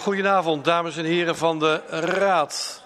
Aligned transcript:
Goedenavond, 0.00 0.64
dames 0.64 0.96
en 0.96 1.04
heren 1.04 1.36
van 1.36 1.58
de 1.58 1.80
Raad. 1.90 2.82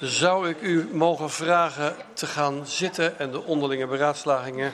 Zou 0.00 0.48
ik 0.48 0.60
u 0.60 0.88
mogen 0.92 1.30
vragen 1.30 1.96
te 2.12 2.26
gaan 2.26 2.66
zitten 2.66 3.18
en 3.18 3.30
de 3.30 3.44
onderlinge 3.44 3.86
beraadslagingen 3.86 4.72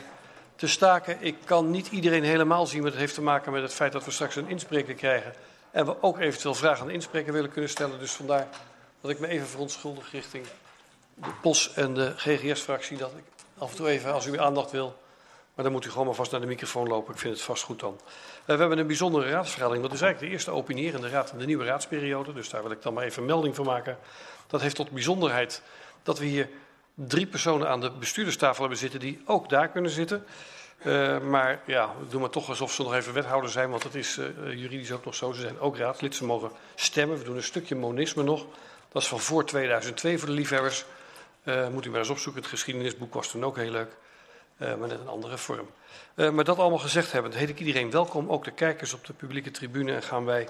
te 0.56 0.66
staken? 0.66 1.16
Ik 1.20 1.36
kan 1.44 1.70
niet 1.70 1.86
iedereen 1.86 2.24
helemaal 2.24 2.66
zien, 2.66 2.82
maar 2.82 2.90
dat 2.90 3.00
heeft 3.00 3.14
te 3.14 3.22
maken 3.22 3.52
met 3.52 3.62
het 3.62 3.74
feit 3.74 3.92
dat 3.92 4.04
we 4.04 4.10
straks 4.10 4.36
een 4.36 4.48
inspreker 4.48 4.94
krijgen. 4.94 5.32
En 5.70 5.86
we 5.86 6.02
ook 6.02 6.18
eventueel 6.18 6.54
vragen 6.54 6.80
aan 6.80 6.86
de 6.86 6.92
inspreker 6.92 7.32
willen 7.32 7.50
kunnen 7.50 7.70
stellen. 7.70 7.98
Dus 7.98 8.12
vandaar 8.12 8.46
dat 9.00 9.10
ik 9.10 9.18
me 9.18 9.26
even 9.26 9.46
verontschuldig 9.46 10.12
richting 10.12 10.46
de 11.14 11.30
POS 11.40 11.72
en 11.74 11.94
de 11.94 12.12
GGS-fractie. 12.16 12.96
Dat 12.96 13.10
ik 13.16 13.24
af 13.58 13.70
en 13.70 13.76
toe 13.76 13.88
even, 13.88 14.12
als 14.12 14.26
u 14.26 14.38
aandacht 14.38 14.70
wil, 14.70 14.96
maar 15.54 15.64
dan 15.64 15.74
moet 15.74 15.84
u 15.84 15.90
gewoon 15.90 16.06
maar 16.06 16.14
vast 16.14 16.30
naar 16.30 16.40
de 16.40 16.46
microfoon 16.46 16.88
lopen. 16.88 17.14
Ik 17.14 17.20
vind 17.20 17.34
het 17.34 17.42
vast 17.42 17.62
goed 17.62 17.80
dan. 17.80 18.00
Uh, 18.02 18.46
we 18.46 18.56
hebben 18.56 18.78
een 18.78 18.86
bijzondere 18.86 19.30
raadsvergadering. 19.30 19.82
Dat 19.84 19.92
is 19.92 20.00
eigenlijk 20.00 20.30
de 20.30 20.36
eerste 20.36 20.50
opinierende 20.50 21.08
raad 21.08 21.32
in 21.32 21.38
de 21.38 21.46
nieuwe 21.46 21.64
raadsperiode. 21.64 22.32
Dus 22.32 22.48
daar 22.48 22.62
wil 22.62 22.70
ik 22.70 22.82
dan 22.82 22.94
maar 22.94 23.04
even 23.04 23.24
melding 23.24 23.54
van 23.54 23.64
maken. 23.64 23.98
Dat 24.46 24.60
heeft 24.60 24.76
tot 24.76 24.90
bijzonderheid 24.90 25.62
dat 26.02 26.18
we 26.18 26.24
hier 26.24 26.48
drie 26.94 27.26
personen 27.26 27.68
aan 27.68 27.80
de 27.80 27.90
bestuurderstafel 27.90 28.60
hebben 28.60 28.78
zitten 28.78 29.00
die 29.00 29.22
ook 29.26 29.48
daar 29.48 29.68
kunnen 29.68 29.90
zitten. 29.90 30.24
Uh, 30.82 31.20
maar 31.20 31.60
ja, 31.66 31.94
we 31.98 32.06
doen 32.08 32.20
maar 32.20 32.30
toch 32.30 32.48
alsof 32.48 32.72
ze 32.72 32.82
nog 32.82 32.94
even 32.94 33.12
wethouder 33.12 33.50
zijn, 33.50 33.70
want 33.70 33.82
het 33.82 33.94
is 33.94 34.18
uh, 34.18 34.26
juridisch 34.52 34.92
ook 34.92 35.04
nog 35.04 35.14
zo. 35.14 35.32
Ze 35.32 35.40
zijn 35.40 35.60
ook 35.60 35.76
raadslid, 35.76 36.14
ze 36.14 36.24
mogen 36.24 36.50
stemmen. 36.74 37.18
We 37.18 37.24
doen 37.24 37.36
een 37.36 37.42
stukje 37.42 37.74
monisme 37.74 38.22
nog. 38.22 38.46
Dat 38.92 39.02
is 39.02 39.08
van 39.08 39.20
voor 39.20 39.44
2002 39.44 40.18
voor 40.18 40.28
de 40.28 40.34
liefhebbers. 40.34 40.84
Moet 41.72 41.84
u 41.84 41.90
maar 41.90 41.98
eens 41.98 42.08
opzoeken. 42.08 42.42
Het 42.42 42.50
geschiedenisboek 42.50 43.14
was 43.14 43.30
toen 43.30 43.44
ook 43.44 43.56
heel 43.56 43.70
leuk. 43.70 43.96
Uh, 44.58 44.74
maar 44.74 44.88
net 44.88 45.00
een 45.00 45.08
andere 45.08 45.38
vorm. 45.38 45.70
Uh, 46.14 46.30
maar 46.30 46.44
dat 46.44 46.58
allemaal 46.58 46.78
gezegd 46.78 47.12
hebben, 47.12 47.32
heet 47.32 47.48
ik 47.48 47.58
iedereen 47.58 47.90
welkom, 47.90 48.30
ook 48.30 48.44
de 48.44 48.50
kijkers 48.50 48.94
op 48.94 49.06
de 49.06 49.12
publieke 49.12 49.50
tribune. 49.50 49.94
En 49.94 50.02
gaan 50.02 50.24
wij 50.24 50.48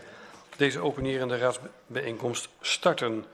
deze 0.57 0.81
openerende 0.81 1.39
raadsbijeenkomst 1.39 2.49
starten 2.61 3.25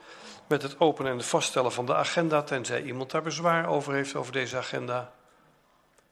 met 0.47 0.63
het 0.63 0.81
openen 0.81 1.11
en 1.11 1.17
het 1.17 1.27
vaststellen 1.27 1.73
van 1.73 1.87
de 1.87 1.95
agenda, 1.95 2.43
tenzij 2.43 2.83
iemand 2.83 3.11
daar 3.11 3.23
bezwaar 3.23 3.69
over 3.69 3.95
heeft 3.95 4.15
over 4.15 4.33
deze 4.33 4.57
agenda. 4.57 5.13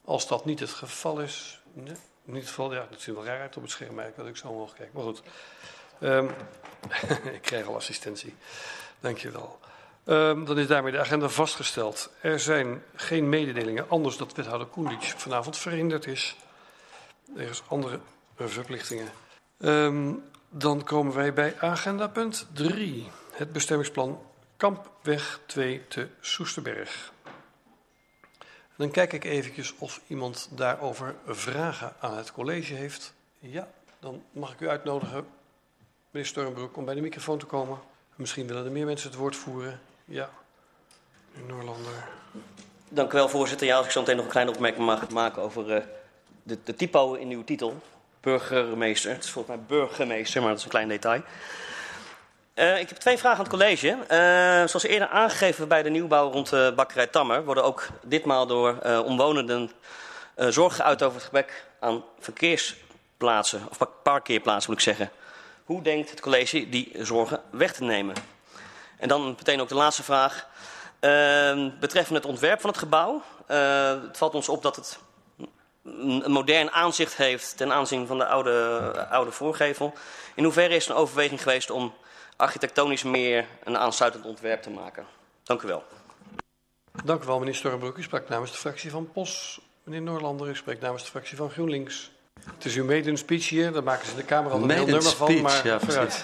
Als 0.04 0.28
dat 0.28 0.44
niet 0.44 0.60
het 0.60 0.70
geval 0.70 1.20
is, 1.20 1.60
niet 1.72 1.96
het 2.24 2.48
geval, 2.48 2.74
ja, 2.74 2.86
dat 2.90 3.00
ziet 3.00 3.14
wel 3.14 3.24
raar 3.24 3.40
uit 3.40 3.56
op 3.56 3.62
het 3.62 3.70
scherm, 3.70 4.00
dat 4.16 4.26
ik 4.26 4.36
zo 4.36 4.48
omhoog 4.48 4.74
kijk. 4.74 4.92
Maar 4.92 5.02
goed, 5.02 5.22
um, 6.00 6.30
ik 7.36 7.42
krijg 7.42 7.66
al 7.66 7.74
assistentie. 7.74 8.34
Dankjewel. 9.00 9.58
Um, 10.08 10.44
dan 10.44 10.58
is 10.58 10.66
daarmee 10.66 10.92
de 10.92 10.98
agenda 10.98 11.28
vastgesteld. 11.28 12.10
Er 12.20 12.40
zijn 12.40 12.82
geen 12.94 13.28
mededelingen, 13.28 13.88
anders 13.88 14.16
dat 14.16 14.34
wethouder 14.34 14.66
Koendic 14.66 15.02
vanavond 15.16 15.56
verhinderd 15.56 16.06
is. 16.06 16.36
Er 17.36 17.48
is 17.48 17.62
andere 17.68 18.00
verplichtingen. 18.36 19.08
Um, 19.58 20.22
dan 20.48 20.84
komen 20.84 21.14
wij 21.14 21.32
bij 21.32 21.54
agenda 21.58 22.06
punt 22.06 22.46
3. 22.52 23.08
Het 23.32 23.52
bestemmingsplan 23.52 24.20
Kampweg 24.56 25.40
2 25.46 25.88
te 25.88 26.08
Soesterberg. 26.20 27.12
Dan 28.76 28.90
kijk 28.90 29.12
ik 29.12 29.24
eventjes 29.24 29.74
of 29.78 30.00
iemand 30.06 30.48
daarover 30.50 31.14
vragen 31.26 31.92
aan 32.00 32.16
het 32.16 32.32
college 32.32 32.74
heeft. 32.74 33.14
Ja, 33.38 33.68
dan 34.00 34.22
mag 34.30 34.52
ik 34.52 34.60
u 34.60 34.68
uitnodigen, 34.68 35.26
meneer 36.10 36.28
Stormbroek, 36.28 36.76
om 36.76 36.84
bij 36.84 36.94
de 36.94 37.00
microfoon 37.00 37.38
te 37.38 37.46
komen. 37.46 37.78
Misschien 38.16 38.46
willen 38.46 38.64
er 38.64 38.72
meer 38.72 38.86
mensen 38.86 39.10
het 39.10 39.18
woord 39.18 39.36
voeren. 39.36 39.80
Ja, 40.10 40.30
meneer 41.32 41.54
Noorlander. 41.54 41.92
Dank 42.88 43.12
u 43.12 43.16
wel, 43.16 43.28
voorzitter. 43.28 43.66
Ja, 43.66 43.76
als 43.76 43.86
ik 43.86 43.92
zo 43.92 44.00
meteen 44.00 44.16
nog 44.16 44.24
een 44.24 44.30
kleine 44.30 44.52
opmerking 44.52 44.86
mag 44.86 45.08
maken 45.08 45.42
over 45.42 45.76
uh, 45.76 45.82
de, 46.42 46.58
de 46.64 46.74
typo 46.74 47.14
in 47.14 47.30
uw 47.30 47.44
titel. 47.44 47.82
Burgermeester. 48.20 49.10
Het 49.10 49.24
is 49.24 49.30
volgens 49.30 49.56
mij 49.56 49.64
burgemeester, 49.66 50.40
maar 50.40 50.50
dat 50.50 50.58
is 50.58 50.64
een 50.64 50.70
klein 50.70 50.88
detail. 50.88 51.22
Uh, 52.54 52.80
ik 52.80 52.88
heb 52.88 52.98
twee 52.98 53.18
vragen 53.18 53.38
aan 53.38 53.44
het 53.44 53.52
college. 53.52 53.86
Uh, 53.88 54.68
zoals 54.68 54.82
eerder 54.82 55.08
aangegeven 55.08 55.68
bij 55.68 55.82
de 55.82 55.90
nieuwbouw 55.90 56.30
rond 56.30 56.50
de 56.50 56.72
bakkerij 56.76 57.06
Tammer... 57.06 57.44
worden 57.44 57.64
ook 57.64 57.88
ditmaal 58.02 58.46
door 58.46 58.78
uh, 58.86 59.00
omwonenden 59.04 59.70
zorgen 60.36 60.82
geuit 60.82 61.02
over 61.02 61.14
het 61.14 61.24
gebrek 61.24 61.66
aan 61.80 62.04
verkeersplaatsen... 62.18 63.62
of 63.70 63.78
parkeerplaatsen 64.02 64.70
moet 64.70 64.80
ik 64.80 64.86
zeggen. 64.86 65.10
Hoe 65.64 65.82
denkt 65.82 66.10
het 66.10 66.20
college 66.20 66.68
die 66.68 66.92
zorgen 66.98 67.40
weg 67.50 67.72
te 67.72 67.84
nemen? 67.84 68.14
En 68.98 69.08
dan 69.08 69.26
meteen 69.26 69.60
ook 69.60 69.68
de 69.68 69.74
laatste 69.74 70.02
vraag. 70.02 70.46
Uh, 71.00 71.68
betreffende 71.80 72.20
het 72.20 72.28
ontwerp 72.28 72.60
van 72.60 72.70
het 72.70 72.78
gebouw. 72.78 73.22
Uh, 73.50 74.02
het 74.02 74.16
valt 74.16 74.34
ons 74.34 74.48
op 74.48 74.62
dat 74.62 74.76
het 74.76 74.98
een 75.84 76.30
modern 76.30 76.70
aanzicht 76.70 77.16
heeft 77.16 77.56
ten 77.56 77.72
aanzien 77.72 78.06
van 78.06 78.18
de 78.18 78.26
oude, 78.26 79.06
oude 79.10 79.30
voorgevel. 79.30 79.92
In 80.34 80.44
hoeverre 80.44 80.74
is 80.74 80.84
er 80.84 80.90
een 80.90 80.96
overweging 80.96 81.42
geweest 81.42 81.70
om 81.70 81.94
architectonisch 82.36 83.02
meer 83.02 83.46
een 83.64 83.78
aansluitend 83.78 84.24
ontwerp 84.24 84.62
te 84.62 84.70
maken? 84.70 85.06
Dank 85.42 85.62
u 85.62 85.66
wel. 85.66 85.84
Dank 87.04 87.22
u 87.22 87.26
wel, 87.26 87.38
meneer 87.38 87.54
Stormbroek. 87.54 87.96
U 87.96 88.02
sprak 88.02 88.28
namens 88.28 88.50
de 88.50 88.58
fractie 88.58 88.90
van 88.90 89.12
POS. 89.12 89.60
Meneer 89.82 90.02
Noorlander, 90.02 90.48
u 90.48 90.56
spreekt 90.56 90.80
namens 90.80 91.02
de 91.02 91.10
fractie 91.10 91.36
van 91.36 91.50
GroenLinks. 91.50 92.10
Het 92.54 92.64
is 92.64 92.74
uw 92.74 92.84
maiden 92.84 93.16
speech 93.16 93.48
hier, 93.48 93.72
daar 93.72 93.82
maken 93.82 94.04
ze 94.06 94.10
in 94.10 94.16
de 94.16 94.24
Kamer 94.24 94.52
al 94.52 94.62
een 94.62 94.70
heel 94.70 94.86
nummer 94.86 95.02
van. 95.02 95.40
Maar 95.40 95.66
ja, 95.66 95.76
precies. 95.76 96.22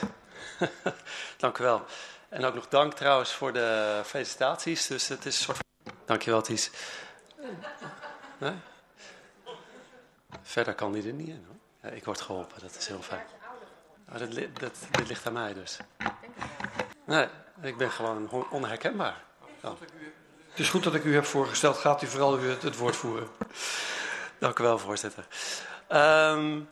Dank 1.37 1.59
u 1.59 1.62
wel. 1.62 1.83
En 2.34 2.45
ook 2.45 2.55
nog 2.55 2.69
dank 2.69 2.95
trouwens 2.95 3.33
voor 3.33 3.53
de 3.53 4.00
felicitaties. 4.05 4.87
Dus 4.87 5.09
het 5.09 5.27
is 5.27 5.37
een 5.37 5.45
soort 5.45 5.56
van... 5.56 5.95
Dankjewel, 6.05 6.43
Ties. 6.43 6.71
Nee? 8.39 8.55
Verder 10.43 10.75
kan 10.75 10.93
die 10.93 11.06
er 11.06 11.12
niet 11.12 11.28
in. 11.28 11.47
Hoor. 11.47 11.56
Ja, 11.83 11.97
ik 11.97 12.05
word 12.05 12.21
geholpen, 12.21 12.61
dat 12.61 12.77
is 12.78 12.87
heel 12.87 13.03
fijn. 13.03 13.27
Oh, 14.12 14.19
dat, 14.19 14.34
dat, 14.61 14.77
dit 14.91 15.09
ligt 15.09 15.27
aan 15.27 15.33
mij 15.33 15.55
dus. 15.55 15.78
Nee, 17.05 17.28
ik 17.62 17.77
ben 17.77 17.91
gewoon 17.91 18.49
onherkenbaar. 18.50 19.23
Oh. 19.62 19.81
Het 20.49 20.59
is 20.59 20.69
goed 20.69 20.84
dat 20.84 20.94
ik 20.94 21.05
u 21.05 21.15
heb 21.15 21.25
voorgesteld. 21.25 21.77
Gaat 21.77 22.03
u 22.03 22.06
vooral 22.06 22.39
u 22.39 22.49
het, 22.49 22.62
het 22.62 22.77
woord 22.77 22.97
voeren. 22.97 23.28
Dank 24.39 24.59
u 24.59 24.62
wel, 24.62 24.78
voorzitter. 24.78 25.27
Um, 25.89 26.69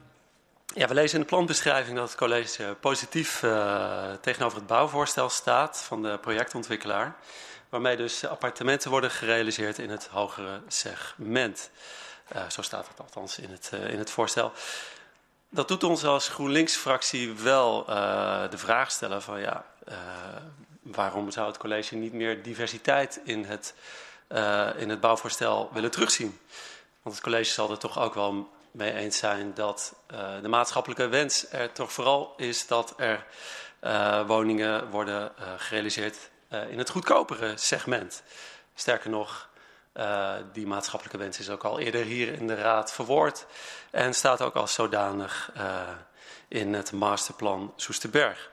ja, 0.74 0.88
we 0.88 0.94
lezen 0.94 1.14
in 1.14 1.20
de 1.20 1.28
planbeschrijving 1.28 1.96
dat 1.96 2.08
het 2.08 2.18
college 2.18 2.76
positief 2.80 3.42
uh, 3.42 4.12
tegenover 4.20 4.58
het 4.58 4.66
bouwvoorstel 4.66 5.28
staat 5.28 5.78
van 5.78 6.02
de 6.02 6.18
projectontwikkelaar. 6.18 7.16
Waarmee 7.68 7.96
dus 7.96 8.26
appartementen 8.26 8.90
worden 8.90 9.10
gerealiseerd 9.10 9.78
in 9.78 9.90
het 9.90 10.06
hogere 10.06 10.60
segment. 10.68 11.70
Uh, 12.34 12.50
zo 12.50 12.62
staat 12.62 12.88
het 12.88 13.00
althans 13.00 13.38
in 13.38 13.50
het, 13.50 13.70
uh, 13.74 13.90
in 13.90 13.98
het 13.98 14.10
voorstel. 14.10 14.52
Dat 15.48 15.68
doet 15.68 15.84
ons 15.84 16.04
als 16.04 16.28
GroenLinks-fractie 16.28 17.32
wel 17.32 17.84
de 18.50 18.58
vraag 18.58 18.90
stellen 18.90 19.22
van 19.22 19.40
ja, 19.40 19.64
waarom 20.82 21.30
zou 21.30 21.46
het 21.46 21.58
college 21.58 21.94
niet 21.94 22.12
meer 22.12 22.42
diversiteit 22.42 23.20
in 23.24 23.44
het, 23.44 23.74
in 24.76 24.88
het 24.88 25.00
bouwvoorstel 25.00 25.70
willen 25.72 25.90
terugzien? 25.90 26.38
Want 27.02 27.14
het 27.14 27.24
college 27.24 27.50
zal 27.50 27.70
er 27.70 27.78
toch 27.78 27.98
ook 27.98 28.14
wel 28.14 28.50
mee 28.72 28.92
eens 28.92 29.18
zijn 29.18 29.54
dat 29.54 29.94
uh, 30.12 30.40
de 30.42 30.48
maatschappelijke 30.48 31.08
wens 31.08 31.50
er 31.50 31.72
toch 31.72 31.92
vooral 31.92 32.34
is 32.36 32.66
dat 32.66 32.94
er 32.96 33.26
uh, 33.80 34.26
woningen 34.26 34.90
worden 34.90 35.32
uh, 35.38 35.46
gerealiseerd 35.56 36.30
in 36.68 36.78
het 36.78 36.90
goedkopere 36.90 37.56
segment. 37.56 38.22
Sterker 38.74 39.10
nog, 39.10 39.48
die 40.52 40.66
maatschappelijke 40.66 41.18
wens 41.18 41.38
is 41.38 41.50
ook 41.50 41.64
al 41.64 41.78
eerder 41.78 42.04
hier 42.04 42.32
in 42.32 42.46
de 42.46 42.54
Raad 42.54 42.92
verwoord 42.92 43.46
en 43.90 44.14
staat 44.14 44.40
ook 44.40 44.54
als 44.54 44.74
zodanig 44.74 45.52
in 46.48 46.74
het 46.74 46.92
masterplan 46.92 47.72
Soesterberg. 47.76 48.50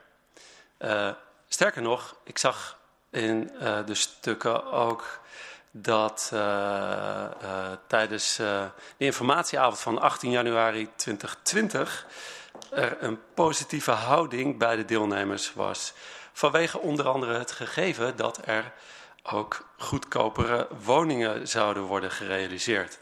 sterker 1.48 1.82
nog, 1.82 2.16
ik 2.24 2.38
zag 2.38 2.78
in 3.10 3.52
de 3.86 3.94
stukken 3.94 4.64
ook 4.64 5.20
dat 5.70 6.30
uh, 6.34 7.26
tijdens 7.86 8.38
uh, 8.40 8.64
de 8.96 9.04
informatieavond 9.04 9.78
van 9.78 10.00
18 10.00 10.30
januari 10.30 10.88
2020 10.96 12.06
er 12.70 12.96
een 13.00 13.18
positieve 13.34 13.90
houding 13.90 14.58
bij 14.58 14.76
de 14.76 14.84
deelnemers 14.84 15.54
was. 15.54 15.92
Vanwege 16.32 16.78
onder 16.78 17.08
andere 17.08 17.38
het 17.38 17.52
gegeven 17.52 18.16
dat 18.16 18.40
er 18.44 18.72
ook 19.22 19.68
goedkopere 19.78 20.68
woningen 20.84 21.48
zouden 21.48 21.82
worden 21.82 22.10
gerealiseerd. 22.10 22.98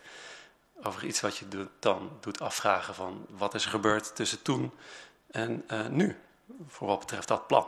Over 0.83 1.05
iets 1.05 1.21
wat 1.21 1.37
je 1.37 1.67
dan 1.79 2.19
doet 2.21 2.41
afvragen 2.41 2.95
van 2.95 3.27
wat 3.29 3.55
is 3.55 3.65
er 3.65 3.71
gebeurd 3.71 4.17
tussen 4.17 4.43
toen 4.43 4.73
en 5.31 5.65
nu, 5.91 6.17
voor 6.69 6.87
wat 6.87 6.99
betreft 6.99 7.29
dat 7.29 7.47
plan. 7.47 7.67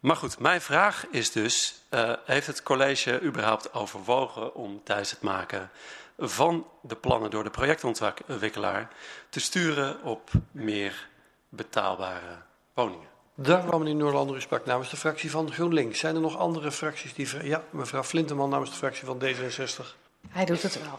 Maar 0.00 0.16
goed, 0.16 0.38
mijn 0.38 0.60
vraag 0.60 1.06
is 1.10 1.32
dus, 1.32 1.82
uh, 1.90 2.12
heeft 2.24 2.46
het 2.46 2.62
college 2.62 3.22
überhaupt 3.22 3.74
overwogen 3.74 4.54
om 4.54 4.80
tijdens 4.84 5.10
het 5.10 5.22
maken 5.22 5.70
van 6.18 6.66
de 6.82 6.96
plannen 6.96 7.30
door 7.30 7.44
de 7.44 7.50
projectontwikkelaar 7.50 8.88
te 9.28 9.40
sturen 9.40 10.02
op 10.02 10.30
meer 10.50 11.08
betaalbare 11.48 12.36
woningen? 12.74 13.06
Dank 13.34 13.64
u 13.64 13.68
wel, 13.68 13.78
meneer 13.78 13.94
Noorlander. 13.94 14.36
U 14.36 14.40
sprak 14.40 14.66
namens 14.66 14.90
de 14.90 14.96
fractie 14.96 15.30
van 15.30 15.52
GroenLinks. 15.52 15.98
Zijn 15.98 16.14
er 16.14 16.20
nog 16.20 16.36
andere 16.36 16.72
fracties 16.72 17.14
die... 17.14 17.46
Ja, 17.46 17.62
mevrouw 17.70 18.02
Flinteman 18.02 18.50
namens 18.50 18.70
de 18.70 18.76
fractie 18.76 19.06
van 19.06 19.22
D66. 19.22 19.96
Hij 20.28 20.44
doet 20.44 20.62
het 20.62 20.82
wel, 20.82 20.98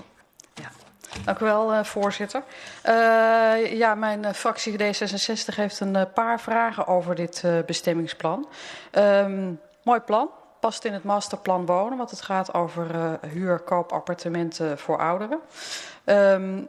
ja. 0.54 0.72
Dank 1.26 1.40
u 1.40 1.46
wel, 1.46 1.84
voorzitter. 1.86 2.44
Uh, 2.86 3.78
ja, 3.78 3.96
mijn 3.96 4.34
fractie 4.36 4.74
D66 4.74 5.56
heeft 5.56 5.80
een 5.80 6.08
paar 6.14 6.40
vragen 6.40 6.88
over 6.88 7.16
dit 7.16 7.42
uh, 7.46 7.60
bestemmingsplan. 7.66 8.48
Um, 8.92 9.60
mooi 9.84 10.00
plan, 10.00 10.30
past 10.60 10.86
in 10.86 10.94
het 10.94 11.04
masterplan 11.04 11.66
wonen, 11.66 11.98
want 11.98 12.12
het 12.12 12.22
gaat 12.22 12.54
over 12.54 12.96
uh, 12.96 13.14
huur-koopappartementen 13.32 14.78
voor 14.78 14.98
ouderen. 14.98 15.40
Um, 16.06 16.68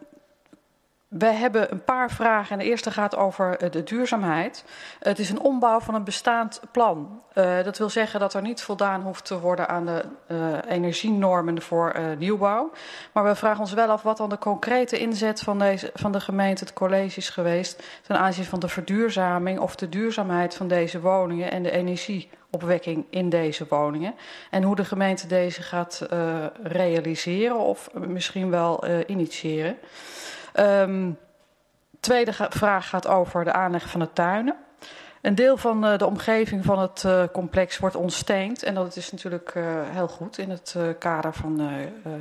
we 1.10 1.26
hebben 1.26 1.72
een 1.72 1.84
paar 1.84 2.10
vragen. 2.10 2.52
En 2.52 2.58
de 2.58 2.70
eerste 2.70 2.90
gaat 2.90 3.16
over 3.16 3.56
eh, 3.56 3.70
de 3.70 3.82
duurzaamheid. 3.82 4.64
Het 4.98 5.18
is 5.18 5.30
een 5.30 5.40
ombouw 5.40 5.80
van 5.80 5.94
een 5.94 6.04
bestaand 6.04 6.60
plan. 6.72 7.22
Uh, 7.34 7.62
dat 7.64 7.78
wil 7.78 7.90
zeggen 7.90 8.20
dat 8.20 8.34
er 8.34 8.42
niet 8.42 8.62
voldaan 8.62 9.02
hoeft 9.02 9.24
te 9.24 9.40
worden 9.40 9.68
aan 9.68 9.86
de 9.86 10.04
uh, 10.28 10.58
energienormen 10.68 11.62
voor 11.62 11.94
nieuwbouw. 12.18 12.70
Maar 13.12 13.24
we 13.24 13.34
vragen 13.34 13.60
ons 13.60 13.72
wel 13.72 13.88
af 13.88 14.02
wat 14.02 14.16
dan 14.16 14.28
de 14.28 14.38
concrete 14.38 14.98
inzet 14.98 15.40
van, 15.40 15.58
deze, 15.58 15.90
van 15.94 16.12
de 16.12 16.20
gemeente, 16.20 16.64
het 16.64 16.72
college 16.72 17.16
is 17.16 17.28
geweest. 17.28 17.82
ten 18.02 18.18
aanzien 18.18 18.44
van 18.44 18.60
de 18.60 18.68
verduurzaming 18.68 19.58
of 19.58 19.76
de 19.76 19.88
duurzaamheid 19.88 20.54
van 20.54 20.68
deze 20.68 21.00
woningen 21.00 21.50
en 21.50 21.62
de 21.62 21.70
energieopwekking 21.70 23.06
in 23.10 23.28
deze 23.28 23.66
woningen. 23.68 24.14
En 24.50 24.62
hoe 24.62 24.76
de 24.76 24.84
gemeente 24.84 25.26
deze 25.26 25.62
gaat 25.62 26.06
realiseren 26.62 27.58
of 27.58 27.90
misschien 27.94 28.50
wel 28.50 28.84
initiëren. 29.06 29.78
Um, 30.58 31.18
tweede 32.00 32.32
vraag 32.32 32.88
gaat 32.88 33.06
over 33.06 33.44
de 33.44 33.52
aanleg 33.52 33.88
van 33.88 34.00
de 34.00 34.12
tuinen. 34.12 34.56
Een 35.20 35.34
deel 35.34 35.56
van 35.56 35.84
uh, 35.84 35.98
de 35.98 36.06
omgeving 36.06 36.64
van 36.64 36.78
het 36.78 37.02
uh, 37.06 37.22
complex 37.32 37.78
wordt 37.78 37.96
ontsteend. 37.96 38.62
En 38.62 38.74
dat 38.74 38.96
is 38.96 39.12
natuurlijk 39.12 39.54
uh, 39.54 39.64
heel 39.84 40.08
goed 40.08 40.38
in 40.38 40.50
het 40.50 40.76
kader 40.98 41.32
van 41.32 41.70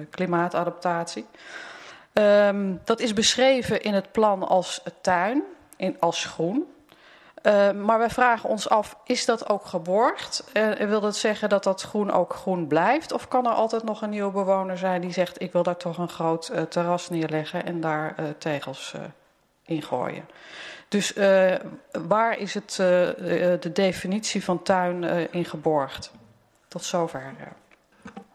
klimaatadaptatie. 0.09 1.25
Um, 2.13 2.79
dat 2.83 2.99
is 2.99 3.13
beschreven 3.13 3.81
in 3.81 3.93
het 3.93 4.11
plan 4.11 4.47
als 4.47 4.83
tuin, 5.01 5.43
in, 5.75 5.95
als 5.99 6.25
groen. 6.25 6.65
Uh, 7.43 7.71
maar 7.71 7.97
wij 7.97 8.09
vragen 8.09 8.49
ons 8.49 8.69
af, 8.69 8.97
is 9.03 9.25
dat 9.25 9.49
ook 9.49 9.65
geborgd? 9.65 10.43
Uh, 10.53 10.71
wil 10.73 11.01
dat 11.01 11.15
zeggen 11.15 11.49
dat 11.49 11.63
dat 11.63 11.81
groen 11.81 12.11
ook 12.11 12.33
groen 12.33 12.67
blijft? 12.67 13.11
Of 13.11 13.27
kan 13.27 13.45
er 13.45 13.51
altijd 13.51 13.83
nog 13.83 14.01
een 14.01 14.09
nieuwe 14.09 14.31
bewoner 14.31 14.77
zijn 14.77 15.01
die 15.01 15.11
zegt... 15.11 15.41
ik 15.41 15.51
wil 15.51 15.63
daar 15.63 15.77
toch 15.77 15.97
een 15.97 16.09
groot 16.09 16.49
uh, 16.53 16.61
terras 16.61 17.09
neerleggen 17.09 17.65
en 17.65 17.81
daar 17.81 18.15
tegels 18.37 18.93
in 19.65 19.81
gooien? 19.81 20.29
Dus 20.87 21.13
waar 22.07 22.37
is 22.37 22.53
het, 22.53 22.75
de 23.61 23.69
definitie 23.73 24.43
van 24.43 24.63
tuin 24.63 25.03
in 25.31 25.45
geborgd? 25.45 26.11
Tot 26.67 26.83
zover. 26.83 27.33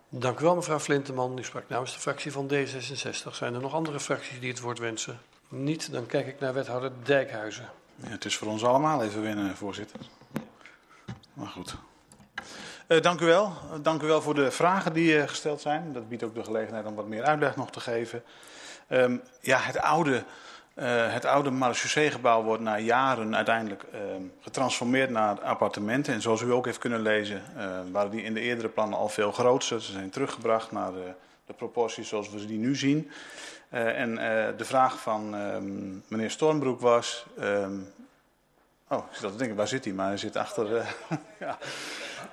Dank 0.09 0.41
u 0.41 0.45
wel, 0.45 0.55
mevrouw 0.55 0.79
Flinteman. 0.79 1.39
U 1.39 1.45
sprak 1.45 1.69
namens 1.69 1.93
de 1.93 2.01
fractie 2.01 2.33
van 2.33 2.51
D66. 2.53 3.31
Zijn 3.33 3.55
er 3.55 3.61
nog 3.61 3.75
andere 3.75 4.01
fracties 4.01 4.41
die 4.41 4.51
het 4.51 4.61
woord 4.61 4.79
wensen? 4.79 5.19
Niet, 5.49 5.93
dan 5.93 6.07
kijk 6.07 6.27
ik 6.27 6.41
naar 6.41 6.55
wethouder 6.55 6.91
Dijkhuizen. 7.03 7.69
Ja, 8.05 8.11
het 8.11 8.25
is 8.25 8.37
voor 8.37 8.49
ons 8.49 8.65
allemaal 8.65 9.03
even 9.03 9.23
winnen, 9.23 9.57
voorzitter. 9.57 10.01
Maar 11.35 11.47
goed. 11.47 11.75
Uh, 12.89 13.01
dank 13.01 13.21
u 13.21 13.27
wel. 13.27 13.45
Uh, 13.47 13.79
dank 13.83 14.03
u 14.03 14.07
wel 14.07 14.23
voor 14.23 14.35
de 14.35 14.51
vragen 14.51 14.93
die 14.93 15.17
uh, 15.17 15.29
gesteld 15.29 15.61
zijn. 15.61 15.93
Dat 15.93 16.09
biedt 16.09 16.23
ook 16.23 16.35
de 16.35 16.45
gelegenheid 16.45 16.87
om 16.87 16.95
wat 16.95 17.07
meer 17.07 17.23
uitleg 17.23 17.57
nog 17.57 17.71
te 17.71 17.81
geven. 17.81 18.23
Um, 18.89 19.23
ja, 19.41 19.59
het 19.59 19.79
oude, 19.79 20.25
het 20.75 21.25
oude 21.25 21.51
marechaussee-gebouw 21.51 22.43
wordt 22.43 22.63
na 22.63 22.79
jaren 22.79 23.37
uiteindelijk 23.37 23.83
ehm, 23.83 24.23
getransformeerd 24.41 25.11
naar 25.11 25.41
appartementen. 25.41 26.15
En 26.15 26.23
zoals 26.23 26.43
u 26.43 26.53
ook 26.53 26.65
heeft 26.65 26.79
kunnen 26.79 27.01
lezen, 27.01 27.43
waren 27.93 28.11
die 28.11 28.23
in 28.23 28.35
de 28.35 28.41
eerdere 28.41 28.69
plannen 28.69 28.99
al 28.99 29.09
veel 29.09 29.33
groter. 29.33 29.83
Ze 29.83 29.93
zijn 29.93 30.11
teruggebracht 30.11 30.73
naar 30.73 30.93
de, 30.93 31.53
proporties 31.57 32.09
zoals 32.09 32.31
we 32.31 32.47
die 32.47 32.59
nu 32.59 32.77
zien. 32.77 33.11
Uh, 33.75 34.01
en 34.01 34.11
uh, 34.11 34.19
de 34.57 34.65
vraag 34.65 35.01
van 35.01 35.35
um, 35.35 36.03
meneer 36.09 36.31
Stormbroek 36.31 36.81
was. 36.81 37.27
Um, 37.41 37.93
oh, 38.89 39.05
ik 39.11 39.17
zat 39.17 39.33
te 39.33 39.39
denken, 39.39 39.57
waar 39.57 39.69
zit 39.69 39.85
hij? 39.85 39.93
Maar 39.95 40.07
hij 40.07 40.17
zit 40.17 40.37
achter. 40.37 40.77
Uh, 40.77 40.87
ja. 41.41 41.59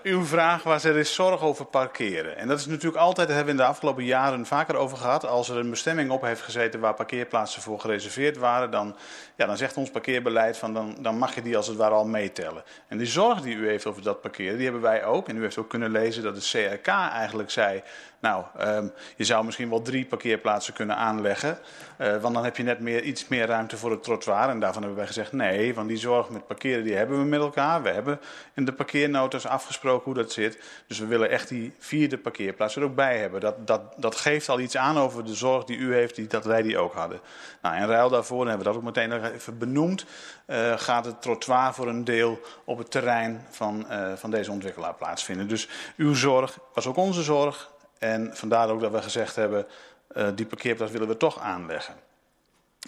Uw 0.03 0.25
vraag 0.25 0.63
was: 0.63 0.83
er 0.83 0.97
is 0.97 1.13
zorg 1.13 1.41
over 1.41 1.65
parkeren. 1.65 2.37
En 2.37 2.47
dat 2.47 2.59
is 2.59 2.65
natuurlijk 2.65 3.01
altijd, 3.01 3.27
daar 3.27 3.35
hebben 3.35 3.55
we 3.55 3.61
in 3.61 3.65
de 3.67 3.73
afgelopen 3.73 4.03
jaren 4.03 4.45
vaker 4.45 4.75
over 4.75 4.97
gehad. 4.97 5.25
Als 5.25 5.49
er 5.49 5.57
een 5.57 5.69
bestemming 5.69 6.11
op 6.11 6.21
heeft 6.21 6.41
gezeten 6.41 6.79
waar 6.79 6.93
parkeerplaatsen 6.93 7.61
voor 7.61 7.79
gereserveerd 7.79 8.37
waren, 8.37 8.71
dan, 8.71 8.95
ja, 9.35 9.45
dan 9.45 9.57
zegt 9.57 9.77
ons 9.77 9.89
parkeerbeleid 9.89 10.57
van 10.57 10.73
dan, 10.73 10.95
dan 10.99 11.17
mag 11.17 11.35
je 11.35 11.41
die 11.41 11.57
als 11.57 11.67
het 11.67 11.77
ware 11.77 11.93
al 11.93 12.05
meetellen. 12.05 12.63
En 12.87 12.97
die 12.97 13.07
zorg 13.07 13.41
die 13.41 13.55
u 13.55 13.67
heeft 13.67 13.85
over 13.85 14.01
dat 14.01 14.21
parkeren, 14.21 14.55
die 14.55 14.63
hebben 14.63 14.81
wij 14.81 15.05
ook. 15.05 15.27
En 15.27 15.37
u 15.37 15.41
heeft 15.41 15.57
ook 15.57 15.69
kunnen 15.69 15.91
lezen 15.91 16.23
dat 16.23 16.35
de 16.35 16.69
CRK 16.69 16.87
eigenlijk 16.87 17.51
zei 17.51 17.83
nou, 18.21 18.45
um, 18.59 18.93
je 19.15 19.23
zou 19.23 19.45
misschien 19.45 19.69
wel 19.69 19.81
drie 19.81 20.05
parkeerplaatsen 20.05 20.73
kunnen 20.73 20.95
aanleggen. 20.95 21.57
Uh, 21.97 22.17
want 22.17 22.33
dan 22.33 22.43
heb 22.43 22.57
je 22.57 22.63
net 22.63 22.79
meer, 22.79 23.01
iets 23.01 23.27
meer 23.27 23.47
ruimte 23.47 23.77
voor 23.77 23.91
het 23.91 24.03
trottoir. 24.03 24.49
En 24.49 24.59
daarvan 24.59 24.81
hebben 24.81 24.99
wij 24.99 25.07
gezegd 25.07 25.31
nee, 25.31 25.75
want 25.75 25.87
die 25.87 25.97
zorg 25.97 26.29
met 26.29 26.47
parkeren 26.47 26.83
die 26.83 26.95
hebben 26.95 27.19
we 27.19 27.25
met 27.25 27.39
elkaar. 27.39 27.81
We 27.81 27.89
hebben 27.89 28.19
in 28.53 28.65
de 28.65 28.73
parkeernotas 28.73 29.45
afgesproken 29.45 30.03
hoe 30.03 30.13
dat 30.13 30.31
zit. 30.31 30.59
Dus 30.87 30.99
we 30.99 31.05
willen 31.05 31.29
echt 31.29 31.47
die 31.49 31.73
vierde 31.79 32.17
parkeerplaats 32.17 32.75
er 32.75 32.83
ook 32.83 32.95
bij 32.95 33.17
hebben. 33.17 33.41
Dat, 33.41 33.67
dat, 33.67 33.81
dat 33.97 34.15
geeft 34.15 34.49
al 34.49 34.59
iets 34.59 34.77
aan 34.77 34.97
over 34.97 35.25
de 35.25 35.35
zorg 35.35 35.63
die 35.63 35.77
u 35.77 35.93
heeft, 35.93 36.15
die, 36.15 36.27
dat 36.27 36.45
wij 36.45 36.61
die 36.61 36.77
ook 36.77 36.93
hadden. 36.93 37.19
Nou, 37.61 37.75
in 37.75 37.87
ruil 37.87 38.09
daarvoor, 38.09 38.47
hebben 38.47 38.57
we 38.57 38.71
dat 38.71 38.75
ook 38.75 38.83
meteen 38.83 39.33
even 39.33 39.57
benoemd, 39.57 40.05
uh, 40.47 40.77
gaat 40.77 41.05
het 41.05 41.21
trottoir 41.21 41.73
voor 41.73 41.87
een 41.87 42.03
deel 42.03 42.39
op 42.63 42.77
het 42.77 42.91
terrein 42.91 43.45
van, 43.49 43.85
uh, 43.89 44.13
van 44.15 44.31
deze 44.31 44.51
ontwikkelaar 44.51 44.93
plaatsvinden. 44.93 45.47
Dus 45.47 45.69
uw 45.97 46.13
zorg 46.13 46.59
was 46.73 46.87
ook 46.87 46.97
onze 46.97 47.23
zorg. 47.23 47.71
En 48.01 48.37
vandaar 48.37 48.69
ook 48.69 48.81
dat 48.81 48.91
we 48.91 49.01
gezegd 49.01 49.35
hebben, 49.35 49.67
uh, 50.15 50.27
die 50.35 50.45
parkeerplaats 50.45 50.91
willen 50.91 51.07
we 51.07 51.17
toch 51.17 51.39
aanleggen. 51.39 51.95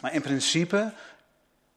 Maar 0.02 0.14
in 0.14 0.22
principe 0.22 0.94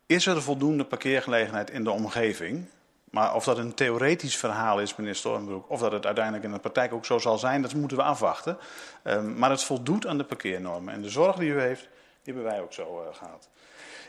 is 0.07 0.27
er 0.27 0.43
voldoende 0.43 0.85
parkeergelegenheid 0.85 1.71
in 1.71 1.85
de 1.85 1.91
omgeving. 1.91 2.67
Maar 3.11 3.35
of 3.35 3.45
dat 3.45 3.59
een 3.59 3.75
theoretisch 3.75 4.37
verhaal 4.37 4.81
is, 4.81 4.97
meneer 4.97 5.15
Stormbroek, 5.15 5.71
of 5.71 5.81
dat 5.81 5.93
het 5.93 6.07
uiteindelijk 6.07 6.45
in 6.45 6.53
de 6.53 6.59
praktijk 6.59 6.93
ook 6.93 7.05
zo 7.05 7.19
zal 7.19 7.39
zijn, 7.39 7.63
dat 7.63 7.75
moeten 7.75 7.97
we 7.97 8.03
afwachten. 8.03 8.59
Um, 9.05 9.39
maar 9.39 9.51
het 9.51 9.65
voldoet 9.65 10.07
aan 10.07 10.19
de 10.19 10.25
parkeernormen. 10.25 10.95
En 10.95 11.03
de 11.03 11.11
zorg 11.11 11.37
die 11.37 11.51
u 11.51 11.61
heeft, 11.61 11.89
die 12.27 12.35
hebben 12.35 12.53
wij 12.53 12.63
ook 12.63 12.73
zo 12.73 13.03
uh, 13.03 13.17
gehad. 13.17 13.49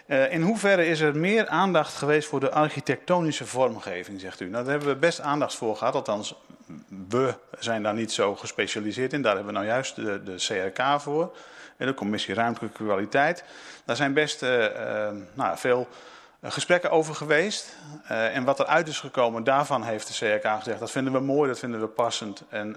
Uh, 0.08 0.34
in 0.34 0.42
hoeverre 0.42 0.86
is 0.86 1.00
er 1.00 1.18
meer 1.18 1.48
aandacht 1.48 1.94
geweest 1.94 2.28
voor 2.28 2.40
de 2.40 2.52
architectonische 2.52 3.46
vormgeving, 3.46 4.20
zegt 4.20 4.40
u? 4.40 4.50
Nou, 4.50 4.64
daar 4.64 4.72
hebben 4.72 4.90
we 4.90 5.00
best 5.00 5.20
aandacht 5.20 5.56
voor 5.56 5.76
gehad, 5.76 5.96
althans 5.96 6.36
we 7.10 7.34
zijn 7.60 7.84
daar 7.84 7.94
niet 7.94 8.12
zo 8.12 8.36
gespecialiseerd 8.36 9.14
in. 9.14 9.22
Daar 9.22 9.36
hebben 9.36 9.54
we 9.54 9.60
nou 9.60 9.72
juist 9.72 9.96
de, 9.96 10.24
de 10.24 10.36
CRK 10.36 11.02
voor, 11.02 11.36
de 11.78 11.94
Commissie 11.94 12.34
Ruimtelijke 12.34 12.84
Kwaliteit. 12.84 13.44
Daar 13.86 13.96
zijn 13.96 14.14
best 14.14 14.42
nou, 15.34 15.58
veel 15.58 15.88
gesprekken 16.44 16.92
over 16.92 17.16
geweest. 17.16 17.76
En 18.08 18.44
wat 18.44 18.60
eruit 18.60 18.88
is 18.88 19.00
gekomen, 19.00 19.44
daarvan 19.44 19.84
heeft 19.84 20.08
de 20.08 20.40
CRK 20.40 20.58
gezegd, 20.58 20.80
dat 20.80 20.92
vinden 20.92 21.14
we 21.14 21.20
mooi, 21.20 21.50
dat 21.50 21.60
vinden 21.60 21.80
we 21.80 21.88
passend. 21.88 22.44
En 22.50 22.76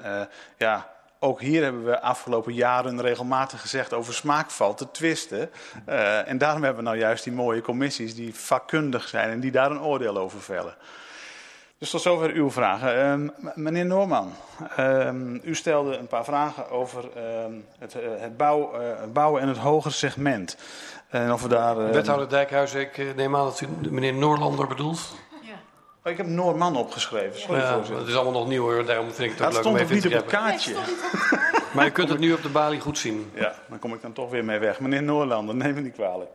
ja, 0.57 0.91
ook 1.23 1.41
hier 1.41 1.63
hebben 1.63 1.85
we 1.85 2.01
afgelopen 2.01 2.55
jaren 2.55 3.01
regelmatig 3.01 3.61
gezegd 3.61 3.93
over 3.93 4.15
smaakval 4.15 4.75
te 4.75 4.91
twisten. 4.91 5.51
Uh, 5.89 6.29
en 6.29 6.39
daarom 6.39 6.63
hebben 6.63 6.83
we 6.83 6.89
nou 6.89 7.01
juist 7.01 7.25
die 7.25 7.33
mooie 7.33 7.61
commissies 7.61 8.15
die 8.15 8.35
vakkundig 8.35 9.09
zijn 9.09 9.31
en 9.31 9.41
die 9.41 9.51
daar 9.51 9.71
een 9.71 9.81
oordeel 9.81 10.19
over 10.19 10.41
vellen. 10.41 10.75
Dus 11.79 11.91
tot 11.91 12.03
zover 12.03 12.31
uw 12.31 12.51
vragen. 12.51 13.21
Uh, 13.21 13.53
meneer 13.55 13.87
Noorman, 13.87 14.33
uh, 14.79 15.11
u 15.43 15.55
stelde 15.55 15.97
een 15.97 16.07
paar 16.07 16.25
vragen 16.25 16.71
over 16.71 17.05
ehm, 17.17 17.53
het, 17.79 17.95
eh, 17.95 18.09
het, 18.19 18.37
bouw, 18.37 18.73
het, 18.81 19.13
bouwen 19.13 19.43
en 19.43 19.49
het 19.49 19.57
hogere 19.57 19.95
segment. 19.95 20.57
En 21.09 21.33
of 21.33 21.43
we 21.43 21.49
daar, 21.49 21.77
Wethouder 21.77 22.29
Dijkhuizen, 22.29 22.81
ik 22.81 23.15
neem 23.17 23.37
aan 23.37 23.45
dat 23.45 23.61
u 23.61 23.67
meneer 23.91 24.15
Noorlander 24.15 24.67
bedoelt. 24.67 25.15
Oh, 26.05 26.13
ik 26.13 26.17
heb 26.17 26.27
Noorman 26.27 26.77
opgeschreven. 26.77 27.41
Sorry, 27.41 27.61
ja, 27.61 27.73
voorzitter. 27.73 27.99
Het 27.99 28.09
is 28.09 28.15
allemaal 28.15 28.41
nog 28.41 28.49
nieuw 28.49 28.63
hoor, 28.63 28.85
daarom 28.85 29.11
vind 29.11 29.33
ik 29.33 29.39
het 29.39 29.47
ook 29.47 29.53
dat 29.53 29.65
leuk 29.65 29.73
om 29.73 29.79
stond 29.79 29.79
even 29.79 29.95
niet 29.95 30.03
te 30.03 30.09
op 30.09 30.15
het 30.15 30.41
kaartje. 30.41 30.75
maar 31.75 31.85
je 31.85 31.91
kunt 31.91 32.09
het 32.09 32.19
nu 32.19 32.33
op 32.33 32.43
de 32.43 32.49
balie 32.49 32.81
goed 32.81 32.99
zien. 32.99 33.31
Ja, 33.35 33.55
dan 33.69 33.79
kom 33.79 33.95
ik 33.95 34.03
dan 34.03 34.13
toch 34.13 34.31
weer 34.31 34.45
mee 34.45 34.59
weg. 34.59 34.81
Meneer 34.81 35.03
Noorlander, 35.03 35.55
neem 35.55 35.75
me 35.75 35.81
niet 35.81 35.95
kwalijk. 35.95 36.31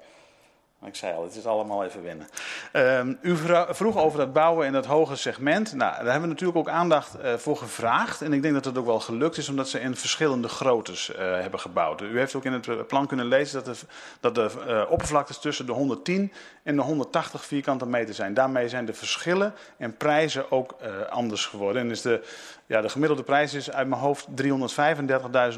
Ik 0.86 0.96
zei 0.96 1.16
al, 1.16 1.24
het 1.24 1.36
is 1.36 1.46
allemaal 1.46 1.84
even 1.84 2.04
wennen. 2.04 2.28
Uh, 2.74 3.32
u 3.32 3.38
vroeg 3.70 3.98
over 3.98 4.20
dat 4.20 4.34
bouwen 4.34 4.66
in 4.66 4.72
dat 4.72 4.86
hoge 4.86 5.16
segment. 5.16 5.74
Nou, 5.74 5.92
daar 5.92 6.04
hebben 6.04 6.22
we 6.22 6.28
natuurlijk 6.28 6.58
ook 6.58 6.70
aandacht 6.70 7.16
uh, 7.24 7.34
voor 7.34 7.58
gevraagd. 7.58 8.22
En 8.22 8.34
ik 8.34 8.42
denk 8.42 8.54
dat 8.54 8.66
het 8.66 8.78
ook 8.78 8.86
wel 8.86 9.00
gelukt 9.00 9.38
is, 9.38 9.50
omdat 9.50 9.70
ze 9.70 9.80
in 9.80 9.96
verschillende 9.96 10.48
groottes 10.48 11.10
uh, 11.10 11.18
hebben 11.18 11.60
gebouwd. 11.60 12.02
U 12.02 12.18
heeft 12.18 12.36
ook 12.36 12.46
in 12.46 12.54
het 12.54 12.88
plan 12.88 13.08
kunnen 13.08 13.26
lezen 13.26 13.64
dat 13.64 13.76
de, 13.76 13.86
dat 14.20 14.36
de 14.36 14.86
oppervlaktes 14.90 15.38
tussen 15.38 15.66
de 15.66 15.72
110 15.72 16.32
en 16.64 16.76
de 16.76 16.82
180 16.82 17.46
vierkante 17.46 17.86
meter 17.86 18.14
zijn. 18.14 18.34
Daarmee 18.34 18.70
zijn 18.70 18.86
de 18.86 18.94
verschillen 18.94 19.54
en 19.78 19.98
prijzen 19.98 20.52
ook 20.52 20.76
anders 21.10 21.46
geworden. 21.46 21.82
En 21.82 21.92
is 21.92 22.02
de, 22.02 22.22
ja, 22.66 22.82
de 22.82 22.90
gemiddelde 22.90 23.24
prijs 23.24 23.54
is 23.54 23.72
uit 23.72 23.88
mijn 23.88 24.02
hoofd 24.02 24.28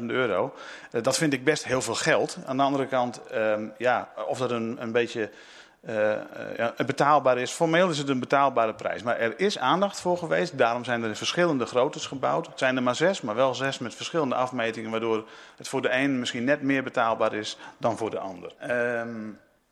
335.000 0.00 0.04
euro. 0.06 0.54
dat 1.02 1.16
vind 1.16 1.32
ik 1.32 1.44
best 1.44 1.64
heel 1.64 1.82
veel 1.82 1.94
geld. 1.94 2.38
Aan 2.46 2.56
de 2.56 2.62
andere 2.62 2.86
kant, 2.86 3.20
ehm, 3.26 3.66
ja, 3.78 4.08
of 4.26 4.38
dat 4.38 4.50
een, 4.50 4.76
een 4.80 4.92
beetje 4.92 5.17
uh, 5.18 6.14
ja, 6.56 6.74
betaalbaar 6.86 7.38
is. 7.38 7.50
Formeel 7.50 7.90
is 7.90 7.98
het 7.98 8.08
een 8.08 8.20
betaalbare 8.20 8.74
prijs. 8.74 9.02
Maar 9.02 9.18
er 9.18 9.40
is 9.40 9.58
aandacht 9.58 10.00
voor 10.00 10.18
geweest. 10.18 10.58
Daarom 10.58 10.84
zijn 10.84 11.02
er 11.02 11.16
verschillende 11.16 11.66
groottes 11.66 12.06
gebouwd. 12.06 12.46
Het 12.46 12.58
zijn 12.58 12.76
er 12.76 12.82
maar 12.82 12.94
zes, 12.94 13.20
maar 13.20 13.34
wel 13.34 13.54
zes 13.54 13.78
met 13.78 13.94
verschillende 13.94 14.34
afmetingen. 14.34 14.90
Waardoor 14.90 15.28
het 15.56 15.68
voor 15.68 15.82
de 15.82 15.92
een 15.92 16.18
misschien 16.18 16.44
net 16.44 16.62
meer 16.62 16.82
betaalbaar 16.82 17.34
is 17.34 17.58
dan 17.78 17.96
voor 17.96 18.10
de 18.10 18.18
ander. 18.18 18.52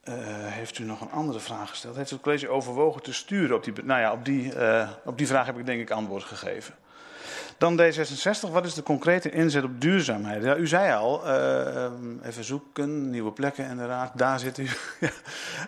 Uh, 0.08 0.14
heeft 0.14 0.78
u 0.78 0.84
nog 0.84 1.00
een 1.00 1.10
andere 1.10 1.40
vraag 1.40 1.68
gesteld? 1.68 1.96
Heeft 1.96 2.10
het 2.10 2.20
college 2.20 2.48
overwogen 2.48 3.02
te 3.02 3.12
sturen 3.12 3.56
op 3.56 3.64
die... 3.64 3.72
Nou 3.84 4.00
ja, 4.00 4.12
op 4.12 4.24
die, 4.24 4.52
op 5.04 5.18
die 5.18 5.26
vraag 5.26 5.46
heb 5.46 5.58
ik 5.58 5.66
denk 5.66 5.80
ik 5.80 5.90
antwoord 5.90 6.24
gegeven. 6.24 6.74
Dan 7.58 7.80
D66, 7.80 8.50
wat 8.50 8.64
is 8.64 8.74
de 8.74 8.82
concrete 8.82 9.30
inzet 9.30 9.64
op 9.64 9.80
duurzaamheid? 9.80 10.42
Ja, 10.44 10.56
u 10.56 10.66
zei 10.66 10.94
al, 10.94 11.26
uh, 11.26 11.84
even 12.22 12.44
zoeken, 12.44 13.10
nieuwe 13.10 13.32
plekken 13.32 13.68
inderdaad, 13.68 14.10
daar 14.14 14.38
zit 14.38 14.58
u. 14.58 14.62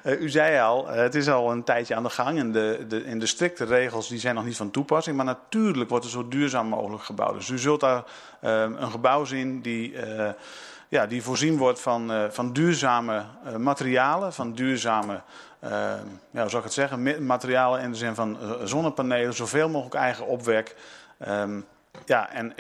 uh, 0.05 0.21
u 0.21 0.29
zei 0.29 0.61
al, 0.61 0.89
het 0.89 1.15
is 1.15 1.29
al 1.29 1.51
een 1.51 1.65
tijdje 1.65 1.95
aan 1.95 2.03
de 2.03 2.11
gang 2.11 2.39
en 2.39 2.53
de, 2.53 2.85
de, 2.89 3.05
in 3.05 3.19
de 3.19 3.27
strikte 3.27 3.65
regels 3.65 4.09
die 4.09 4.19
zijn 4.19 4.35
nog 4.35 4.45
niet 4.45 4.57
van 4.57 4.71
toepassing. 4.71 5.17
Maar 5.17 5.25
natuurlijk 5.25 5.91
wordt 5.91 6.05
er 6.05 6.11
zo 6.11 6.29
duurzaam 6.29 6.67
mogelijk 6.67 7.03
gebouwd. 7.03 7.35
Dus 7.35 7.49
u 7.49 7.59
zult 7.59 7.81
daar 7.81 8.05
een 8.41 8.91
gebouw 8.91 9.25
zien 9.25 9.61
die, 9.61 9.95
ja, 10.89 11.07
die 11.07 11.23
voorzien 11.23 11.57
wordt 11.57 11.81
van, 11.81 12.29
van 12.31 12.53
duurzame 12.53 13.25
materialen, 13.59 14.33
van 14.33 14.53
duurzame... 14.53 15.21
ja, 16.31 16.49
zou 16.49 16.57
ik 16.57 16.63
het 16.63 16.73
zeggen? 16.73 17.27
Materialen 17.27 17.81
in 17.81 17.91
de 17.91 17.97
zin 17.97 18.15
van 18.15 18.39
zonnepanelen, 18.65 19.35
zoveel 19.35 19.69
mogelijk 19.69 19.95
eigen 19.95 20.27
opwek. 20.27 20.77
Um, 21.29 21.67
ja, 22.05 22.31
en 22.31 22.55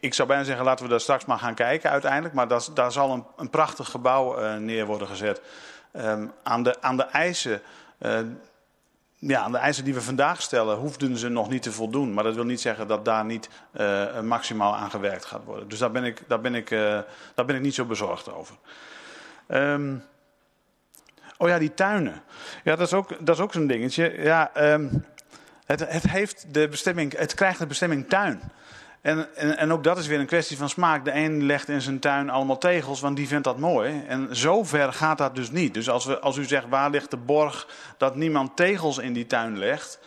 ik 0.00 0.14
zou 0.14 0.28
bijna 0.28 0.44
zeggen, 0.44 0.64
laten 0.64 0.84
we 0.84 0.90
daar 0.90 1.00
straks 1.00 1.24
maar 1.24 1.38
gaan 1.38 1.54
kijken 1.54 1.90
uiteindelijk. 1.90 2.34
Maar 2.34 2.48
daar 2.74 2.92
zal 2.92 3.12
een, 3.12 3.24
een 3.36 3.50
prachtig 3.50 3.90
gebouw 3.90 4.40
uh, 4.40 4.56
neer 4.56 4.86
worden 4.86 5.08
gezet. 5.08 5.40
Um, 5.92 6.32
aan, 6.42 6.62
de, 6.62 6.82
aan 6.82 6.96
de 6.96 7.02
eisen... 7.04 7.60
Uh, 7.98 8.18
ja, 9.18 9.40
aan 9.40 9.52
de 9.52 9.58
eisen 9.58 9.84
die 9.84 9.94
we 9.94 10.00
vandaag 10.00 10.42
stellen, 10.42 10.76
hoefden 10.76 11.16
ze 11.16 11.28
nog 11.28 11.48
niet 11.48 11.62
te 11.62 11.72
voldoen. 11.72 12.14
Maar 12.14 12.24
dat 12.24 12.34
wil 12.34 12.44
niet 12.44 12.60
zeggen 12.60 12.86
dat 12.86 13.04
daar 13.04 13.24
niet 13.24 13.48
uh, 13.72 14.20
maximaal 14.20 14.76
aan 14.76 14.90
gewerkt 14.90 15.24
gaat 15.24 15.44
worden. 15.44 15.68
Dus 15.68 15.78
daar 15.78 15.90
ben 15.90 16.04
ik, 16.04 16.22
daar 16.26 16.40
ben 16.40 16.54
ik, 16.54 16.70
daar 17.34 17.44
ben 17.46 17.56
ik 17.56 17.60
niet 17.60 17.74
zo 17.74 17.84
bezorgd 17.84 18.32
over. 18.32 18.56
Um, 19.48 20.04
oh 21.38 21.48
ja, 21.48 21.58
die 21.58 21.74
tuinen. 21.74 22.22
Ja, 22.64 22.76
dat 22.76 22.86
is 22.86 22.92
ook, 22.92 23.26
dat 23.26 23.36
is 23.36 23.42
ook 23.42 23.52
zo'n 23.52 23.66
dingetje. 23.66 24.22
Ja, 24.22 24.50
um, 24.72 25.04
het, 25.66 25.80
het, 25.88 26.10
heeft 26.10 26.46
de 26.50 26.68
bestemming, 26.68 27.18
het 27.18 27.34
krijgt 27.34 27.58
de 27.58 27.66
bestemming 27.66 28.08
tuin. 28.08 28.40
En, 29.00 29.36
en, 29.36 29.58
en, 29.58 29.72
ook 29.72 29.84
dat 29.84 29.98
is 29.98 30.06
weer 30.06 30.20
een 30.20 30.26
kwestie 30.26 30.56
van 30.56 30.68
smaak. 30.68 31.04
De 31.04 31.14
een 31.14 31.46
legt 31.46 31.68
in 31.68 31.80
zijn 31.80 31.98
tuin 31.98 32.30
allemaal 32.30 32.58
tegels, 32.58 33.00
want 33.00 33.16
die 33.16 33.28
vindt 33.28 33.44
dat 33.44 33.58
mooi. 33.58 34.04
En 34.08 34.28
zover 34.30 34.92
gaat 34.92 35.18
dat 35.18 35.34
dus 35.34 35.50
niet. 35.50 35.74
Dus 35.74 35.88
als, 35.88 36.04
we, 36.04 36.18
als 36.20 36.36
u 36.36 36.44
zegt, 36.44 36.68
waar 36.68 36.90
ligt 36.90 37.10
de 37.10 37.16
borg 37.16 37.68
dat 37.96 38.16
niemand 38.16 38.56
tegels 38.56 38.98
in 38.98 39.12
die 39.12 39.26
tuin 39.26 39.58
legt... 39.58 39.98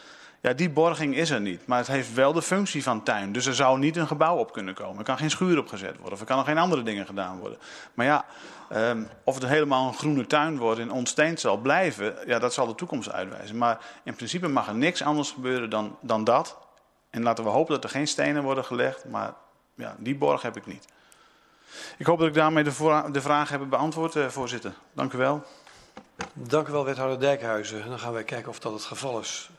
Ja, 0.41 0.53
die 0.53 0.69
borging 0.69 1.15
is 1.15 1.29
er 1.29 1.41
niet. 1.41 1.65
Maar 1.65 1.77
het 1.77 1.87
heeft 1.87 2.13
wel 2.13 2.33
de 2.33 2.41
functie 2.41 2.83
van 2.83 3.03
tuin. 3.03 3.31
Dus 3.31 3.45
er 3.45 3.55
zou 3.55 3.79
niet 3.79 3.97
een 3.97 4.07
gebouw 4.07 4.37
op 4.37 4.53
kunnen 4.53 4.73
komen. 4.73 4.97
Er 4.97 5.03
kan 5.03 5.17
geen 5.17 5.29
schuur 5.29 5.59
opgezet 5.59 5.95
worden. 5.95 6.13
Of 6.13 6.19
er 6.19 6.25
kan 6.25 6.37
nog 6.37 6.45
geen 6.45 6.57
andere 6.57 6.83
dingen 6.83 7.05
gedaan 7.05 7.39
worden. 7.39 7.57
Maar 7.93 8.05
ja, 8.05 8.25
um, 8.73 9.09
of 9.23 9.35
het 9.35 9.45
helemaal 9.45 9.87
een 9.87 9.93
groene 9.93 10.27
tuin 10.27 10.57
wordt 10.57 10.79
en 10.79 10.91
ontsteend 10.91 11.39
zal 11.39 11.57
blijven... 11.57 12.15
Ja, 12.25 12.39
dat 12.39 12.53
zal 12.53 12.67
de 12.67 12.75
toekomst 12.75 13.11
uitwijzen. 13.11 13.57
Maar 13.57 13.85
in 14.03 14.15
principe 14.15 14.47
mag 14.47 14.67
er 14.67 14.75
niks 14.75 15.03
anders 15.03 15.31
gebeuren 15.31 15.69
dan, 15.69 15.97
dan 16.01 16.23
dat. 16.23 16.57
En 17.09 17.23
laten 17.23 17.43
we 17.43 17.49
hopen 17.49 17.73
dat 17.73 17.83
er 17.83 17.89
geen 17.89 18.07
stenen 18.07 18.43
worden 18.43 18.65
gelegd. 18.65 19.05
Maar 19.05 19.33
ja, 19.75 19.95
die 19.97 20.15
borg 20.15 20.41
heb 20.41 20.57
ik 20.57 20.65
niet. 20.65 20.85
Ik 21.97 22.05
hoop 22.05 22.19
dat 22.19 22.27
ik 22.27 22.33
daarmee 22.33 22.63
de, 22.63 23.07
de 23.11 23.21
vraag 23.21 23.49
heb 23.49 23.69
beantwoord, 23.69 24.15
uh, 24.15 24.27
voorzitter. 24.27 24.73
Dank 24.93 25.13
u 25.13 25.17
wel. 25.17 25.43
Dank 26.33 26.67
u 26.67 26.71
wel, 26.71 26.85
wethouder 26.85 27.19
Dijkhuizen. 27.19 27.81
En 27.81 27.89
dan 27.89 27.99
gaan 27.99 28.13
wij 28.13 28.23
kijken 28.23 28.49
of 28.49 28.59
dat 28.59 28.73
het 28.73 28.83
geval 28.83 29.19
is. 29.19 29.49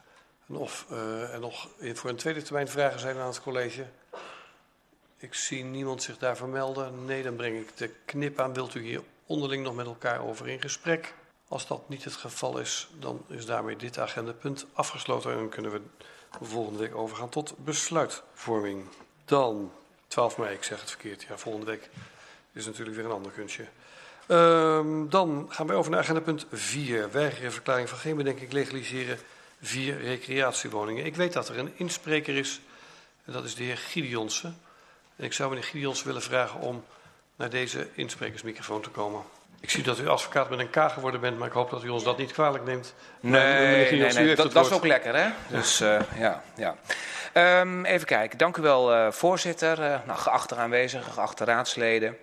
Of 0.46 0.86
uh, 0.90 1.32
er 1.34 1.40
nog 1.40 1.68
voor 1.94 2.10
een 2.10 2.16
tweede 2.16 2.42
termijn 2.42 2.68
vragen 2.68 3.00
zijn 3.00 3.18
aan 3.18 3.26
het 3.26 3.42
college. 3.42 3.84
Ik 5.22 5.34
zie 5.34 5.64
niemand 5.64 6.02
zich 6.02 6.18
daarvoor 6.18 6.48
melden. 6.48 7.04
Nee, 7.04 7.22
dan 7.22 7.36
breng 7.36 7.58
ik 7.58 7.76
de 7.76 7.90
knip 8.04 8.40
aan. 8.40 8.54
Wilt 8.54 8.74
u 8.74 8.82
hier 8.82 9.02
onderling 9.26 9.62
nog 9.62 9.74
met 9.74 9.86
elkaar 9.86 10.20
over 10.20 10.48
in 10.48 10.60
gesprek? 10.60 11.14
Als 11.48 11.66
dat 11.66 11.88
niet 11.88 12.04
het 12.04 12.14
geval 12.14 12.58
is, 12.58 12.88
dan 12.98 13.24
is 13.28 13.46
daarmee 13.46 13.76
dit 13.76 13.98
agendapunt 13.98 14.66
afgesloten. 14.72 15.32
En 15.32 15.48
kunnen 15.48 15.72
we 15.72 15.80
volgende 16.40 16.78
week 16.78 16.94
overgaan 16.94 17.28
tot 17.28 17.54
besluitvorming. 17.64 18.84
Dan 19.24 19.72
12 20.08 20.38
mei, 20.38 20.54
ik 20.54 20.64
zeg 20.64 20.80
het 20.80 20.90
verkeerd. 20.90 21.22
Ja, 21.22 21.38
volgende 21.38 21.66
week 21.66 21.90
is 22.52 22.66
natuurlijk 22.66 22.96
weer 22.96 23.04
een 23.04 23.10
ander 23.10 23.32
kunstje. 23.32 23.64
Um, 24.28 25.10
dan 25.10 25.46
gaan 25.48 25.66
we 25.66 25.72
over 25.72 25.90
naar 25.90 26.00
agendapunt 26.00 26.46
4. 26.52 27.10
Weigeren 27.10 27.52
verklaring 27.52 27.88
van 27.88 27.98
geen 27.98 28.16
bedenking 28.16 28.52
legaliseren 28.52 29.18
vier 29.60 29.98
recreatiewoningen. 29.98 31.04
Ik 31.04 31.16
weet 31.16 31.32
dat 31.32 31.48
er 31.48 31.58
een 31.58 31.72
inspreker 31.76 32.36
is, 32.36 32.60
en 33.24 33.32
dat 33.32 33.44
is 33.44 33.54
de 33.54 33.62
heer 33.62 33.78
Gideonsen. 33.78 34.68
En 35.20 35.26
ik 35.26 35.32
zou 35.32 35.48
meneer 35.48 35.64
Gideonsen 35.64 36.06
willen 36.06 36.22
vragen 36.22 36.60
om 36.60 36.84
naar 37.36 37.50
deze 37.50 37.88
insprekersmicrofoon 37.94 38.82
te 38.82 38.90
komen. 38.90 39.22
Ik 39.60 39.70
zie 39.70 39.82
dat 39.82 39.98
u 39.98 40.08
advocaat 40.08 40.50
met 40.50 40.58
een 40.58 40.70
K 40.70 40.90
geworden 40.90 41.20
bent, 41.20 41.38
maar 41.38 41.48
ik 41.48 41.52
hoop 41.52 41.70
dat 41.70 41.84
u 41.84 41.88
ons 41.88 42.04
dat 42.04 42.18
niet 42.18 42.32
kwalijk 42.32 42.64
neemt. 42.64 42.94
Nee, 43.20 43.90
nee, 43.90 44.12
nee, 44.12 44.34
dat, 44.34 44.52
dat 44.52 44.66
is 44.66 44.72
ook 44.72 44.86
lekker, 44.86 45.16
hè? 45.16 45.30
Dus 45.48 45.80
uh, 45.80 46.00
ja, 46.18 46.42
ja. 46.56 46.74
Um, 47.60 47.84
even 47.84 48.06
kijken. 48.06 48.38
Dank 48.38 48.56
u 48.56 48.62
wel, 48.62 48.94
uh, 48.94 49.10
voorzitter. 49.10 49.78
Uh, 49.78 49.98
nou, 50.06 50.18
geachte 50.18 50.56
aanwezigen, 50.56 51.12
geachte 51.12 51.44
raadsleden. 51.44 52.16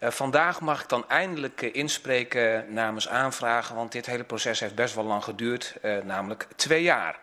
Vandaag 0.00 0.60
mag 0.60 0.82
ik 0.82 0.88
dan 0.88 1.08
eindelijk 1.08 1.62
inspreken 1.62 2.64
namens 2.68 3.08
aanvragen, 3.08 3.74
want 3.74 3.92
dit 3.92 4.06
hele 4.06 4.24
proces 4.24 4.60
heeft 4.60 4.74
best 4.74 4.94
wel 4.94 5.04
lang 5.04 5.24
geduurd, 5.24 5.74
namelijk 6.04 6.46
twee 6.56 6.82
jaar. 6.82 7.18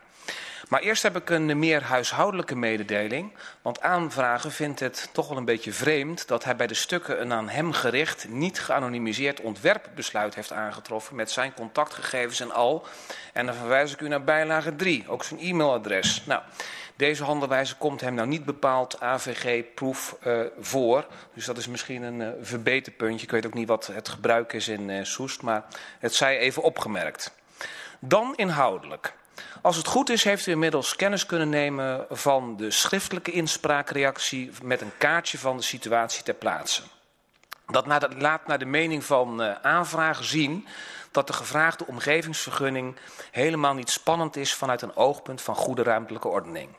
Maar 0.70 0.82
eerst 0.82 1.04
heb 1.04 1.16
ik 1.16 1.30
een 1.30 1.60
meer 1.60 1.84
huishoudelijke 1.84 2.56
mededeling. 2.56 3.34
Want 3.62 3.82
aanvragen 3.82 4.52
vindt 4.52 4.80
het 4.80 5.10
toch 5.12 5.28
wel 5.28 5.38
een 5.38 5.46
beetje 5.46 5.74
vreemd 5.74 6.28
dat 6.28 6.44
hij 6.44 6.56
bij 6.56 6.68
de 6.68 6.74
stukken 6.74 7.22
een 7.22 7.34
aan 7.34 7.50
hem 7.50 7.72
gericht, 7.72 8.30
niet 8.30 8.60
geanonimiseerd 8.60 9.42
ontwerpbesluit 9.42 10.36
heeft 10.36 10.52
aangetroffen 10.52 11.16
met 11.16 11.32
zijn 11.32 11.54
contactgegevens 11.54 12.40
en 12.40 12.52
al. 12.52 12.86
En 13.34 13.46
dan 13.46 13.56
verwijs 13.56 13.94
ik 13.94 14.02
u 14.02 14.08
naar 14.08 14.24
bijlage 14.24 14.76
3, 14.76 15.04
ook 15.08 15.24
zijn 15.24 15.40
e-mailadres. 15.40 16.24
Nou, 16.26 16.42
deze 16.96 17.24
handelwijze 17.24 17.76
komt 17.76 18.02
hem 18.02 18.14
nou 18.14 18.28
niet 18.28 18.46
bepaald 18.46 19.00
AVG-proef 19.00 20.18
uh, 20.24 20.40
voor. 20.60 21.06
Dus 21.34 21.46
dat 21.46 21.58
is 21.58 21.68
misschien 21.68 22.04
een 22.04 22.20
uh, 22.20 22.30
verbeterpuntje. 22.42 23.26
Ik 23.26 23.32
weet 23.32 23.46
ook 23.46 23.54
niet 23.54 23.68
wat 23.68 23.88
het 23.88 24.10
gebruik 24.10 24.54
is 24.54 24.68
in 24.68 24.90
uh, 24.90 25.04
Soest, 25.04 25.42
maar 25.42 25.66
het 26.00 26.14
zij 26.14 26.38
even 26.38 26.64
opgemerkt. 26.64 27.36
Dan 28.00 28.34
inhoudelijk. 28.36 29.14
Als 29.62 29.78
het 29.78 29.88
goed 29.88 30.10
is, 30.10 30.24
heeft 30.24 30.46
u 30.46 30.52
inmiddels 30.52 30.96
kennis 30.96 31.26
kunnen 31.26 31.50
nemen 31.50 32.06
van 32.10 32.58
de 32.58 32.72
schriftelijke 32.72 33.32
inspraakreactie 33.32 34.52
met 34.64 34.82
een 34.82 34.98
kaartje 34.98 35.38
van 35.38 35.58
de 35.58 35.64
situatie 35.64 36.24
ter 36.24 36.34
plaatse. 36.34 36.82
Dat 37.68 37.86
laat 38.18 38.48
naar 38.48 38.60
de 38.60 38.66
mening 38.66 39.04
van 39.04 39.42
uh, 39.42 39.52
aanvrager 39.62 40.26
zien 40.26 40.68
dat 41.16 41.28
de 41.28 41.34
gevraagde 41.34 41.88
omgevingsvergunning 41.88 42.96
helemaal 43.32 43.74
niet 43.74 43.90
spannend 43.90 44.36
is 44.36 44.54
vanuit 44.54 44.82
een 44.82 44.96
oogpunt 44.96 45.42
van 45.42 45.56
goede 45.56 45.84
ruimtelijke 45.84 46.28
ordening. 46.28 46.70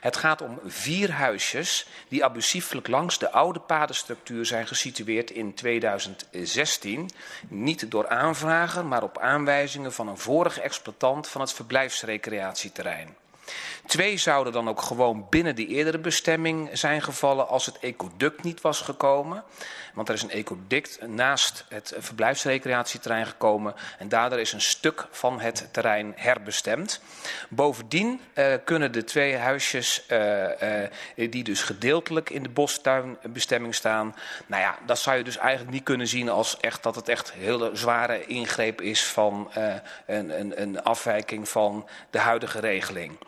Het 0.00 0.16
gaat 0.16 0.42
om 0.42 0.60
vier 0.66 1.12
huisjes 1.12 1.86
die 2.08 2.24
abusieflijk 2.24 2.88
langs 2.88 3.18
de 3.18 3.30
oude 3.30 3.60
padenstructuur 3.60 4.46
zijn 4.46 4.66
gesitueerd 4.66 5.30
in 5.30 5.54
2016. 5.54 7.10
Niet 7.48 7.90
door 7.90 8.08
aanvragen, 8.08 8.88
maar 8.88 9.02
op 9.02 9.18
aanwijzingen 9.18 9.92
van 9.92 10.08
een 10.08 10.18
vorige 10.18 10.60
exploitant 10.60 11.28
van 11.28 11.40
het 11.40 11.52
verblijfsrecreatieterrein. 11.52 13.16
Twee 13.90 14.16
zouden 14.16 14.52
dan 14.52 14.68
ook 14.68 14.82
gewoon 14.82 15.26
binnen 15.30 15.56
de 15.56 15.66
eerdere 15.66 15.98
bestemming 15.98 16.70
zijn 16.72 17.02
gevallen 17.02 17.48
als 17.48 17.66
het 17.66 17.78
ecoduct 17.78 18.42
niet 18.42 18.60
was 18.60 18.80
gekomen. 18.80 19.44
Want 19.94 20.08
er 20.08 20.14
is 20.14 20.22
een 20.22 20.30
ecoduct 20.30 21.06
naast 21.06 21.64
het 21.68 21.94
verblijfsrecreatieterrein 21.98 23.26
gekomen 23.26 23.74
en 23.98 24.08
daardoor 24.08 24.40
is 24.40 24.52
een 24.52 24.60
stuk 24.60 25.06
van 25.10 25.40
het 25.40 25.68
terrein 25.72 26.12
herbestemd. 26.16 27.00
Bovendien 27.48 28.20
uh, 28.34 28.54
kunnen 28.64 28.92
de 28.92 29.04
twee 29.04 29.36
huisjes 29.36 30.04
uh, 30.08 30.88
uh, 31.16 31.30
die 31.30 31.44
dus 31.44 31.62
gedeeltelijk 31.62 32.30
in 32.30 32.42
de 32.42 32.48
bostuinbestemming 32.48 33.74
staan, 33.74 34.14
nou 34.46 34.62
ja, 34.62 34.78
dat 34.86 34.98
zou 34.98 35.16
je 35.16 35.24
dus 35.24 35.36
eigenlijk 35.36 35.70
niet 35.70 35.84
kunnen 35.84 36.06
zien 36.06 36.28
als 36.28 36.56
echt 36.60 36.82
dat 36.82 36.94
het 36.94 37.08
echt 37.08 37.32
hele 37.32 37.70
zware 37.72 38.26
ingreep 38.26 38.80
is 38.80 39.04
van 39.04 39.50
een, 40.06 40.40
een, 40.40 40.62
een 40.62 40.82
afwijking 40.82 41.48
van 41.48 41.88
de 42.10 42.18
huidige 42.18 42.60
regeling. 42.60 43.18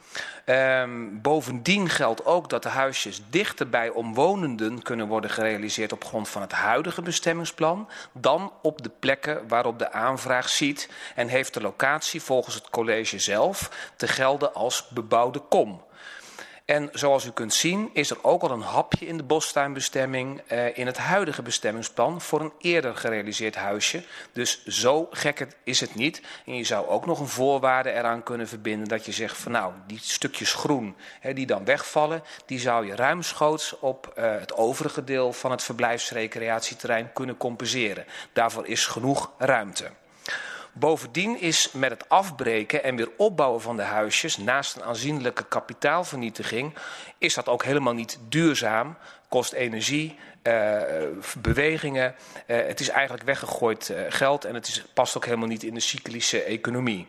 Um, 0.47 1.21
bovendien 1.21 1.89
geldt 1.89 2.25
ook 2.25 2.51
dat 2.51 2.63
de 2.63 2.69
huisjes 2.69 3.23
dichter 3.31 3.69
bij 3.69 3.89
omwonenden 3.89 4.83
kunnen 4.83 5.09
worden 5.09 5.31
gerealiseerd 5.31 5.93
op 5.93 6.05
grond 6.05 6.29
van 6.29 6.43
het 6.43 6.53
huidige 6.53 7.03
bestemmingsplan 7.03 7.89
dan 8.13 8.53
op 8.63 8.83
de 8.83 8.91
plekken 8.99 9.49
waarop 9.49 9.79
de 9.79 9.93
aanvraag 9.93 10.49
ziet 10.49 10.89
en 11.15 11.29
heeft 11.29 11.55
de 11.55 11.61
locatie 11.61 12.23
volgens 12.23 12.55
het 12.55 12.71
college 12.71 13.19
zelf 13.19 13.71
te 13.97 14.09
gelden 14.09 14.55
als 14.55 14.89
bebouwde 14.89 15.39
kom. 15.39 15.83
En 16.65 16.89
zoals 16.93 17.25
u 17.25 17.31
kunt 17.31 17.55
zien 17.55 17.91
is 17.93 18.11
er 18.11 18.25
ook 18.25 18.43
al 18.43 18.51
een 18.51 18.61
hapje 18.61 19.07
in 19.07 19.17
de 19.17 19.23
bostuinbestemming 19.23 20.43
uh, 20.53 20.79
in 20.79 20.87
het 20.87 20.99
huidige 20.99 21.43
bestemmingsplan 21.43 22.21
voor 22.21 22.41
een 22.41 22.53
eerder 22.59 22.97
gerealiseerd 22.97 23.55
huisje. 23.55 24.05
Dus 24.33 24.67
zo 24.67 25.09
gek 25.11 25.47
is 25.65 25.81
het 25.81 25.95
niet. 25.95 26.23
En 26.47 26.57
je 26.57 26.65
zou 26.65 26.87
ook 26.87 27.07
nog 27.07 27.21
een 27.21 27.29
voorwaarde 27.29 27.93
eraan 27.93 28.23
kunnen 28.23 28.49
verbinden 28.49 28.89
dat 28.89 29.05
je 29.05 29.13
zegt 29.13 29.37
van 29.37 29.53
nou, 29.53 29.73
die 29.87 29.99
stukjes 30.03 30.55
groen 30.55 30.97
hè, 31.21 31.33
die 31.33 31.47
dan 31.47 31.65
wegvallen, 31.65 32.23
die 32.47 32.61
zou 32.61 32.87
je 32.87 32.97
ruimschoots 32.97 33.79
op 33.79 34.15
uh, 34.19 34.31
het 34.39 34.55
overige 34.55 35.05
deel 35.05 35.33
van 35.33 35.51
het 35.51 35.63
verblijfsrecreatieterrein 35.63 37.13
kunnen 37.13 37.37
compenseren. 37.37 38.05
Daarvoor 38.33 38.67
is 38.67 38.87
genoeg 38.87 39.31
ruimte. 39.39 39.91
Bovendien 40.73 41.41
is 41.41 41.73
met 41.73 41.91
het 41.91 42.09
afbreken 42.09 42.83
en 42.85 42.97
weer 42.97 43.11
opbouwen 43.17 43.61
van 43.61 43.77
de 43.77 43.83
huisjes, 43.83 44.37
naast 44.37 44.77
een 44.77 44.83
aanzienlijke 44.83 45.45
kapitaalvernietiging, 45.45 46.75
is 47.19 47.35
dat 47.35 47.49
ook 47.49 47.65
helemaal 47.65 47.95
niet 47.95 48.19
duurzaam. 48.29 48.97
Kost 49.29 49.53
energie, 49.53 50.19
uh, 50.43 50.83
bewegingen. 51.39 52.15
Uh, 52.47 52.57
het 52.57 52.81
is 52.81 52.89
eigenlijk 52.89 53.25
weggegooid 53.25 53.89
uh, 53.89 54.01
geld 54.09 54.45
en 54.45 54.55
het 54.55 54.67
is, 54.67 54.85
past 54.95 55.17
ook 55.17 55.25
helemaal 55.25 55.49
niet 55.49 55.63
in 55.63 55.75
de 55.75 55.81
cyclische 55.81 56.43
economie. 56.43 57.09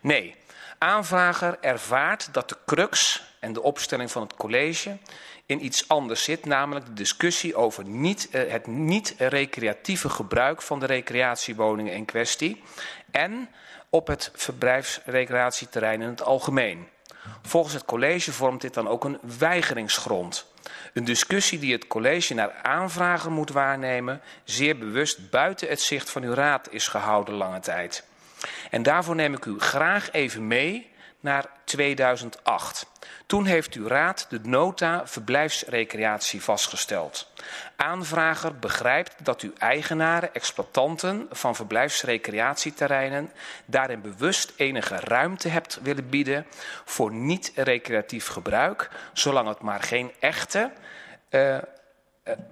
Nee, 0.00 0.34
aanvrager 0.78 1.58
ervaart 1.60 2.28
dat 2.32 2.48
de 2.48 2.56
crux 2.66 3.24
en 3.40 3.52
de 3.52 3.62
opstelling 3.62 4.10
van 4.10 4.22
het 4.22 4.34
college 4.34 4.96
in 5.46 5.64
iets 5.64 5.88
anders 5.88 6.24
zit, 6.24 6.44
namelijk 6.44 6.86
de 6.86 6.92
discussie 6.92 7.56
over 7.56 7.84
niet, 7.84 8.28
uh, 8.32 8.50
het 8.50 8.66
niet-recreatieve 8.66 10.08
gebruik 10.08 10.62
van 10.62 10.80
de 10.80 10.86
recreatiewoningen 10.86 11.94
in 11.94 12.04
kwestie 12.04 12.62
en 13.10 13.48
op 13.90 14.06
het 14.06 14.30
verblijfsrecreatieterrein 14.34 16.02
in 16.02 16.08
het 16.08 16.22
algemeen. 16.22 16.88
Volgens 17.42 17.74
het 17.74 17.84
college 17.84 18.32
vormt 18.32 18.60
dit 18.60 18.74
dan 18.74 18.88
ook 18.88 19.04
een 19.04 19.18
weigeringsgrond. 19.38 20.46
Een 20.92 21.04
discussie 21.04 21.58
die 21.58 21.72
het 21.72 21.86
college 21.86 22.34
naar 22.34 22.52
aanvragen 22.62 23.32
moet 23.32 23.50
waarnemen, 23.50 24.20
zeer 24.44 24.78
bewust 24.78 25.30
buiten 25.30 25.68
het 25.68 25.80
zicht 25.80 26.10
van 26.10 26.22
uw 26.22 26.34
raad 26.34 26.68
is 26.70 26.88
gehouden 26.88 27.34
lange 27.34 27.60
tijd. 27.60 28.04
En 28.70 28.82
daarvoor 28.82 29.14
neem 29.14 29.34
ik 29.34 29.44
u 29.44 29.58
graag 29.58 30.12
even 30.12 30.46
mee 30.46 30.90
naar 31.22 31.46
2008. 31.64 32.86
Toen 33.26 33.44
heeft 33.44 33.74
uw 33.74 33.86
raad 33.86 34.26
de 34.28 34.40
nota 34.42 35.06
verblijfsrecreatie 35.06 36.42
vastgesteld. 36.42 37.32
Aanvrager 37.76 38.58
begrijpt 38.58 39.24
dat 39.24 39.42
u 39.42 39.52
eigenaren, 39.58 40.34
exploitanten 40.34 41.26
van 41.30 41.54
verblijfsrecreatieterreinen 41.54 43.32
daarin 43.64 44.00
bewust 44.00 44.52
enige 44.56 44.96
ruimte 44.96 45.48
hebt 45.48 45.78
willen 45.82 46.08
bieden 46.08 46.46
voor 46.84 47.12
niet-recreatief 47.12 48.26
gebruik, 48.26 48.90
zolang 49.12 49.48
het 49.48 49.60
maar 49.60 49.82
geen 49.82 50.12
echte 50.18 50.70
uh, 51.30 51.58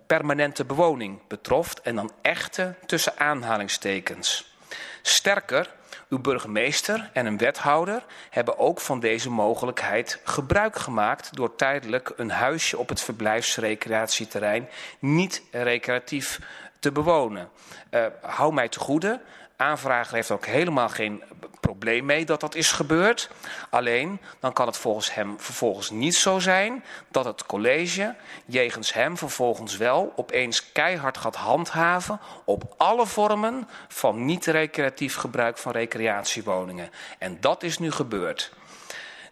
permanente 0.07 0.65
bewoning 0.65 1.21
betroft 1.29 1.81
en 1.81 1.95
dan 1.95 2.13
echte 2.23 2.75
tussen 2.87 3.19
aanhalingstekens. 3.19 4.55
Sterker, 5.03 5.71
uw 6.11 6.19
burgemeester 6.19 7.11
en 7.13 7.27
een 7.27 7.39
wethouder 7.39 8.05
hebben 8.31 8.59
ook 8.59 8.81
van 8.81 9.01
deze 9.01 9.31
mogelijkheid 9.31 10.21
gebruik 10.25 10.77
gemaakt 10.77 11.37
door 11.37 11.57
tijdelijk 11.57 12.13
een 12.17 12.31
huisje 12.31 12.79
op 12.79 12.89
het 12.89 13.03
verblijfsrecreatieterrein 13.03 14.69
niet 14.99 15.43
recreatief 15.51 16.41
te 16.79 16.93
bewonen. 16.93 17.49
Uh, 17.91 18.07
hou 18.23 18.53
mij 18.53 18.69
te 18.69 18.79
goede, 18.79 19.21
aanvrager 19.61 20.15
heeft 20.15 20.31
ook 20.31 20.47
helemaal 20.47 20.89
geen 20.89 21.23
probleem 21.61 22.05
mee 22.05 22.25
dat 22.25 22.41
dat 22.41 22.55
is 22.55 22.73
gebeurd. 22.73 23.31
Alleen 23.71 24.21
dan 24.41 24.53
kan 24.53 24.67
het 24.67 24.77
volgens 24.77 25.15
hem 25.15 25.41
vervolgens 25.41 25.91
niet 25.91 26.15
zo 26.15 26.39
zijn 26.39 26.85
dat 27.09 27.25
het 27.25 27.47
college 27.47 28.15
jegens 28.45 28.93
hem 28.93 29.17
vervolgens 29.17 29.77
wel 29.77 30.13
opeens 30.17 30.73
keihard 30.73 31.19
gaat 31.19 31.37
handhaven 31.37 32.21
op 32.45 32.75
alle 32.77 33.07
vormen 33.07 33.69
van 33.89 34.25
niet-recreatief 34.25 35.15
gebruik 35.15 35.59
van 35.59 35.73
recreatiewoningen. 35.73 36.91
En 37.19 37.41
dat 37.41 37.63
is 37.63 37.79
nu 37.79 37.91
gebeurd. 37.91 38.53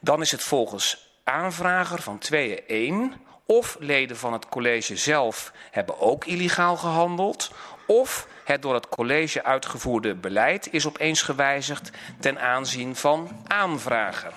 Dan 0.01 0.21
is 0.21 0.31
het 0.31 0.43
volgens 0.43 1.11
aanvrager 1.25 2.03
van 2.03 2.19
2 2.19 2.65
of 3.47 3.77
leden 3.79 4.17
van 4.17 4.33
het 4.33 4.49
college 4.49 4.97
zelf 4.97 5.53
hebben 5.71 6.01
ook 6.01 6.25
illegaal 6.25 6.77
gehandeld, 6.77 7.51
of 7.87 8.27
het 8.49 8.63
door 8.63 8.75
het 8.75 8.89
college 8.89 9.45
uitgevoerde 9.45 10.15
beleid 10.15 10.73
is 10.73 10.87
opeens 10.87 11.23
gewijzigd 11.23 11.91
ten 12.21 12.41
aanzien 12.41 12.97
van 12.97 13.43
aanvrager. 13.47 14.33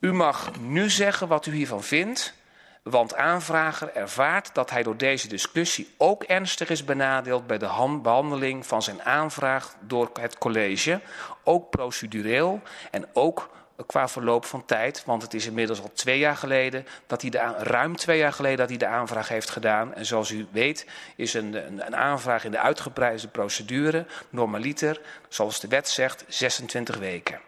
U 0.00 0.12
mag 0.12 0.50
nu 0.60 0.90
zeggen 0.90 1.28
wat 1.28 1.46
u 1.46 1.52
hiervan 1.52 1.82
vindt, 1.82 2.34
want 2.82 3.14
aanvrager 3.14 3.94
ervaart 3.94 4.54
dat 4.54 4.70
hij 4.70 4.82
door 4.82 4.96
deze 4.96 5.28
discussie 5.28 5.94
ook 5.98 6.22
ernstig 6.22 6.70
is 6.70 6.84
benadeeld 6.84 7.46
bij 7.46 7.58
de 7.58 7.98
behandeling 8.02 8.66
van 8.66 8.82
zijn 8.82 9.02
aanvraag 9.02 9.74
door 9.80 10.10
het 10.20 10.38
college, 10.38 11.00
ook 11.44 11.70
procedureel 11.70 12.60
en 12.90 13.08
ook 13.12 13.50
qua 13.86 14.08
verloop 14.08 14.44
van 14.44 14.64
tijd. 14.64 15.02
Want 15.04 15.22
het 15.22 15.34
is 15.34 15.46
inmiddels 15.46 15.80
al 15.80 15.90
twee 15.92 16.18
jaar 16.18 16.36
geleden 16.36 16.86
dat 17.06 17.20
hij 17.20 17.30
de 17.30 17.38
ruim 17.58 17.96
twee 17.96 18.18
jaar 18.18 18.32
geleden 18.32 18.58
dat 18.58 18.68
hij 18.68 18.78
de 18.78 18.86
aanvraag 18.86 19.28
heeft 19.28 19.50
gedaan. 19.50 19.94
En 19.94 20.06
zoals 20.06 20.30
u 20.30 20.46
weet 20.50 20.86
is 21.16 21.34
een, 21.34 21.54
een, 21.54 21.86
een 21.86 21.96
aanvraag 21.96 22.44
in 22.44 22.50
de 22.50 22.58
uitgebreide 22.58 23.28
procedure 23.28 24.06
normaliter, 24.30 25.00
zoals 25.28 25.60
de 25.60 25.68
wet 25.68 25.88
zegt, 25.88 26.24
26 26.28 26.96
weken. 26.96 27.40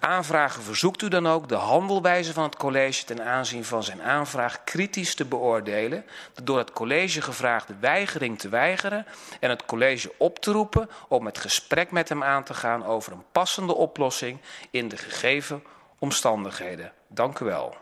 Aanvragen 0.00 0.62
verzoekt 0.62 1.02
u 1.02 1.08
dan 1.08 1.26
ook 1.26 1.48
de 1.48 1.54
handelwijze 1.54 2.32
van 2.32 2.42
het 2.42 2.56
college 2.56 3.04
ten 3.04 3.24
aanzien 3.24 3.64
van 3.64 3.82
zijn 3.82 4.02
aanvraag 4.02 4.64
kritisch 4.64 5.14
te 5.14 5.24
beoordelen, 5.24 6.04
de 6.34 6.42
door 6.42 6.58
het 6.58 6.72
college 6.72 7.22
gevraagde 7.22 7.74
weigering 7.80 8.38
te 8.38 8.48
weigeren 8.48 9.06
en 9.40 9.50
het 9.50 9.64
college 9.64 10.12
op 10.16 10.38
te 10.38 10.52
roepen 10.52 10.90
om 11.08 11.26
het 11.26 11.38
gesprek 11.38 11.90
met 11.90 12.08
hem 12.08 12.22
aan 12.22 12.44
te 12.44 12.54
gaan 12.54 12.84
over 12.84 13.12
een 13.12 13.24
passende 13.32 13.74
oplossing 13.74 14.38
in 14.70 14.88
de 14.88 14.96
gegeven 14.96 15.62
omstandigheden. 15.98 16.92
Dank 17.08 17.38
u 17.38 17.44
wel. 17.44 17.76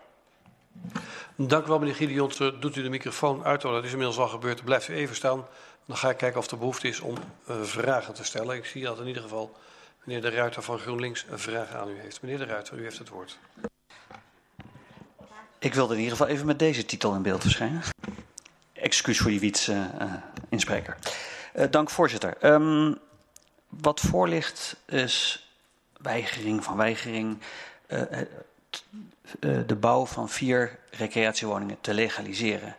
Dank 1.36 1.64
u 1.64 1.68
wel, 1.68 1.78
meneer 1.78 1.94
Gideon. 1.94 2.32
Doet 2.60 2.76
u 2.76 2.82
de 2.82 2.88
microfoon 2.88 3.44
uit, 3.44 3.60
dat 3.60 3.84
is 3.84 3.90
inmiddels 3.90 4.18
al 4.18 4.28
gebeurd. 4.28 4.64
Blijft 4.64 4.88
u 4.88 4.94
even 4.94 5.16
staan. 5.16 5.46
Dan 5.86 5.96
ga 5.96 6.10
ik 6.10 6.16
kijken 6.16 6.40
of 6.40 6.50
er 6.50 6.58
behoefte 6.58 6.88
is 6.88 7.00
om 7.00 7.16
uh, 7.50 7.56
vragen 7.62 8.14
te 8.14 8.24
stellen. 8.24 8.56
Ik 8.56 8.64
zie 8.64 8.82
dat 8.82 8.98
in 8.98 9.06
ieder 9.06 9.22
geval 9.22 9.56
meneer 10.04 10.22
De 10.22 10.30
Ruiter 10.30 10.62
van 10.62 10.78
GroenLinks 10.78 11.26
een 11.30 11.38
vraag 11.38 11.74
aan 11.74 11.88
u 11.88 12.00
heeft. 12.00 12.22
Meneer 12.22 12.38
De 12.38 12.44
Ruiter, 12.44 12.78
u 12.78 12.82
heeft 12.82 12.98
het 12.98 13.08
woord. 13.08 13.38
Ik 15.58 15.74
wilde 15.74 15.94
in 15.94 16.00
ieder 16.00 16.16
geval 16.16 16.32
even 16.32 16.46
met 16.46 16.58
deze 16.58 16.86
titel 16.86 17.14
in 17.14 17.22
beeld 17.22 17.42
verschijnen. 17.42 17.82
Excuus 18.72 19.18
voor 19.18 19.30
die 19.30 19.40
wiets, 19.40 19.68
uh, 19.68 19.84
inspreker. 20.48 20.96
Uh, 21.54 21.64
dank, 21.70 21.90
voorzitter. 21.90 22.52
Um, 22.52 22.98
wat 23.68 24.00
voor 24.00 24.28
ligt 24.28 24.76
is 24.86 25.48
weigering 25.96 26.64
van 26.64 26.76
weigering. 26.76 27.38
de 29.40 29.76
bouw 29.80 30.06
van 30.06 30.28
vier 30.28 30.78
recreatiewoningen 30.90 31.76
te 31.80 31.94
legaliseren. 31.94 32.76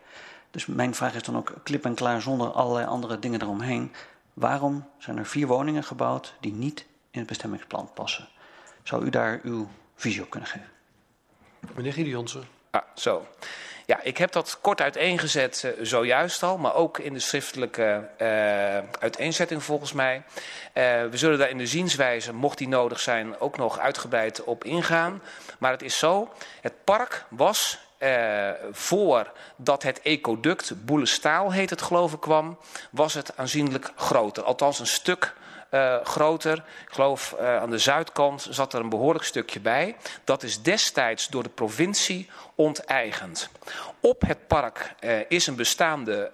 Dus 0.51 0.65
mijn 0.65 0.95
vraag 0.95 1.15
is 1.15 1.23
dan 1.23 1.37
ook 1.37 1.53
klip 1.63 1.85
en 1.85 1.95
klaar 1.95 2.21
zonder 2.21 2.51
allerlei 2.51 2.85
andere 2.85 3.19
dingen 3.19 3.41
eromheen. 3.41 3.91
Waarom 4.33 4.87
zijn 4.97 5.17
er 5.17 5.25
vier 5.25 5.47
woningen 5.47 5.83
gebouwd 5.83 6.33
die 6.39 6.53
niet 6.53 6.85
in 7.11 7.19
het 7.19 7.27
bestemmingsplan 7.27 7.91
passen. 7.93 8.27
Zou 8.83 9.05
u 9.05 9.09
daar 9.09 9.39
uw 9.43 9.69
visie 9.95 10.21
op 10.21 10.29
kunnen 10.29 10.49
geven? 10.49 10.69
Meneer 11.75 11.93
Gideonsen. 11.93 12.47
Ah, 12.69 12.81
zo. 12.95 13.27
Ja, 13.85 14.01
ik 14.01 14.17
heb 14.17 14.31
dat 14.31 14.57
kort 14.61 14.81
uiteengezet 14.81 15.63
uh, 15.65 15.85
zojuist 15.85 16.43
al, 16.43 16.57
maar 16.57 16.75
ook 16.75 16.99
in 16.99 17.13
de 17.13 17.19
schriftelijke 17.19 18.09
uh, 18.21 18.27
uiteenzetting 18.99 19.63
volgens 19.63 19.93
mij. 19.93 20.15
Uh, 20.17 20.23
we 21.09 21.17
zullen 21.17 21.37
daar 21.37 21.49
in 21.49 21.57
de 21.57 21.67
zienswijze, 21.67 22.33
mocht 22.33 22.57
die 22.57 22.67
nodig 22.67 22.99
zijn, 22.99 23.39
ook 23.39 23.57
nog 23.57 23.79
uitgebreid 23.79 24.43
op 24.43 24.63
ingaan. 24.63 25.21
Maar 25.57 25.71
het 25.71 25.81
is 25.81 25.97
zo, 25.97 26.29
het 26.61 26.73
park 26.83 27.25
was 27.29 27.79
voordat 28.71 29.83
het 29.83 30.01
ecoduct 30.01 30.85
Boelestaal 30.85 31.51
heet 31.51 31.69
het 31.69 31.81
geloof 31.81 32.13
ik 32.13 32.19
kwam, 32.19 32.57
was 32.91 33.13
het 33.13 33.37
aanzienlijk 33.37 33.91
groter. 33.95 34.43
Althans 34.43 34.79
een 34.79 34.87
stuk 34.87 35.33
uh, 35.71 35.95
groter. 36.03 36.57
Ik 36.57 36.93
geloof 36.93 37.35
uh, 37.39 37.57
aan 37.57 37.69
de 37.69 37.77
zuidkant 37.77 38.47
zat 38.49 38.73
er 38.73 38.79
een 38.79 38.89
behoorlijk 38.89 39.25
stukje 39.25 39.59
bij. 39.59 39.95
Dat 40.23 40.43
is 40.43 40.61
destijds 40.61 41.27
door 41.27 41.43
de 41.43 41.49
provincie 41.49 42.29
onteigend. 42.55 43.49
Op 43.99 44.21
het 44.21 44.47
park 44.47 44.93
uh, 44.99 45.19
is 45.27 45.47
een 45.47 45.55
bestaande 45.55 46.31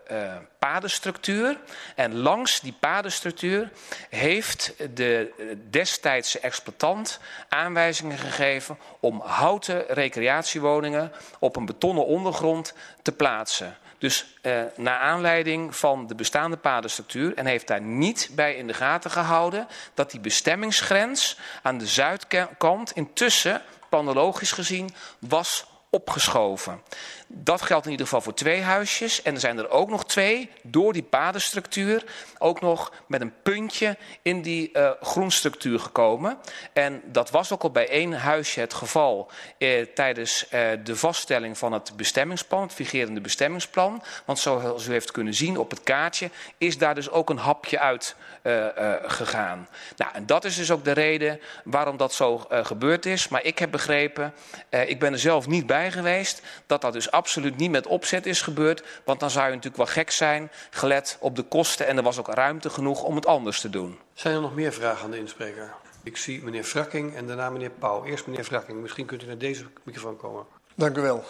padenstructuur. 0.59 1.59
En 1.95 2.15
langs 2.15 2.59
die 2.59 2.75
padenstructuur 2.79 3.71
heeft 4.09 4.73
de 4.95 5.31
destijdse 5.69 6.39
exploitant 6.39 7.19
aanwijzingen 7.49 8.17
gegeven 8.17 8.77
om 8.99 9.21
houten 9.21 9.85
recreatiewoningen 9.87 11.11
op 11.39 11.55
een 11.55 11.65
betonnen 11.65 12.05
ondergrond 12.05 12.73
te 13.01 13.11
plaatsen. 13.11 13.77
Dus 13.97 14.37
eh, 14.41 14.61
naar 14.75 14.99
aanleiding 14.99 15.75
van 15.75 16.07
de 16.07 16.15
bestaande 16.15 16.57
padenstructuur 16.57 17.35
en 17.35 17.45
heeft 17.45 17.67
daar 17.67 17.81
niet 17.81 18.29
bij 18.31 18.55
in 18.55 18.67
de 18.67 18.73
gaten 18.73 19.11
gehouden 19.11 19.67
dat 19.93 20.11
die 20.11 20.19
bestemmingsgrens 20.19 21.37
aan 21.61 21.77
de 21.77 21.87
zuidkant 21.87 22.91
intussen, 22.91 23.61
planologisch 23.89 24.51
gezien, 24.51 24.93
was 25.19 25.65
opgeschoven. 25.89 26.81
Dat 27.27 27.61
geldt 27.61 27.85
in 27.85 27.91
ieder 27.91 28.05
geval 28.05 28.21
voor 28.21 28.33
twee 28.33 28.61
huisjes. 28.61 29.21
En 29.21 29.33
er 29.33 29.39
zijn 29.39 29.57
er 29.57 29.69
ook 29.69 29.89
nog 29.89 30.05
twee, 30.05 30.49
door 30.63 30.93
die 30.93 31.03
padenstructuur, 31.03 32.03
ook 32.37 32.61
nog 32.61 32.93
met 33.07 33.21
een 33.21 33.33
puntje 33.43 33.97
in 34.21 34.41
die 34.41 34.69
uh, 34.73 34.91
groenstructuur 35.01 35.79
gekomen. 35.79 36.37
En 36.73 37.01
dat 37.05 37.29
was 37.29 37.51
ook 37.51 37.63
al 37.63 37.71
bij 37.71 37.89
één 37.89 38.13
huisje 38.13 38.59
het 38.59 38.73
geval 38.73 39.31
eh, 39.57 39.85
tijdens 39.85 40.47
eh, 40.47 40.69
de 40.83 40.95
vaststelling 40.95 41.57
van 41.57 41.71
het 41.71 41.97
bestemmingsplan, 41.97 42.61
het 42.61 42.73
vigerende 42.73 43.21
bestemmingsplan. 43.21 44.03
Want 44.25 44.39
zoals 44.39 44.87
u 44.87 44.91
heeft 44.91 45.11
kunnen 45.11 45.33
zien 45.33 45.57
op 45.57 45.69
het 45.69 45.83
kaartje, 45.83 46.29
is 46.57 46.77
daar 46.77 46.95
dus 46.95 47.09
ook 47.09 47.29
een 47.29 47.37
hapje 47.37 47.79
uit 47.79 48.15
uh, 48.43 48.65
uh, 48.77 48.93
gegaan. 49.01 49.67
Nou, 49.95 50.11
en 50.13 50.25
dat 50.25 50.45
is 50.45 50.55
dus 50.55 50.71
ook 50.71 50.83
de 50.83 50.91
reden 50.91 51.39
waarom 51.63 51.97
dat 51.97 52.13
zo 52.13 52.45
gebeurd 52.49 53.05
is. 53.05 53.27
Maar 53.27 53.43
ik 53.43 53.59
heb 53.59 53.71
begrepen, 53.71 54.33
ik 54.69 54.99
ben 54.99 55.13
er 55.13 55.19
zelf 55.19 55.47
niet 55.47 55.65
bij 55.65 55.91
geweest, 55.91 56.41
dat 56.65 56.81
dat 56.81 56.93
dus 56.93 57.11
absoluut 57.17 57.57
niet 57.57 57.71
met 57.71 57.87
opzet 57.87 58.25
is 58.25 58.41
gebeurd. 58.41 58.83
Want 59.05 59.19
dan 59.19 59.29
zou 59.29 59.45
je 59.45 59.55
natuurlijk 59.55 59.77
wel 59.77 59.93
gek 59.93 60.11
zijn, 60.11 60.51
gelet 60.69 61.17
op 61.19 61.35
de 61.35 61.43
kosten. 61.43 61.87
En 61.87 61.97
er 61.97 62.03
was 62.03 62.17
ook 62.19 62.27
ruimte 62.27 62.69
genoeg 62.69 63.03
om 63.03 63.15
het 63.15 63.25
anders 63.25 63.61
te 63.61 63.69
doen. 63.69 63.97
Zijn 64.13 64.35
er 64.35 64.41
nog 64.41 64.55
meer 64.55 64.73
vragen 64.73 65.03
aan 65.03 65.11
de 65.11 65.17
inspreker? 65.17 65.73
Ik 66.03 66.17
zie 66.17 66.43
meneer 66.43 66.63
Frakking 66.63 67.15
en 67.15 67.27
daarna 67.27 67.49
meneer 67.49 67.69
Pauw. 67.69 68.05
Eerst 68.05 68.27
meneer 68.27 68.43
Frakking, 68.43 68.81
misschien 68.81 69.05
kunt 69.05 69.23
u 69.23 69.25
naar 69.25 69.37
deze 69.37 69.65
microfoon 69.83 70.17
komen. 70.17 70.45
Dank 70.75 70.97
u 70.97 71.01
wel. 71.01 71.23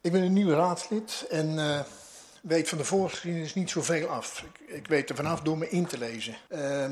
Ik 0.00 0.12
ben 0.12 0.22
een 0.22 0.32
nieuw 0.32 0.50
raadslid 0.50 1.26
en 1.30 1.48
uh, 1.54 1.80
weet 2.42 2.68
van 2.68 2.78
de 2.78 2.84
voorgeschiedenis 2.84 3.54
niet 3.54 3.70
zoveel 3.70 4.08
af. 4.08 4.42
Ik, 4.42 4.76
ik, 4.76 4.86
weet 4.86 5.10
er 5.10 5.16
vanaf 5.16 5.40
door 5.40 5.58
me 5.58 5.68
in 5.68 5.86
te 5.86 5.98
lezen. 5.98 6.36
Uh, 6.48 6.84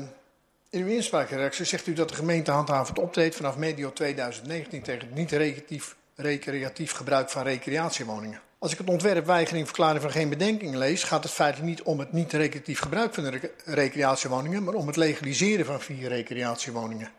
in 0.69 0.81
uw 0.81 0.87
inspraakreactie 0.87 1.65
zegt 1.65 1.87
u 1.87 1.93
dat 1.93 2.09
de 2.09 2.15
gemeente 2.15 2.51
handhavend 2.51 2.99
optreedt 2.99 3.35
vanaf 3.35 3.57
medio 3.57 3.93
2019 3.93 4.81
tegen 4.81 5.07
het 5.07 5.15
niet-recreatief 5.15 5.95
recreatief 6.17 6.91
gebruik 6.91 7.29
van 7.29 7.43
recreatiewoningen. 7.43 8.41
Als 8.59 8.71
ik 8.71 8.77
het 8.77 8.89
ontwerp 8.89 9.25
weigering 9.25 9.65
verklaring 9.65 10.01
van 10.01 10.11
geen 10.11 10.29
bedenking 10.29 10.75
lees, 10.75 11.03
gaat 11.03 11.23
het 11.23 11.31
feitelijk 11.31 11.69
niet 11.69 11.81
om 11.81 11.99
het 11.99 12.11
niet-recreatief 12.11 12.79
gebruik 12.79 13.13
van 13.13 13.39
recreatiewoningen, 13.65 14.63
maar 14.63 14.73
om 14.73 14.87
het 14.87 14.95
legaliseren 14.95 15.65
van 15.65 15.81
vier 15.81 16.09
recreatiewoningen. 16.09 17.11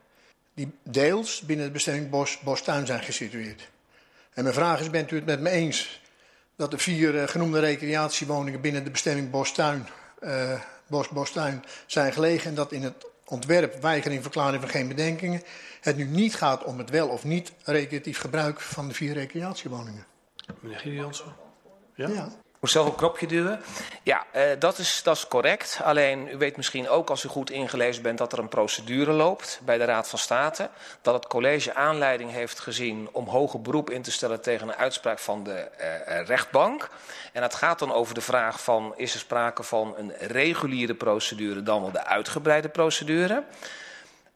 Die 0.55 0.73
deels 0.83 1.41
binnen 1.41 1.67
de 1.67 1.73
bestemming 1.73 2.11
Bos, 2.11 2.41
Bostuin 2.41 2.87
zijn 2.87 3.03
gesitueerd. 3.03 3.69
En 4.33 4.43
mijn 4.43 4.55
vraag 4.55 4.81
is, 4.81 4.91
bent 4.91 5.11
u 5.11 5.17
het 5.17 5.27
met 5.27 5.41
me 5.41 5.51
eens 5.51 6.03
dat 6.57 6.71
de 6.71 6.79
vier 6.79 7.15
uh, 7.15 7.29
genoemde 7.29 7.61
recreatiewoningen 7.61 8.61
binnen 8.61 8.85
de 8.85 8.91
bestemming 8.91 9.31
Bostuin, 9.31 9.87
uh, 10.21 10.61
Bos, 10.87 11.09
Bostuin 11.09 11.65
zijn 11.87 12.13
gelegen 12.13 12.49
en 12.49 12.55
dat 12.55 12.73
in 12.73 12.83
het 12.83 13.07
ontwerp 13.29 13.81
weigering 13.83 14.23
verklaring 14.23 14.61
van 14.61 14.71
geen 14.71 14.89
bedenkingen 14.89 15.43
het 15.81 15.97
nu 15.97 16.05
niet 16.05 16.35
gaat 16.35 16.65
om 16.65 16.79
het 16.79 16.91
wel 16.91 17.09
of 17.09 17.25
niet 17.25 17.53
recreatief 17.65 18.19
gebruik 18.19 18.61
van 18.61 18.89
de 18.89 18.95
vier 18.95 19.13
recreatiewoningen. 19.13 20.07
Meneer 20.61 20.79
Gideonsen. 20.79 21.35
Ja? 21.95 22.09
ja. 22.09 22.29
Ik 22.59 22.65
moet 22.65 22.73
zelf 22.73 22.87
een 22.87 22.95
knopje 22.95 23.27
duwen. 23.27 23.61
Ja, 24.03 24.27
uh, 24.37 24.43
dat, 24.59 24.79
is, 24.79 25.03
dat 25.03 25.17
is 25.17 25.29
correct. 25.29 25.81
Alleen 25.83 26.29
u 26.29 26.37
weet 26.37 26.57
misschien 26.57 26.89
ook 26.89 27.11
als 27.11 27.25
u 27.25 27.29
goed 27.29 27.51
ingelezen 27.51 28.03
bent 28.03 28.19
dat 28.19 28.33
er 28.33 28.39
een 28.39 28.49
procedure 28.49 29.13
loopt 29.13 29.61
bij 29.65 29.79
de 29.79 29.85
Raad 29.85 30.09
van 30.09 30.19
State. 30.19 30.71
Dat 31.03 31.15
het 31.15 31.27
college 31.27 31.75
aanleiding 31.75 32.31
heeft 32.31 32.59
gezien 32.59 33.09
om 33.13 33.27
hoger 33.27 33.61
beroep 33.61 33.91
in 33.91 34.03
te 34.03 34.11
stellen 34.11 34.41
tegen 34.41 34.69
een 34.69 34.75
uitspraak 34.75 35.19
van 35.19 35.45
de 35.45 35.69
uh, 35.81 36.27
rechtbank. 36.27 36.89
En 37.33 37.41
dat 37.41 37.55
gaat 37.55 37.79
dan 37.79 37.93
over 37.93 38.15
de 38.15 38.21
vraag 38.21 38.63
van 38.63 38.93
is 38.97 39.15
er 39.15 39.21
sprake 39.21 39.63
van 39.63 39.95
een 39.97 40.13
reguliere 40.19 40.95
procedure 40.95 41.63
dan 41.63 41.81
wel 41.81 41.93
de 41.93 42.05
uitgebreide 42.05 42.69
procedure. 42.69 43.43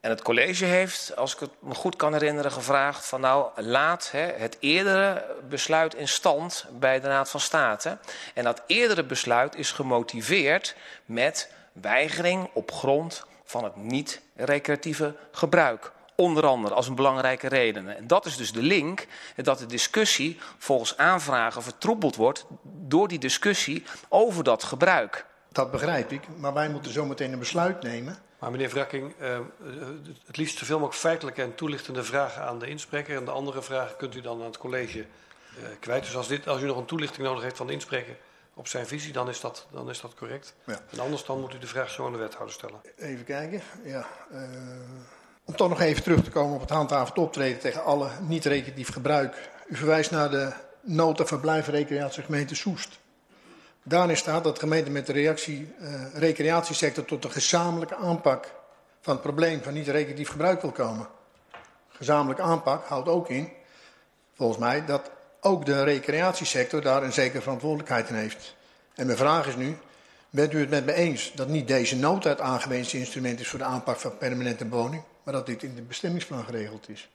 En 0.02 0.10
het 0.10 0.22
college 0.22 0.64
heeft, 0.64 1.16
als 1.16 1.34
ik 1.34 1.40
het 1.40 1.50
me 1.58 1.74
goed 1.74 1.96
kan 1.96 2.12
herinneren, 2.12 2.52
gevraagd 2.52 3.06
van 3.06 3.20
nou 3.20 3.62
laat 3.62 4.10
hè, 4.10 4.32
het 4.32 4.56
eerdere 4.60 5.24
besluit 5.48 5.94
in 5.94 6.08
stand 6.08 6.66
bij 6.78 7.00
de 7.00 7.06
Raad 7.06 7.30
van 7.30 7.40
State. 7.40 7.98
En 8.34 8.44
dat 8.44 8.62
eerdere 8.66 9.04
besluit 9.04 9.56
is 9.56 9.72
gemotiveerd 9.72 10.76
met 11.04 11.52
weigering 11.72 12.50
op 12.52 12.72
grond 12.72 13.24
van 13.44 13.64
het 13.64 13.76
niet-recreatieve 13.76 15.14
gebruik. 15.32 15.92
Onder 16.16 16.46
andere 16.46 16.74
als 16.74 16.88
een 16.88 16.94
belangrijke 16.94 17.48
reden. 17.48 17.96
En 17.96 18.06
dat 18.06 18.26
is 18.26 18.36
dus 18.36 18.52
de 18.52 18.62
link 18.62 19.06
dat 19.36 19.58
de 19.58 19.66
discussie 19.66 20.38
volgens 20.58 20.96
aanvragen 20.96 21.62
vertroebeld 21.62 22.16
wordt 22.16 22.44
door 22.62 23.08
die 23.08 23.18
discussie 23.18 23.84
over 24.08 24.44
dat 24.44 24.62
gebruik. 24.62 25.26
Dat 25.52 25.70
begrijp 25.70 26.12
ik, 26.12 26.22
maar 26.36 26.52
wij 26.52 26.68
moeten 26.68 26.92
zometeen 26.92 27.32
een 27.32 27.38
besluit 27.38 27.82
nemen. 27.82 28.30
Maar 28.42 28.50
meneer 28.50 28.70
Vrakking, 28.70 29.14
uh, 29.20 29.38
het 30.26 30.36
liefst 30.36 30.58
zoveel 30.58 30.78
mogelijk 30.78 31.00
feitelijke 31.00 31.42
en 31.42 31.54
toelichtende 31.54 32.04
vragen 32.04 32.42
aan 32.42 32.58
de 32.58 32.66
inspreker. 32.66 33.16
En 33.16 33.24
de 33.24 33.30
andere 33.30 33.62
vragen 33.62 33.96
kunt 33.96 34.14
u 34.14 34.20
dan 34.20 34.40
aan 34.40 34.46
het 34.46 34.58
college 34.58 34.98
uh, 34.98 35.04
kwijt. 35.80 36.04
Dus 36.04 36.16
als, 36.16 36.28
dit, 36.28 36.48
als 36.48 36.62
u 36.62 36.66
nog 36.66 36.76
een 36.76 36.84
toelichting 36.84 37.26
nodig 37.26 37.42
heeft 37.42 37.56
van 37.56 37.66
de 37.66 37.72
inspreker 37.72 38.16
op 38.54 38.68
zijn 38.68 38.86
visie, 38.86 39.12
dan 39.12 39.28
is 39.28 39.40
dat, 39.40 39.66
dan 39.70 39.90
is 39.90 40.00
dat 40.00 40.14
correct. 40.14 40.54
Ja. 40.64 40.80
En 40.90 40.98
anders 40.98 41.24
dan 41.24 41.40
moet 41.40 41.54
u 41.54 41.58
de 41.58 41.66
vraag 41.66 41.90
zo 41.90 42.06
aan 42.06 42.12
de 42.12 42.18
wethouder 42.18 42.52
stellen. 42.54 42.80
Even 42.96 43.24
kijken. 43.24 43.62
Ja, 43.84 44.06
uh, 44.32 44.40
om 45.44 45.56
toch 45.56 45.68
nog 45.68 45.80
even 45.80 46.02
terug 46.02 46.24
te 46.24 46.30
komen 46.30 46.54
op 46.54 46.60
het 46.60 46.70
handhavend 46.70 47.18
optreden 47.18 47.58
tegen 47.58 47.84
alle 47.84 48.10
niet-recreatief 48.20 48.92
gebruik. 48.92 49.50
U 49.68 49.76
verwijst 49.76 50.10
naar 50.10 50.30
de 50.30 50.52
nota 50.80 51.26
verblijf 51.26 51.66
recreatiegemeente 51.66 52.54
Soest. 52.54 53.00
Daarin 53.82 54.16
staat 54.16 54.44
dat 54.44 54.54
de 54.54 54.60
gemeente 54.60 54.90
met 54.90 55.06
de 55.06 55.12
reactie, 55.12 55.74
uh, 55.80 56.14
recreatiesector 56.14 57.04
tot 57.04 57.24
een 57.24 57.30
gezamenlijke 57.30 57.96
aanpak 57.96 58.54
van 59.00 59.12
het 59.12 59.22
probleem 59.22 59.62
van 59.62 59.72
niet-recreatief 59.72 60.28
gebruik 60.28 60.60
wil 60.60 60.70
komen. 60.70 61.08
Gezamenlijke 61.88 62.42
aanpak 62.42 62.86
houdt 62.86 63.08
ook 63.08 63.28
in, 63.28 63.52
volgens 64.34 64.58
mij, 64.58 64.84
dat 64.84 65.10
ook 65.40 65.66
de 65.66 65.82
recreatiesector 65.82 66.80
daar 66.80 67.02
een 67.02 67.12
zekere 67.12 67.42
verantwoordelijkheid 67.42 68.08
in 68.08 68.14
heeft. 68.14 68.54
En 68.94 69.06
mijn 69.06 69.18
vraag 69.18 69.46
is 69.46 69.56
nu, 69.56 69.76
bent 70.30 70.52
u 70.52 70.60
het 70.60 70.70
met 70.70 70.84
me 70.84 70.92
eens 70.92 71.32
dat 71.34 71.48
niet 71.48 71.68
deze 71.68 71.96
nood 71.96 72.24
het 72.24 72.40
aangewezen 72.40 72.98
instrument 72.98 73.40
is 73.40 73.48
voor 73.48 73.58
de 73.58 73.64
aanpak 73.64 73.98
van 73.98 74.18
permanente 74.18 74.64
bewoning, 74.64 75.02
maar 75.22 75.34
dat 75.34 75.46
dit 75.46 75.62
in 75.62 75.74
de 75.74 75.82
bestemmingsplan 75.82 76.44
geregeld 76.44 76.88
is? 76.88 77.08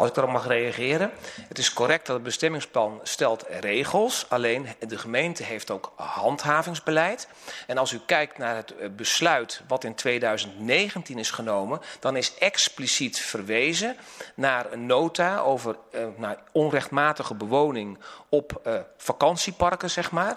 Als 0.00 0.08
ik 0.08 0.16
erop 0.16 0.30
mag 0.30 0.46
reageren. 0.46 1.10
Het 1.48 1.58
is 1.58 1.72
correct 1.72 2.06
dat 2.06 2.14
het 2.14 2.24
bestemmingsplan 2.24 3.00
stelt 3.02 3.44
regels. 3.60 4.26
Alleen 4.28 4.66
de 4.78 4.98
gemeente 4.98 5.42
heeft 5.42 5.70
ook 5.70 5.92
handhavingsbeleid. 5.96 7.28
En 7.66 7.78
als 7.78 7.92
u 7.92 8.00
kijkt 8.06 8.38
naar 8.38 8.56
het 8.56 8.76
eh, 8.76 8.88
besluit 8.96 9.62
wat 9.68 9.84
in 9.84 9.94
2019 9.94 11.18
is 11.18 11.30
genomen. 11.30 11.80
Dan 11.98 12.16
is 12.16 12.34
expliciet 12.34 13.18
verwezen 13.18 13.96
naar 14.34 14.72
een 14.72 14.86
nota 14.86 15.38
over 15.38 15.76
naar 16.16 16.38
onrechtmatige 16.52 17.34
bewoning 17.34 17.98
op 18.30 18.60
uh, 18.66 18.74
vakantieparken, 18.96 19.90
zeg 19.90 20.10
maar. 20.10 20.36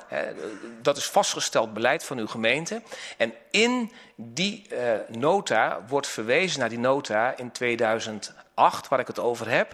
Dat 0.81 0.97
is 0.97 1.05
vastgesteld 1.05 1.73
beleid 1.73 2.03
van 2.03 2.17
uw 2.17 2.27
gemeente. 2.27 2.81
En 3.17 3.33
in 3.51 3.91
die 4.15 4.67
uh, 4.71 4.93
nota 5.07 5.83
wordt 5.87 6.07
verwezen 6.07 6.59
naar 6.59 6.69
die 6.69 6.79
nota 6.79 7.37
in 7.37 7.51
2008 7.51 8.87
waar 8.87 8.99
ik 8.99 9.07
het 9.07 9.19
over 9.19 9.49
heb. 9.49 9.71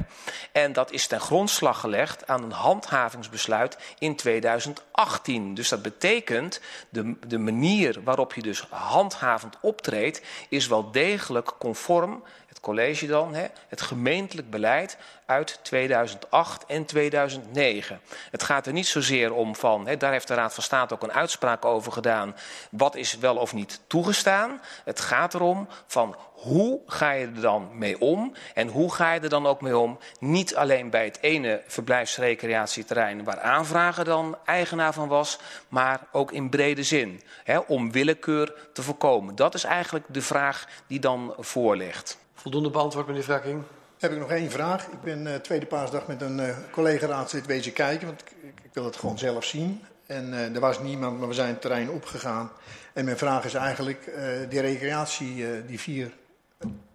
En 0.51 0.73
dat 0.73 0.91
is 0.91 1.07
ten 1.07 1.19
grondslag 1.19 1.79
gelegd 1.79 2.27
aan 2.27 2.43
een 2.43 2.51
handhavingsbesluit 2.51 3.77
in 3.99 4.15
2018. 4.15 5.53
Dus 5.53 5.69
dat 5.69 5.81
betekent 5.81 6.61
de, 6.89 7.15
de 7.27 7.37
manier 7.37 8.03
waarop 8.03 8.33
je 8.33 8.41
dus 8.41 8.65
handhavend 8.69 9.57
optreedt, 9.61 10.21
is 10.49 10.67
wel 10.67 10.91
degelijk 10.91 11.53
conform 11.59 12.23
het 12.49 12.59
college 12.59 13.07
dan, 13.07 13.33
hè, 13.33 13.45
het 13.67 13.81
gemeentelijk 13.81 14.49
beleid 14.49 14.97
uit 15.25 15.59
2008 15.61 16.65
en 16.65 16.85
2009. 16.85 17.99
Het 18.31 18.43
gaat 18.43 18.65
er 18.65 18.73
niet 18.73 18.87
zozeer 18.87 19.33
om 19.33 19.55
van, 19.55 19.87
hè, 19.87 19.97
daar 19.97 20.11
heeft 20.11 20.27
de 20.27 20.33
Raad 20.33 20.53
van 20.53 20.63
State 20.63 20.93
ook 20.93 21.03
een 21.03 21.11
uitspraak 21.11 21.65
over 21.65 21.91
gedaan, 21.91 22.35
wat 22.71 22.95
is 22.95 23.17
wel 23.17 23.35
of 23.35 23.53
niet 23.53 23.79
toegestaan. 23.87 24.61
Het 24.83 24.99
gaat 24.99 25.33
erom 25.33 25.67
van 25.87 26.15
hoe 26.31 26.81
ga 26.85 27.11
je 27.11 27.25
er 27.25 27.41
dan 27.41 27.69
mee 27.73 27.99
om 27.99 28.33
en 28.53 28.67
hoe 28.67 28.93
ga 28.93 29.13
je 29.13 29.19
er 29.19 29.29
dan 29.29 29.47
ook 29.47 29.61
mee 29.61 29.77
om, 29.77 29.99
niet 30.19 30.55
alleen 30.55 30.89
bij 30.89 31.05
het 31.05 31.21
ene 31.21 31.61
verblijfsrecreatieterrein 31.67 33.23
waar 33.23 33.39
aanvrager 33.39 34.05
dan 34.05 34.37
eigenaar 34.45 34.93
van 34.93 35.07
was, 35.07 35.39
maar 35.67 35.99
ook 36.11 36.31
in 36.31 36.49
brede 36.49 36.83
zin, 36.83 37.21
hè, 37.43 37.57
om 37.57 37.91
willekeur 37.91 38.53
te 38.73 38.81
voorkomen. 38.81 39.35
Dat 39.35 39.53
is 39.53 39.63
eigenlijk 39.63 40.05
de 40.07 40.21
vraag 40.21 40.67
die 40.87 40.99
dan 40.99 41.33
voor 41.37 41.75
ligt. 41.75 42.17
Voldoende 42.39 42.69
beantwoord, 42.69 43.07
meneer 43.07 43.23
Vrakking. 43.23 43.63
Heb 43.97 44.11
ik 44.11 44.19
nog 44.19 44.31
één 44.31 44.51
vraag. 44.51 44.85
Ik 44.85 45.01
ben 45.01 45.27
uh, 45.27 45.35
tweede 45.35 45.65
paasdag 45.65 46.07
met 46.07 46.21
een 46.21 46.39
uh, 46.39 46.57
collega-raadslid 46.71 47.45
wezen 47.45 47.73
kijken, 47.73 48.07
want 48.07 48.21
ik, 48.21 48.33
ik, 48.63 48.73
wil 48.73 48.85
het 48.85 48.95
gewoon 48.95 49.17
zelf 49.17 49.45
zien. 49.45 49.81
En 50.05 50.27
uh, 50.33 50.55
er 50.55 50.59
was 50.59 50.79
niemand, 50.79 51.19
maar 51.19 51.27
we 51.27 51.33
zijn 51.33 51.47
het 51.47 51.61
terrein 51.61 51.89
opgegaan. 51.89 52.51
En 52.93 53.05
mijn 53.05 53.17
vraag 53.17 53.45
is 53.45 53.53
eigenlijk, 53.53 54.11
die 54.49 54.59
recreatie, 54.59 55.65
die 55.65 55.79
vier 55.79 56.11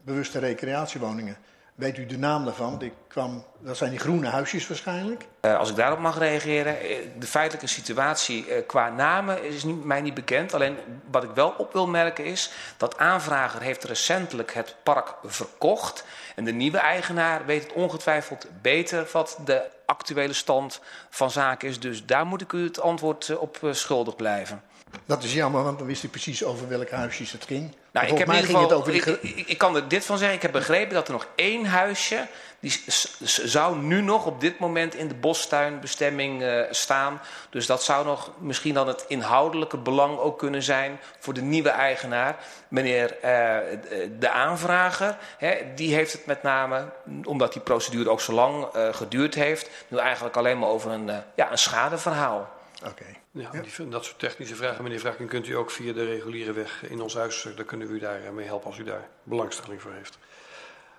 bewuste 0.05 0.39
recreatiewoningen. 0.39 1.37
Weet 1.75 1.99
u 1.99 2.07
de 2.07 2.19
naam 2.19 2.45
daarvan? 2.45 2.83
Ik 2.83 2.93
kwam, 3.09 3.45
dat 3.59 3.77
zijn 3.77 3.91
die 3.91 3.99
groene 3.99 4.29
huisjes 4.29 4.69
waarschijnlijk. 4.69 5.27
Uh, 5.41 5.59
als 5.59 5.71
ik 5.71 5.77
daarop 5.77 5.99
mag 5.99 6.19
reageren. 6.19 6.77
De 7.19 7.27
feitelijke 7.27 7.67
situatie 7.67 8.49
uh, 8.49 8.67
qua 8.67 8.89
namen 8.89 9.45
is 9.45 9.65
niet, 9.65 9.85
mij 9.85 10.01
niet 10.01 10.15
bekend. 10.15 10.55
Alleen 10.55 10.77
wat 11.11 11.23
ik 11.23 11.31
wel 11.35 11.55
op 11.59 11.73
wil 11.73 11.87
merken 11.87 12.25
is 12.25 12.51
dat 12.77 12.99
aanvrager 12.99 13.61
heeft 13.61 13.85
recentelijk 13.85 14.55
het 14.55 14.77
park 14.83 15.15
verkocht. 15.25 16.05
En 16.37 16.45
de 16.45 16.53
nieuwe 16.53 16.79
eigenaar 16.79 17.47
weet 17.47 17.63
het 17.63 17.73
ongetwijfeld 17.73 18.47
beter 18.63 19.09
wat 19.13 19.39
de 19.45 19.63
actuele 19.87 20.33
stand 20.33 20.81
van 21.11 21.31
zaken 21.31 21.69
is. 21.69 21.81
Dus 21.81 22.07
daar 22.07 22.27
moet 22.27 22.41
ik 22.41 22.53
u 22.53 22.65
het 22.65 22.81
antwoord 22.81 23.37
op 23.39 23.59
schuldig 23.71 24.17
blijven. 24.17 24.63
Dat 25.05 25.23
is 25.23 25.33
jammer, 25.33 25.63
want 25.63 25.79
dan 25.79 25.87
wist 25.87 26.05
ik 26.05 26.11
precies 26.11 26.45
over 26.45 26.69
welke 26.69 26.95
huisjes 26.95 27.33
het 27.33 27.45
ging. 27.45 27.75
Nou, 27.95 28.07
ik, 28.07 28.19
heb 28.19 28.29
in 28.29 28.35
ieder 28.35 28.51
geval, 28.51 28.89
ik, 28.89 29.05
ik, 29.47 29.59
kan 29.59 29.77
er 29.77 29.89
dit 29.89 30.05
van 30.05 30.19
zeggen. 30.19 30.37
Ik 30.37 30.43
heb 30.43 30.53
begrepen 30.53 30.95
dat 30.95 31.07
er 31.07 31.13
nog 31.13 31.27
één 31.35 31.67
huisje. 31.67 32.27
die 32.61 32.83
zou 33.45 33.79
nu 33.79 34.01
nog 34.01 34.27
op 34.27 34.41
dit 34.41 34.59
moment 34.59 34.95
in 34.95 35.09
de 35.09 35.15
bostuinbestemming 35.15 36.43
uh, 36.43 36.63
staan. 36.71 37.21
Dus 37.51 37.67
dat 37.67 37.83
zou 37.83 38.05
nog 38.05 38.31
misschien 38.39 38.75
dan 38.75 38.89
het 38.89 39.05
inhoudelijke 39.09 39.77
belang 39.77 40.19
ook 40.19 40.39
kunnen 40.39 40.63
zijn. 40.63 41.01
voor 41.19 41.35
de 41.35 41.43
nieuwe 41.43 41.69
eigenaar. 41.69 42.37
Meneer 42.69 43.17
uh, 43.17 43.57
de 44.19 44.31
aanvrager. 44.31 45.17
Hè, 45.39 45.57
die 45.75 45.95
heeft 45.95 46.13
het 46.13 46.27
met 46.27 46.43
name, 46.43 46.93
omdat 47.25 47.53
die 47.53 47.63
procedure 47.63 48.11
ook 48.11 48.21
zo 48.21 48.33
lang 48.33 48.77
uh, 48.77 48.95
geduurd 48.95 49.35
heeft. 49.35 49.71
nu 49.89 49.99
eigenlijk 49.99 50.37
alleen 50.37 50.59
maar 50.59 50.69
over 50.69 50.91
een, 50.91 51.11
ja, 51.35 51.51
een 51.51 51.59
schadeverhaal. 51.59 52.49
Oké. 52.85 53.05
Ja, 53.37 53.51
Die, 53.51 53.89
dat 53.89 54.05
soort 54.05 54.19
technische 54.19 54.55
vragen, 54.55 54.83
meneer 54.83 55.01
Vragen, 55.01 55.27
kunt 55.27 55.47
u 55.47 55.53
ook 55.53 55.71
via 55.71 55.93
de 55.93 56.05
reguliere 56.05 56.53
weg 56.53 56.83
in 56.83 57.01
ons 57.01 57.15
huis. 57.15 57.47
Dan 57.57 57.65
kunnen 57.65 57.89
we 57.89 57.95
u 57.95 57.99
daarmee 57.99 58.47
helpen 58.47 58.67
als 58.67 58.79
u 58.79 58.85
daar 58.85 59.09
belangstelling 59.23 59.83
voor 59.83 59.93
heeft. 59.93 60.19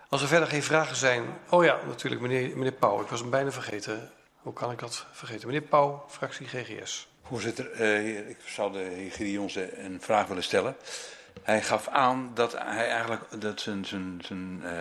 Als 0.10 0.21
er 0.21 0.28
verder 0.28 0.48
geen 0.48 0.63
vragen 0.63 0.95
zijn. 0.95 1.24
Oh 1.50 1.63
ja, 1.63 1.80
natuurlijk, 1.88 2.21
meneer, 2.21 2.58
meneer 2.58 2.71
Pauw. 2.71 3.02
Ik 3.02 3.08
was 3.08 3.19
hem 3.19 3.30
bijna 3.30 3.52
vergeten. 3.52 4.12
Hoe 4.36 4.54
kan 4.54 4.71
ik 4.71 4.80
dat 4.80 5.06
vergeten? 5.12 5.48
Meneer 5.48 5.62
Pauw, 5.62 6.06
fractie 6.10 6.48
GGS. 6.48 7.08
Voorzitter, 7.24 7.71
eh, 7.71 8.30
ik 8.30 8.38
zou 8.45 8.71
de 8.71 8.80
heer 8.80 9.12
Gideons 9.12 9.56
een 9.56 10.02
vraag 10.02 10.28
willen 10.28 10.43
stellen. 10.43 10.76
Hij 11.41 11.62
gaf 11.62 11.88
aan 11.88 12.32
dat 12.34 12.52
hij 12.52 12.89
eigenlijk 12.89 13.41
dat 13.41 13.62
zijn, 13.62 13.86
zijn, 13.86 14.21
zijn 14.26 14.62
uh, 14.63 14.71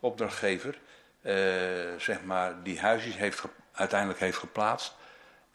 opdrachtgever, 0.00 0.78
uh, 1.22 1.32
zeg 1.98 2.22
maar, 2.24 2.62
die 2.62 2.80
huisjes 2.80 3.16
heeft, 3.16 3.42
uiteindelijk 3.72 4.20
heeft 4.20 4.38
geplaatst 4.38 4.96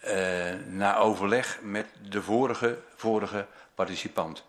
uh, 0.08 0.54
na 0.66 0.98
overleg 0.98 1.60
met 1.62 1.86
de 2.10 2.22
vorige, 2.22 2.78
vorige 2.96 3.46
participant. 3.76 4.44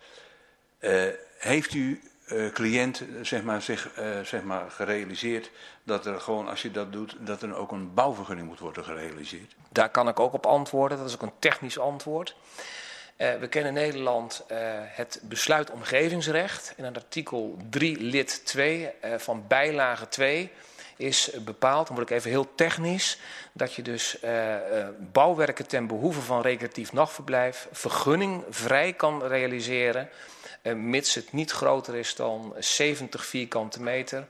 Uh, 0.80 1.02
heeft 1.38 1.74
u 1.74 2.02
uh, 2.26 2.52
cliënt 2.52 3.02
zeg 3.22 3.42
maar, 3.42 3.62
zich 3.62 3.90
zeg 4.22 4.42
maar, 4.42 4.70
gerealiseerd 4.70 5.50
dat 5.82 6.06
er 6.06 6.20
gewoon, 6.20 6.48
als 6.48 6.62
je 6.62 6.70
dat 6.70 6.92
doet, 6.92 7.16
dat 7.20 7.42
er 7.42 7.56
ook 7.56 7.72
een 7.72 7.94
bouwvergunning 7.94 8.48
moet 8.48 8.58
worden 8.58 8.84
gerealiseerd? 8.84 9.54
Daar 9.68 9.90
kan 9.90 10.08
ik 10.08 10.20
ook 10.20 10.32
op 10.32 10.46
antwoorden. 10.46 10.98
Dat 10.98 11.08
is 11.08 11.14
ook 11.14 11.22
een 11.22 11.38
technisch 11.38 11.78
antwoord. 11.78 12.36
we 13.16 13.46
kennen 13.48 13.72
Nederland 13.72 14.44
het 14.86 15.20
besluit 15.22 15.70
omgevingsrecht. 15.70 16.74
In 16.76 16.94
artikel 16.94 17.56
3 17.70 18.00
lid 18.00 18.46
2 18.46 18.90
van 19.18 19.44
bijlage 19.48 20.08
2 20.08 20.50
is 20.96 21.30
bepaald, 21.44 21.87
dan 21.87 21.96
word 21.96 22.11
ik 22.11 22.16
even 22.16 22.30
heel 22.30 22.54
technisch, 22.54 23.18
dat 23.52 23.74
je 23.74 23.83
dus 23.83 24.22
uh, 24.24 24.54
uh, 24.54 24.87
bouwwerken 25.12 25.66
ten 25.66 25.87
behoeve 25.87 26.20
van 26.20 26.40
recreatief 26.40 26.92
nachtverblijf 26.92 27.68
vergunningvrij 27.72 28.92
kan 28.92 29.26
realiseren, 29.26 30.09
uh, 30.62 30.74
mits 30.74 31.14
het 31.14 31.33
niet 31.33 31.50
groter 31.50 31.94
is 31.94 32.14
dan 32.14 32.54
70 32.59 33.24
vierkante 33.26 33.83
meter. 33.83 34.26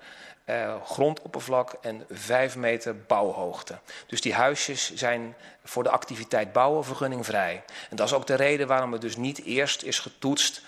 grondoppervlak 0.85 1.73
en 1.81 2.07
5 2.11 2.57
meter 2.57 2.97
bouwhoogte. 2.97 3.79
Dus 4.07 4.21
die 4.21 4.35
huisjes 4.35 4.95
zijn 4.95 5.35
voor 5.65 5.83
de 5.83 5.91
activiteit 5.91 6.53
bouwen 6.53 6.85
vergunningvrij. 6.85 7.65
En 7.91 7.97
dat 7.97 8.07
is 8.07 8.13
ook 8.13 8.27
de 8.27 8.35
reden 8.35 8.67
waarom 8.67 8.93
het 8.93 9.01
dus 9.01 9.17
niet 9.17 9.45
eerst 9.45 9.83
is 9.83 9.99
getoetst 9.99 10.63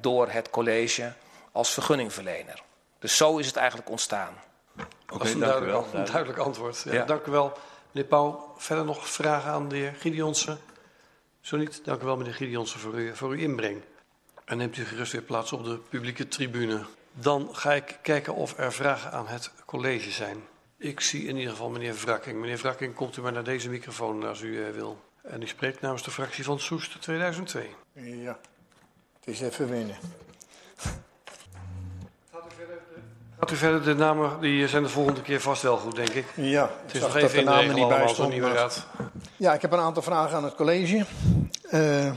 door 0.00 0.30
het 0.30 0.50
college 0.50 1.12
als 1.52 1.70
vergunningverlener. 1.70 2.62
Dus 2.98 3.16
zo 3.16 3.38
is 3.38 3.46
het 3.46 3.56
eigenlijk 3.56 3.90
ontstaan. 3.90 4.34
Oké, 5.12 5.28
okay, 5.28 5.38
dank 5.38 5.62
u 5.62 5.66
wel. 5.66 5.86
Een 5.92 6.04
duidelijk 6.04 6.38
antwoord. 6.38 6.82
Ja, 6.84 6.92
ja. 6.92 7.04
Dank 7.04 7.26
u 7.26 7.30
wel, 7.30 7.52
meneer 7.90 8.08
Pauw. 8.08 8.54
Verder 8.56 8.84
nog 8.84 9.08
vragen 9.08 9.50
aan 9.50 9.68
de 9.68 9.76
heer 9.76 9.94
Gideonsen? 9.98 10.58
Zo 11.40 11.56
niet, 11.56 11.84
dank 11.84 12.02
u 12.02 12.04
wel, 12.04 12.16
meneer 12.16 12.34
Gideonsen, 12.34 12.80
voor, 12.80 12.94
u, 12.94 13.16
voor 13.16 13.30
uw 13.30 13.38
inbreng. 13.38 13.82
En 14.44 14.56
neemt 14.56 14.76
u 14.76 14.84
gerust 14.84 15.12
weer 15.12 15.22
plaats 15.22 15.52
op 15.52 15.64
de 15.64 15.78
publieke 15.88 16.28
tribune. 16.28 16.84
Dan 17.12 17.48
ga 17.52 17.72
ik 17.72 17.98
kijken 18.02 18.34
of 18.34 18.58
er 18.58 18.72
vragen 18.72 19.12
aan 19.12 19.26
het 19.26 19.50
college 19.64 20.10
zijn. 20.10 20.42
Ik 20.76 21.00
zie 21.00 21.26
in 21.26 21.36
ieder 21.36 21.50
geval 21.50 21.70
meneer 21.70 21.94
Wrakking. 21.94 22.40
Meneer 22.40 22.58
Wrakking, 22.58 22.94
komt 22.94 23.16
u 23.16 23.22
maar 23.22 23.32
naar 23.32 23.44
deze 23.44 23.68
microfoon 23.68 24.24
als 24.24 24.40
u 24.40 24.48
uh, 24.48 24.70
wil. 24.70 25.02
En 25.22 25.42
u 25.42 25.46
spreekt 25.46 25.80
namens 25.80 26.02
de 26.02 26.10
fractie 26.10 26.44
van 26.44 26.60
Soest 26.60 27.02
2002. 27.02 27.74
Ja, 27.92 28.38
het 29.20 29.34
is 29.34 29.40
even 29.40 29.68
winnen. 29.68 29.96
Gaat 33.42 33.50
u 33.50 33.56
verder, 33.56 33.82
de 33.82 33.94
namen 33.94 34.40
die 34.40 34.68
zijn 34.68 34.82
de 34.82 34.88
volgende 34.88 35.22
keer 35.22 35.40
vast 35.40 35.62
wel 35.62 35.76
goed, 35.76 35.96
denk 35.96 36.08
ik. 36.08 36.24
Ja, 36.34 36.70
het 36.86 36.94
is 36.94 37.00
nog 37.00 37.16
even 37.16 37.38
in 37.38 37.44
de 37.44 37.50
namen 37.50 37.74
niet 37.74 37.88
bij 37.88 38.08
stond. 38.08 38.34
Ja, 39.36 39.54
ik 39.54 39.62
heb 39.62 39.72
een 39.72 39.78
aantal 39.78 40.02
vragen 40.02 40.36
aan 40.36 40.44
het 40.44 40.54
college. 40.54 41.04
Uh, 41.70 42.12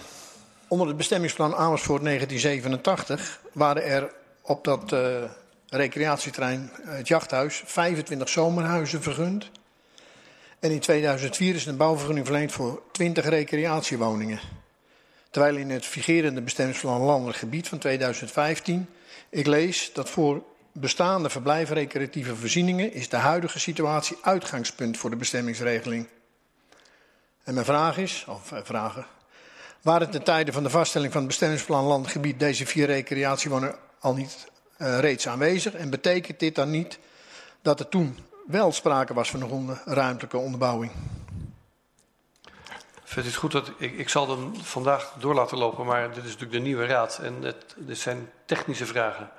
onder 0.67 0.87
het 0.87 0.97
bestemmingsplan 0.97 1.55
Amersfoort 1.55 2.03
1987 2.03 3.39
waren 3.51 3.83
er 3.83 4.11
op 4.41 4.63
dat 4.63 4.91
uh, 4.91 5.23
recreatieterrein, 5.69 6.71
het 6.81 7.07
jachthuis, 7.07 7.63
25 7.65 8.29
zomerhuizen 8.29 9.01
vergund. 9.01 9.49
En 10.59 10.71
in 10.71 10.79
2004 10.79 11.55
is 11.55 11.65
een 11.65 11.77
bouwvergunning 11.77 12.25
verleend 12.25 12.51
voor 12.51 12.81
20 12.91 13.25
recreatiewoningen. 13.25 14.39
Terwijl 15.29 15.55
in 15.55 15.69
het 15.69 15.85
vigerende 15.85 16.41
bestemmingsplan 16.41 17.01
landelijk 17.01 17.37
gebied 17.37 17.67
van 17.67 17.77
2015 17.77 18.87
ik 19.29 19.47
lees 19.47 19.93
dat 19.93 20.09
voor 20.09 20.43
bestaande 20.79 21.29
verblijf 21.29 21.69
recreatieve 21.69 22.35
voorzieningen 22.35 22.93
is 22.93 23.09
de 23.09 23.17
huidige 23.17 23.59
situatie 23.59 24.17
uitgangspunt 24.21 24.97
voor 24.97 25.09
de 25.09 25.15
bestemmingsregeling. 25.15 26.07
En 27.43 27.53
mijn 27.53 27.65
vraag 27.65 27.97
is, 27.97 28.25
of 28.27 28.51
eh, 28.51 28.59
vragen, 28.63 29.05
waren 29.81 30.09
ten 30.09 30.23
tijde 30.23 30.51
van 30.51 30.63
de 30.63 30.69
vaststelling 30.69 31.11
van 31.11 31.21
het 31.21 31.29
bestemmingsplan 31.29 31.83
landgebied 31.83 32.39
deze 32.39 32.65
vier 32.65 32.85
recreatiewoningen 32.85 33.75
al 33.99 34.13
niet 34.13 34.47
uh, 34.77 34.99
reeds 34.99 35.27
aanwezig? 35.27 35.73
En 35.73 35.89
betekent 35.89 36.39
dit 36.39 36.55
dan 36.55 36.69
niet 36.69 36.99
dat 37.61 37.79
er 37.79 37.89
toen 37.89 38.17
wel 38.47 38.71
sprake 38.71 39.13
was 39.13 39.29
van 39.29 39.41
een 39.41 39.77
ruimtelijke 39.85 40.37
onderbouwing? 40.37 40.91
Het 43.15 43.35
goed 43.35 43.51
dat 43.51 43.71
ik, 43.77 43.97
ik 43.97 44.09
zal 44.09 44.29
hem 44.29 44.55
vandaag 44.55 45.13
door 45.19 45.35
laten 45.35 45.57
lopen, 45.57 45.85
maar 45.85 46.07
dit 46.07 46.23
is 46.23 46.23
natuurlijk 46.23 46.51
de 46.51 46.59
nieuwe 46.59 46.85
raad 46.85 47.19
en 47.21 47.41
het, 47.41 47.75
dit 47.77 47.97
zijn 47.97 48.29
technische 48.45 48.85
vragen. 48.85 49.29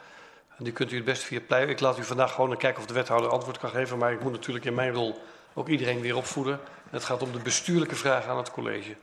En 0.59 0.65
die 0.65 0.73
kunt 0.73 0.93
u 0.93 0.97
het 0.97 1.05
best 1.05 1.23
via 1.23 1.41
pleiten. 1.41 1.71
Ik 1.71 1.81
laat 1.81 1.99
u 1.99 2.05
vandaag 2.05 2.33
gewoon 2.33 2.57
kijken 2.57 2.81
of 2.81 2.87
de 2.87 2.95
wethouder 2.95 3.31
antwoord 3.31 3.59
kan 3.59 3.71
geven. 3.71 3.99
Maar 3.99 4.13
ik 4.13 4.21
moet 4.21 4.33
natuurlijk 4.33 4.65
in 4.65 4.75
mijn 4.75 4.93
rol 4.93 5.19
ook 5.55 5.69
iedereen 5.69 6.01
weer 6.01 6.17
opvoeden. 6.17 6.61
Het 6.91 7.05
gaat 7.05 7.23
om 7.23 7.33
de 7.33 7.39
bestuurlijke 7.39 7.95
vragen 7.95 8.31
aan 8.31 8.37
het 8.37 8.51
college. 8.51 8.97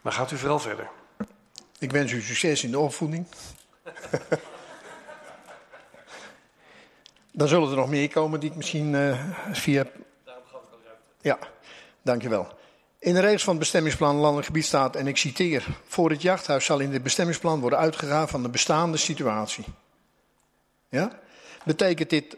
Maar 0.00 0.12
gaat 0.12 0.30
u 0.30 0.36
vooral 0.36 0.58
verder. 0.58 0.88
Ik 1.78 1.90
wens 1.92 2.12
u 2.12 2.22
succes 2.22 2.64
in 2.64 2.70
de 2.70 2.78
opvoeding. 2.78 3.26
Dan 7.32 7.48
zullen 7.48 7.70
er 7.70 7.76
nog 7.76 7.88
meer 7.88 8.08
komen 8.08 8.40
die 8.40 8.50
ik 8.50 8.56
misschien 8.56 8.92
uh, 8.92 9.20
via. 9.52 9.84
Daarom 10.24 10.44
gaf 10.46 10.60
ik 10.62 10.72
al 10.72 10.78
ruimte. 10.84 11.02
Ja, 11.20 11.38
dankjewel. 12.02 12.48
In 12.98 13.14
de 13.14 13.20
regels 13.20 13.42
van 13.42 13.52
het 13.52 13.62
bestemmingsplan 13.62 14.16
landelijk 14.16 14.46
gebied 14.46 14.64
staat, 14.64 14.96
en 14.96 15.06
ik 15.06 15.16
citeer: 15.16 15.66
Voor 15.86 16.10
het 16.10 16.22
jachthuis 16.22 16.64
zal 16.64 16.78
in 16.78 16.90
dit 16.90 17.02
bestemmingsplan 17.02 17.60
worden 17.60 17.78
uitgegaan 17.78 18.28
van 18.28 18.42
de 18.42 18.48
bestaande 18.48 18.96
situatie. 18.96 19.64
Ja? 20.90 21.18
Betekent 21.64 22.10
dit 22.10 22.36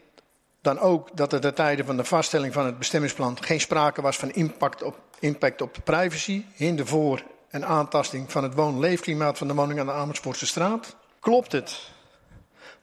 dan 0.60 0.78
ook 0.78 1.16
dat 1.16 1.32
er 1.32 1.40
de 1.40 1.52
tijden 1.52 1.86
van 1.86 1.96
de 1.96 2.04
vaststelling 2.04 2.52
van 2.52 2.66
het 2.66 2.78
bestemmingsplan 2.78 3.42
geen 3.42 3.60
sprake 3.60 4.02
was 4.02 4.16
van 4.16 4.30
impact 4.30 4.82
op, 4.82 4.98
impact 5.18 5.60
op 5.62 5.74
de 5.74 5.80
privacy, 5.80 6.44
hinder 6.54 6.86
voor 6.86 7.22
en 7.48 7.66
aantasting 7.66 8.32
van 8.32 8.42
het 8.42 8.54
woon-leefklimaat 8.54 9.38
van 9.38 9.48
de 9.48 9.54
woning 9.54 9.80
aan 9.80 9.86
de 9.86 9.92
Amersfoortse 9.92 10.46
straat? 10.46 10.96
Klopt 11.20 11.52
het 11.52 11.90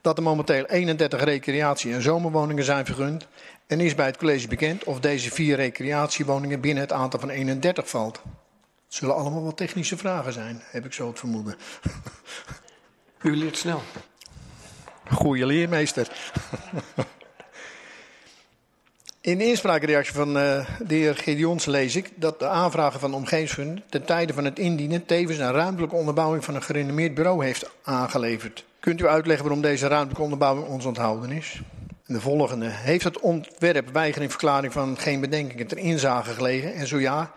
dat 0.00 0.16
er 0.16 0.22
momenteel 0.22 0.64
31 0.64 1.24
recreatie- 1.24 1.92
en 1.92 2.02
zomerwoningen 2.02 2.64
zijn 2.64 2.86
vergund 2.86 3.26
en 3.66 3.80
is 3.80 3.94
bij 3.94 4.06
het 4.06 4.16
college 4.16 4.48
bekend 4.48 4.84
of 4.84 5.00
deze 5.00 5.30
vier 5.30 5.56
recreatiewoningen 5.56 6.60
binnen 6.60 6.82
het 6.82 6.92
aantal 6.92 7.20
van 7.20 7.30
31 7.30 7.88
valt? 7.88 8.22
Het 8.86 8.94
zullen 8.94 9.14
allemaal 9.14 9.42
wel 9.42 9.54
technische 9.54 9.96
vragen 9.96 10.32
zijn, 10.32 10.62
heb 10.70 10.84
ik 10.84 10.92
zo 10.92 11.08
het 11.08 11.18
vermoeden. 11.18 11.54
U 13.22 13.36
leert 13.36 13.56
snel. 13.56 13.82
Goeie 15.10 15.46
leermeester. 15.46 16.08
In 19.20 19.38
de 19.38 19.44
inspraakreactie 19.44 20.14
van 20.14 20.28
uh, 20.36 20.66
de 20.86 20.94
heer 20.94 21.16
Gedeons 21.16 21.64
lees 21.64 21.96
ik 21.96 22.10
dat 22.14 22.38
de 22.38 22.46
aanvragen 22.46 23.00
van 23.00 23.10
de 23.10 23.82
ten 23.88 24.04
tijde 24.04 24.32
van 24.32 24.44
het 24.44 24.58
indienen 24.58 25.06
tevens 25.06 25.38
een 25.38 25.52
ruimtelijke 25.52 25.96
onderbouwing 25.96 26.44
van 26.44 26.54
een 26.54 26.62
gerenommeerd 26.62 27.14
bureau 27.14 27.44
heeft 27.44 27.70
aangeleverd. 27.82 28.64
Kunt 28.80 29.00
u 29.00 29.06
uitleggen 29.06 29.44
waarom 29.44 29.62
deze 29.62 29.86
ruimtelijke 29.86 30.22
onderbouwing 30.22 30.66
ons 30.66 30.84
onthouden 30.84 31.30
is? 31.30 31.60
En 32.06 32.14
de 32.14 32.20
volgende. 32.20 32.66
Heeft 32.68 33.04
het 33.04 33.20
ontwerp 33.20 33.92
weigeringverklaring 33.92 34.72
van 34.72 34.98
geen 34.98 35.20
bedenkingen 35.20 35.66
ter 35.66 35.78
inzage 35.78 36.32
gelegen? 36.32 36.74
En 36.74 36.86
zo 36.86 37.00
ja, 37.00 37.32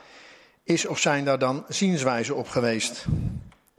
is 0.64 0.86
of 0.86 1.00
zijn 1.00 1.26
daar 1.26 1.40
dan 1.40 1.66
zienswijzen 1.68 2.36
op 2.36 2.48
geweest? 2.48 3.06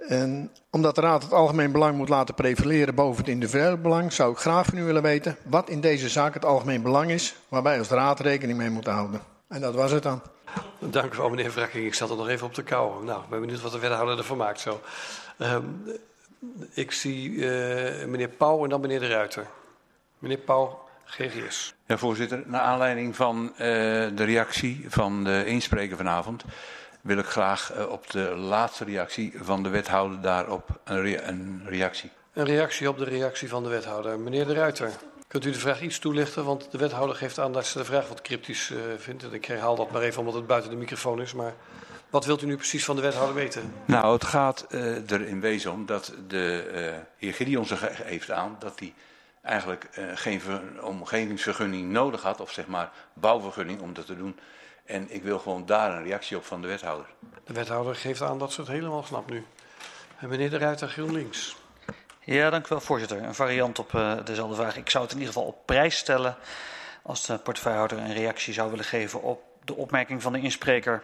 En 0.08 0.50
omdat 0.70 0.94
de 0.94 1.00
Raad 1.00 1.22
het 1.22 1.32
algemeen 1.32 1.72
belang 1.72 1.96
moet 1.96 2.08
laten 2.08 2.34
prevaleren 2.34 2.94
boven 2.94 3.20
het 3.20 3.28
individuele 3.28 3.76
belang, 3.76 4.12
zou 4.12 4.32
ik 4.32 4.38
graag 4.38 4.66
van 4.66 4.78
u 4.78 4.84
willen 4.84 5.02
weten 5.02 5.36
wat 5.42 5.68
in 5.68 5.80
deze 5.80 6.08
zaak 6.08 6.34
het 6.34 6.44
algemeen 6.44 6.82
belang 6.82 7.10
is, 7.10 7.34
waarbij 7.48 7.78
als 7.78 7.88
Raad 7.88 8.20
rekening 8.20 8.58
mee 8.58 8.70
moet 8.70 8.86
houden. 8.86 9.20
En 9.48 9.60
dat 9.60 9.74
was 9.74 9.90
het 9.90 10.02
dan. 10.02 10.22
Dank 10.78 11.14
u 11.14 11.16
wel, 11.16 11.28
meneer 11.28 11.52
Vrakking. 11.52 11.86
Ik 11.86 11.94
zat 11.94 12.10
er 12.10 12.16
nog 12.16 12.28
even 12.28 12.46
op 12.46 12.52
te 12.52 12.62
kouwen. 12.62 13.04
Nou, 13.04 13.22
ik 13.22 13.28
ben 13.28 13.40
benieuwd 13.40 13.60
wat 13.60 13.72
de 13.72 13.78
wethouder 13.78 14.18
ervan 14.18 14.36
maakt 14.36 14.60
zo. 14.60 14.80
Um, 15.38 15.82
ik 16.74 16.92
zie 16.92 17.30
uh, 17.30 18.04
meneer 18.06 18.28
Pauw 18.28 18.64
en 18.64 18.70
dan 18.70 18.80
meneer 18.80 19.00
De 19.00 19.08
Ruiter. 19.08 19.46
Meneer 20.18 20.38
Pauw, 20.38 20.84
GGS. 21.04 21.74
Ja, 21.86 21.98
voorzitter. 21.98 22.42
Naar 22.46 22.60
aanleiding 22.60 23.16
van 23.16 23.52
uh, 23.52 23.58
de 23.58 24.24
reactie 24.24 24.84
van 24.88 25.24
de 25.24 25.44
inspreker 25.46 25.96
vanavond... 25.96 26.44
wil 27.04 27.18
ik 27.18 27.26
graag 27.26 27.72
uh, 27.76 27.90
op 27.90 28.10
de 28.10 28.34
laatste 28.36 28.84
reactie 28.84 29.32
van 29.42 29.62
de 29.62 29.68
wethouder 29.68 30.20
daarop 30.20 30.80
een, 30.84 31.28
een 31.28 31.62
reactie. 31.66 32.10
Een 32.32 32.44
reactie 32.44 32.88
op 32.88 32.98
de 32.98 33.04
reactie 33.04 33.48
van 33.48 33.62
de 33.62 33.68
wethouder. 33.68 34.18
Meneer 34.18 34.46
De 34.46 34.54
Ruiter. 34.54 34.90
Kunt 35.26 35.44
u 35.44 35.50
de 35.50 35.58
vraag 35.58 35.80
iets 35.80 35.98
toelichten? 35.98 36.44
Want 36.44 36.70
de 36.70 36.78
wethouder 36.78 37.16
geeft 37.16 37.38
aan 37.38 37.52
dat 37.52 37.66
ze 37.66 37.78
de 37.78 37.84
vraag 37.84 38.08
wat 38.08 38.20
cryptisch 38.20 38.70
uh, 38.70 38.78
vindt. 38.98 39.22
En 39.22 39.32
ik 39.32 39.44
herhaal 39.44 39.76
dat 39.76 39.90
maar 39.90 40.02
even 40.02 40.18
omdat 40.18 40.34
het 40.34 40.46
buiten 40.46 40.70
de 40.70 40.76
microfoon 40.76 41.20
is. 41.20 41.34
Maar 41.34 41.54
wat 42.10 42.24
wilt 42.24 42.42
u 42.42 42.46
nu 42.46 42.56
precies 42.56 42.84
van 42.84 42.96
de 42.96 43.02
wethouder 43.02 43.34
weten? 43.34 43.74
Nou, 43.84 44.12
het 44.12 44.24
gaat 44.24 44.66
uh, 44.68 45.10
er 45.10 45.26
in 45.26 45.40
wezen 45.40 45.72
om 45.72 45.86
dat 45.86 46.14
de 46.28 46.70
uh, 46.74 47.02
heer 47.16 47.34
Gideon 47.34 47.66
geeft 47.66 48.30
aan 48.30 48.56
dat 48.58 48.78
hij 48.78 48.94
eigenlijk 49.42 49.88
geen 50.14 50.40
omgevingsvergunning 50.82 51.90
nodig 51.90 52.22
had. 52.22 52.40
Of 52.40 52.52
zeg 52.52 52.66
maar 52.66 52.90
bouwvergunning 53.12 53.80
om 53.80 53.94
dat 53.94 54.06
te 54.06 54.16
doen. 54.16 54.38
En 54.84 55.14
ik 55.14 55.22
wil 55.22 55.38
gewoon 55.38 55.66
daar 55.66 55.96
een 55.96 56.04
reactie 56.04 56.36
op 56.36 56.44
van 56.44 56.60
de 56.60 56.66
wethouder. 56.66 57.06
De 57.44 57.52
wethouder 57.52 57.96
geeft 57.96 58.22
aan 58.22 58.38
dat 58.38 58.52
ze 58.52 58.60
het 58.60 58.70
helemaal 58.70 59.02
snapt 59.02 59.30
nu. 59.30 59.46
En 60.18 60.28
meneer 60.28 60.50
de 60.50 60.58
Ruiter, 60.58 60.88
GroenLinks. 60.88 61.56
Ja, 62.20 62.50
dank 62.50 62.64
u 62.64 62.68
wel, 62.68 62.80
voorzitter. 62.80 63.22
Een 63.22 63.34
variant 63.34 63.78
op 63.78 63.92
uh, 63.92 64.24
dezelfde 64.24 64.54
vraag. 64.54 64.76
Ik 64.76 64.90
zou 64.90 65.04
het 65.04 65.12
in 65.12 65.18
ieder 65.18 65.34
geval 65.34 65.48
op 65.48 65.66
prijs 65.66 65.96
stellen 65.96 66.36
als 67.02 67.26
de 67.26 67.38
portefeuillehouder 67.38 67.98
een 67.98 68.14
reactie 68.14 68.52
zou 68.52 68.70
willen 68.70 68.84
geven 68.84 69.22
op 69.22 69.42
de 69.64 69.74
opmerking 69.74 70.22
van 70.22 70.32
de 70.32 70.40
inspreker 70.40 71.02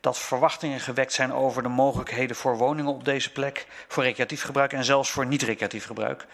dat 0.00 0.18
verwachtingen 0.18 0.80
gewekt 0.80 1.12
zijn 1.12 1.32
over 1.32 1.62
de 1.62 1.68
mogelijkheden 1.68 2.36
voor 2.36 2.56
woningen 2.56 2.92
op 2.92 3.04
deze 3.04 3.32
plek, 3.32 3.66
voor 3.88 4.02
recreatief 4.02 4.42
gebruik 4.42 4.72
en 4.72 4.84
zelfs 4.84 5.10
voor 5.10 5.26
niet-recreatief 5.26 5.86
gebruik, 5.86 6.26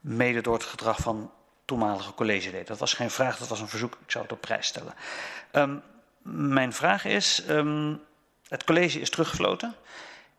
mede 0.00 0.40
door 0.40 0.54
het 0.54 0.64
gedrag 0.64 0.98
van 0.98 1.30
toenmalige 1.64 2.14
collegeleden. 2.14 2.66
Dat 2.66 2.78
was 2.78 2.92
geen 2.92 3.10
vraag, 3.10 3.38
dat 3.38 3.48
was 3.48 3.60
een 3.60 3.68
verzoek. 3.68 3.98
Ik 4.04 4.10
zou 4.10 4.24
het 4.24 4.32
op 4.32 4.40
prijs 4.40 4.66
stellen. 4.66 4.94
Um, 5.52 5.82
mijn 6.24 6.72
vraag 6.72 7.04
is, 7.04 7.44
um, 7.48 8.00
het 8.48 8.64
college 8.64 9.00
is 9.00 9.10
teruggefloten. 9.10 9.74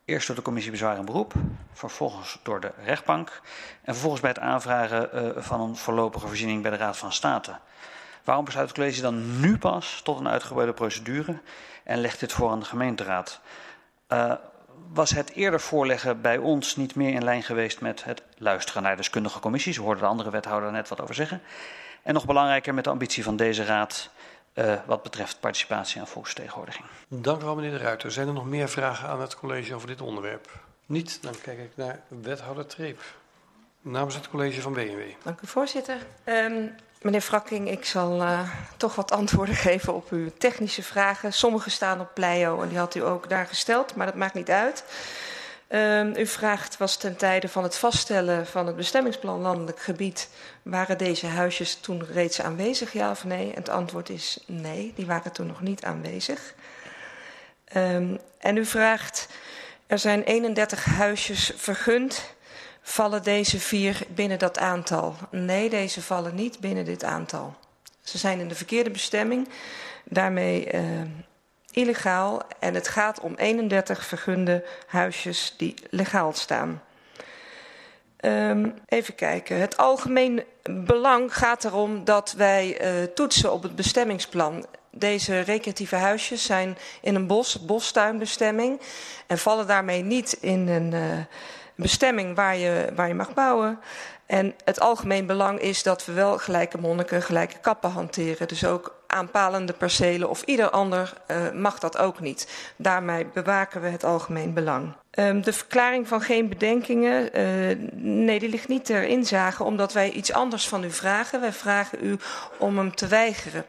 Eerst 0.04 0.26
door 0.26 0.36
de 0.36 0.42
commissie 0.42 0.70
bezwaar 0.70 0.96
en 0.96 1.04
beroep, 1.04 1.32
vervolgens 1.72 2.38
door 2.42 2.60
de 2.60 2.72
rechtbank 2.84 3.40
en 3.82 3.92
vervolgens 3.92 4.22
bij 4.22 4.30
het 4.30 4.38
aanvragen 4.38 5.08
uh, 5.14 5.42
van 5.42 5.60
een 5.60 5.76
voorlopige 5.76 6.26
voorziening 6.26 6.62
bij 6.62 6.70
de 6.70 6.76
Raad 6.76 6.96
van 6.96 7.12
State. 7.12 7.58
Waarom 8.24 8.44
besluit 8.44 8.68
het 8.68 8.76
college 8.76 9.00
dan 9.00 9.40
nu 9.40 9.58
pas 9.58 10.00
tot 10.04 10.20
een 10.20 10.28
uitgebreide 10.28 10.72
procedure 10.72 11.40
en 11.84 11.98
legt 11.98 12.20
dit 12.20 12.32
voor 12.32 12.50
aan 12.50 12.60
de 12.60 12.64
gemeenteraad? 12.64 13.40
Uh, 14.08 14.32
was 14.92 15.10
het 15.10 15.30
eerder 15.30 15.60
voorleggen 15.60 16.20
bij 16.20 16.38
ons 16.38 16.76
niet 16.76 16.94
meer 16.94 17.14
in 17.14 17.24
lijn 17.24 17.42
geweest 17.42 17.80
met 17.80 18.04
het 18.04 18.22
luisteren 18.38 18.82
naar 18.82 18.96
deskundige 18.96 19.40
commissies? 19.40 19.76
We 19.76 19.82
hoorden 19.82 20.02
de 20.02 20.08
andere 20.08 20.30
wethouder 20.30 20.72
net 20.72 20.88
wat 20.88 21.00
over 21.00 21.14
zeggen. 21.14 21.42
En 22.02 22.14
nog 22.14 22.26
belangrijker 22.26 22.74
met 22.74 22.84
de 22.84 22.90
ambitie 22.90 23.24
van 23.24 23.36
deze 23.36 23.64
raad 23.64 24.10
uh, 24.56 24.74
wat 24.86 25.02
betreft 25.02 25.40
participatie 25.40 26.00
en 26.00 26.06
volksvertegenwoordiging. 26.06 26.84
Dank 27.08 27.42
u 27.42 27.44
wel, 27.44 27.54
meneer 27.54 27.70
de 27.70 27.76
Ruiter. 27.76 28.12
Zijn 28.12 28.28
er 28.28 28.34
nog 28.34 28.46
meer 28.46 28.68
vragen 28.68 29.08
aan 29.08 29.20
het 29.20 29.36
college 29.36 29.74
over 29.74 29.88
dit 29.88 30.00
onderwerp? 30.00 30.50
Niet? 30.86 31.18
Dan 31.22 31.34
kijk 31.42 31.58
ik 31.58 31.70
naar 31.74 32.00
wethouder 32.08 32.66
Treep. 32.66 33.00
Namens 33.80 34.14
het 34.14 34.28
college 34.28 34.60
van 34.60 34.72
BNW. 34.72 35.00
Dank 35.22 35.40
u, 35.40 35.46
voorzitter. 35.46 35.96
Um, 36.24 36.74
meneer 37.02 37.20
Frakking, 37.20 37.70
ik 37.70 37.84
zal 37.84 38.22
uh, 38.22 38.50
toch 38.76 38.94
wat 38.94 39.12
antwoorden 39.12 39.54
geven 39.68 39.94
op 39.94 40.10
uw 40.10 40.30
technische 40.38 40.82
vragen. 40.82 41.32
Sommige 41.32 41.70
staan 41.70 42.00
op 42.00 42.10
Pleio 42.14 42.62
en 42.62 42.68
die 42.68 42.78
had 42.78 42.94
u 42.94 43.04
ook 43.04 43.28
daar 43.28 43.46
gesteld, 43.46 43.94
maar 43.94 44.06
dat 44.06 44.14
maakt 44.14 44.34
niet 44.34 44.50
uit. 44.50 44.84
Um, 45.68 46.16
u 46.16 46.26
vraagt, 46.26 46.76
was 46.76 46.96
ten 46.96 47.16
tijde 47.16 47.48
van 47.48 47.62
het 47.62 47.76
vaststellen 47.76 48.46
van 48.46 48.66
het 48.66 48.76
bestemmingsplan 48.76 49.40
landelijk 49.40 49.80
gebied, 49.80 50.28
waren 50.62 50.98
deze 50.98 51.26
huisjes 51.26 51.74
toen 51.74 52.04
reeds 52.12 52.40
aanwezig, 52.40 52.92
ja 52.92 53.10
of 53.10 53.24
nee? 53.24 53.52
Het 53.54 53.68
antwoord 53.68 54.08
is 54.08 54.38
nee, 54.46 54.92
die 54.96 55.06
waren 55.06 55.32
toen 55.32 55.46
nog 55.46 55.60
niet 55.60 55.84
aanwezig. 55.84 56.54
Um, 57.76 58.18
en 58.38 58.56
u 58.56 58.64
vraagt, 58.64 59.28
er 59.86 59.98
zijn 59.98 60.22
31 60.22 60.84
huisjes 60.84 61.52
vergund, 61.56 62.34
vallen 62.82 63.22
deze 63.22 63.60
vier 63.60 63.98
binnen 64.08 64.38
dat 64.38 64.58
aantal? 64.58 65.16
Nee, 65.30 65.70
deze 65.70 66.02
vallen 66.02 66.34
niet 66.34 66.60
binnen 66.60 66.84
dit 66.84 67.04
aantal. 67.04 67.54
Ze 68.02 68.18
zijn 68.18 68.40
in 68.40 68.48
de 68.48 68.54
verkeerde 68.54 68.90
bestemming, 68.90 69.48
daarmee... 70.04 70.72
Uh, 70.74 70.80
illegaal 71.76 72.40
en 72.58 72.74
het 72.74 72.88
gaat 72.88 73.20
om 73.20 73.34
31 73.34 74.04
vergunde 74.04 74.64
huisjes 74.86 75.54
die 75.56 75.74
legaal 75.90 76.32
staan. 76.32 76.82
Um, 78.20 78.74
even 78.86 79.14
kijken. 79.14 79.60
Het 79.60 79.76
algemeen 79.76 80.44
belang 80.70 81.36
gaat 81.36 81.64
erom 81.64 82.04
dat 82.04 82.34
wij 82.36 82.80
uh, 82.80 83.02
toetsen 83.14 83.52
op 83.52 83.62
het 83.62 83.76
bestemmingsplan. 83.76 84.66
Deze 84.90 85.40
recreatieve 85.40 85.96
huisjes 85.96 86.44
zijn 86.44 86.78
in 87.00 87.14
een 87.14 87.26
bos, 87.26 87.64
bostuinbestemming 87.64 88.80
en 89.26 89.38
vallen 89.38 89.66
daarmee 89.66 90.02
niet 90.02 90.36
in 90.40 90.68
een 90.68 90.92
uh, 90.92 91.18
bestemming 91.74 92.36
waar 92.36 92.56
je, 92.56 92.88
waar 92.94 93.08
je 93.08 93.14
mag 93.14 93.34
bouwen. 93.34 93.78
En 94.26 94.54
het 94.64 94.80
algemeen 94.80 95.26
belang 95.26 95.60
is 95.60 95.82
dat 95.82 96.04
we 96.04 96.12
wel 96.12 96.38
gelijke 96.38 96.78
monniken, 96.78 97.22
gelijke 97.22 97.58
kappen 97.58 97.90
hanteren. 97.90 98.48
Dus 98.48 98.64
ook 98.64 98.94
aanpalende 99.06 99.72
percelen 99.72 100.28
of 100.30 100.42
ieder 100.42 100.70
ander 100.70 101.12
uh, 101.30 101.50
mag 101.52 101.78
dat 101.78 101.98
ook 101.98 102.20
niet. 102.20 102.72
Daarmee 102.76 103.26
bewaken 103.26 103.80
we 103.80 103.88
het 103.88 104.04
algemeen 104.04 104.54
belang. 104.54 104.92
Um, 105.18 105.42
de 105.42 105.52
verklaring 105.52 106.08
van 106.08 106.20
geen 106.20 106.48
bedenkingen, 106.48 107.38
uh, 107.38 107.76
nee, 107.92 108.38
die 108.38 108.48
ligt 108.48 108.68
niet 108.68 108.84
ter 108.84 109.02
inzage, 109.02 109.64
omdat 109.64 109.92
wij 109.92 110.10
iets 110.10 110.32
anders 110.32 110.68
van 110.68 110.84
u 110.84 110.90
vragen. 110.90 111.40
Wij 111.40 111.52
vragen 111.52 111.98
u 112.02 112.18
om 112.58 112.78
hem 112.78 112.94
te 112.94 113.06
weigeren. 113.06 113.64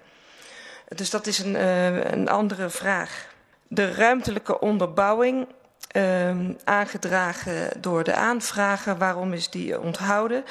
Dus 0.95 1.09
dat 1.09 1.27
is 1.27 1.39
een, 1.39 1.53
uh, 1.55 2.11
een 2.11 2.29
andere 2.29 2.69
vraag. 2.69 3.27
De 3.67 3.93
ruimtelijke 3.93 4.59
onderbouwing 4.59 5.47
um, 5.97 6.57
aangedragen 6.63 7.81
door 7.81 8.03
de 8.03 8.13
aanvrager. 8.13 8.97
Waarom 8.97 9.33
is 9.33 9.49
die 9.49 9.79
onthouden? 9.79 10.43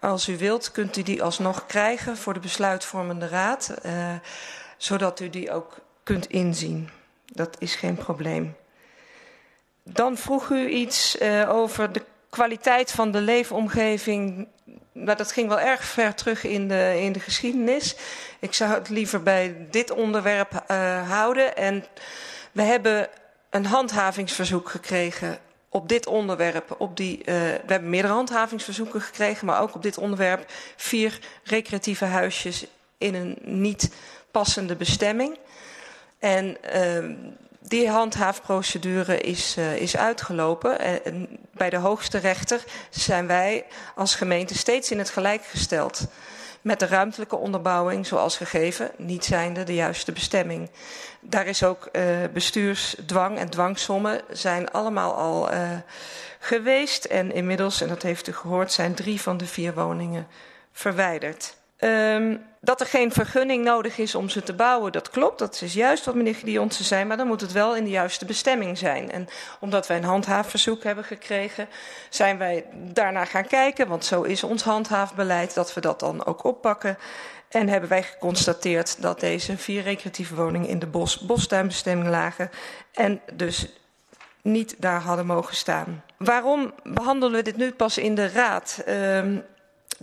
Als 0.00 0.28
u 0.28 0.38
wilt, 0.38 0.70
kunt 0.70 0.96
u 0.96 1.02
die 1.02 1.22
alsnog 1.22 1.66
krijgen 1.66 2.16
voor 2.16 2.34
de 2.34 2.40
besluitvormende 2.40 3.28
raad, 3.28 3.74
uh, 3.86 4.12
zodat 4.76 5.20
u 5.20 5.30
die 5.30 5.52
ook 5.52 5.76
kunt 6.02 6.26
inzien. 6.26 6.90
Dat 7.24 7.56
is 7.58 7.74
geen 7.74 7.96
probleem. 7.96 8.56
Dan 9.82 10.16
vroeg 10.16 10.50
u 10.50 10.68
iets 10.68 11.20
uh, 11.20 11.50
over 11.50 11.92
de 11.92 12.02
kwaliteit 12.30 12.90
van 12.90 13.10
de 13.10 13.20
leefomgeving. 13.20 14.48
Nou, 14.92 15.16
dat 15.16 15.32
ging 15.32 15.48
wel 15.48 15.60
erg 15.60 15.84
ver 15.84 16.14
terug 16.14 16.44
in 16.44 16.68
de, 16.68 17.00
in 17.00 17.12
de 17.12 17.20
geschiedenis. 17.20 17.96
Ik 18.40 18.54
zou 18.54 18.72
het 18.72 18.88
liever 18.88 19.22
bij 19.22 19.66
dit 19.70 19.90
onderwerp 19.90 20.64
uh, 20.70 21.10
houden. 21.10 21.56
En 21.56 21.84
we 22.52 22.62
hebben 22.62 23.08
een 23.50 23.66
handhavingsverzoek 23.66 24.68
gekregen 24.68 25.38
op 25.68 25.88
dit 25.88 26.06
onderwerp. 26.06 26.74
Op 26.78 26.96
die, 26.96 27.18
uh, 27.18 27.24
we 27.24 27.60
hebben 27.66 27.90
meerdere 27.90 28.14
handhavingsverzoeken 28.14 29.00
gekregen, 29.00 29.46
maar 29.46 29.60
ook 29.60 29.74
op 29.74 29.82
dit 29.82 29.98
onderwerp 29.98 30.44
vier 30.76 31.18
recreatieve 31.44 32.04
huisjes 32.04 32.66
in 32.98 33.14
een 33.14 33.38
niet 33.42 33.94
passende 34.30 34.76
bestemming. 34.76 35.38
En 36.18 36.56
uh, 36.74 37.16
die 37.58 37.88
handhaafprocedure 37.88 39.20
is, 39.20 39.56
uh, 39.58 39.76
is 39.76 39.96
uitgelopen. 39.96 41.04
En 41.04 41.28
bij 41.52 41.70
de 41.70 41.76
hoogste 41.76 42.18
rechter 42.18 42.64
zijn 42.90 43.26
wij 43.26 43.64
als 43.94 44.14
gemeente 44.14 44.56
steeds 44.56 44.90
in 44.90 44.98
het 44.98 45.10
gelijk 45.10 45.44
gesteld 45.44 46.06
met 46.60 46.78
de 46.78 46.86
ruimtelijke 46.86 47.36
onderbouwing 47.36 48.06
zoals 48.06 48.36
gegeven, 48.36 48.90
niet 48.96 49.24
zijnde 49.24 49.64
de 49.64 49.74
juiste 49.74 50.12
bestemming. 50.12 50.70
Daar 51.20 51.46
is 51.46 51.64
ook 51.64 51.88
uh, 51.92 52.04
bestuursdwang 52.32 53.38
en 53.38 53.50
dwangsommen 53.50 54.20
zijn 54.30 54.70
allemaal 54.70 55.14
al 55.14 55.52
uh, 55.52 55.70
geweest. 56.38 57.04
En 57.04 57.32
inmiddels, 57.32 57.80
en 57.80 57.88
dat 57.88 58.02
heeft 58.02 58.28
u 58.28 58.32
gehoord, 58.32 58.72
zijn 58.72 58.94
drie 58.94 59.20
van 59.20 59.36
de 59.36 59.46
vier 59.46 59.74
woningen 59.74 60.26
verwijderd. 60.72 61.58
Um, 61.80 62.48
dat 62.60 62.80
er 62.80 62.86
geen 62.86 63.12
vergunning 63.12 63.64
nodig 63.64 63.98
is 63.98 64.14
om 64.14 64.28
ze 64.28 64.42
te 64.42 64.52
bouwen, 64.52 64.92
dat 64.92 65.10
klopt. 65.10 65.38
Dat 65.38 65.60
is 65.62 65.74
juist 65.74 66.04
wat 66.04 66.14
meneer 66.14 66.34
Gideonse 66.34 66.84
zei, 66.84 67.04
maar 67.04 67.16
dan 67.16 67.26
moet 67.26 67.40
het 67.40 67.52
wel 67.52 67.76
in 67.76 67.84
de 67.84 67.90
juiste 67.90 68.24
bestemming 68.24 68.78
zijn. 68.78 69.10
En 69.10 69.28
omdat 69.60 69.86
wij 69.86 69.96
een 69.96 70.04
handhaafverzoek 70.04 70.82
hebben 70.82 71.04
gekregen, 71.04 71.68
zijn 72.08 72.38
wij 72.38 72.64
daarna 72.74 73.24
gaan 73.24 73.46
kijken. 73.46 73.88
Want 73.88 74.04
zo 74.04 74.22
is 74.22 74.44
ons 74.44 74.62
handhaafbeleid, 74.62 75.54
dat 75.54 75.74
we 75.74 75.80
dat 75.80 76.00
dan 76.00 76.26
ook 76.26 76.44
oppakken. 76.44 76.98
En 77.48 77.68
hebben 77.68 77.88
wij 77.88 78.02
geconstateerd 78.02 79.02
dat 79.02 79.20
deze 79.20 79.58
vier 79.58 79.82
recreatieve 79.82 80.34
woningen 80.34 80.68
in 80.68 80.78
de 80.78 80.86
bos, 80.86 81.18
bostuinbestemming 81.18 82.08
lagen. 82.08 82.50
En 82.92 83.20
dus 83.32 83.66
niet 84.42 84.74
daar 84.78 85.00
hadden 85.00 85.26
mogen 85.26 85.56
staan. 85.56 86.04
Waarom 86.16 86.72
behandelen 86.82 87.36
we 87.36 87.42
dit 87.42 87.56
nu 87.56 87.72
pas 87.72 87.98
in 87.98 88.14
de 88.14 88.28
raad? 88.28 88.82
Um, 88.88 89.44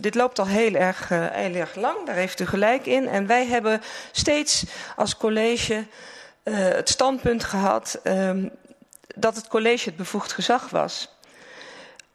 dit 0.00 0.14
loopt 0.14 0.38
al 0.38 0.46
heel 0.46 0.74
erg, 0.74 1.10
uh, 1.10 1.26
heel 1.30 1.54
erg 1.54 1.74
lang, 1.74 2.06
daar 2.06 2.14
heeft 2.14 2.40
u 2.40 2.46
gelijk 2.46 2.86
in. 2.86 3.08
En 3.08 3.26
wij 3.26 3.46
hebben 3.46 3.80
steeds 4.12 4.64
als 4.96 5.16
college 5.16 5.86
uh, 6.44 6.56
het 6.56 6.88
standpunt 6.88 7.44
gehad 7.44 8.00
um, 8.04 8.50
dat 9.14 9.36
het 9.36 9.48
college 9.48 9.88
het 9.88 9.96
bevoegd 9.96 10.32
gezag 10.32 10.70
was. 10.70 11.16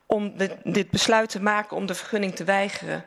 Om 0.06 0.34
dit 0.64 0.90
besluit 0.90 1.30
te 1.30 1.42
maken 1.42 1.78
om 1.78 1.86
de 1.86 1.96
vergunning 1.96 2.36
te 2.36 2.44
weigeren 2.44 3.06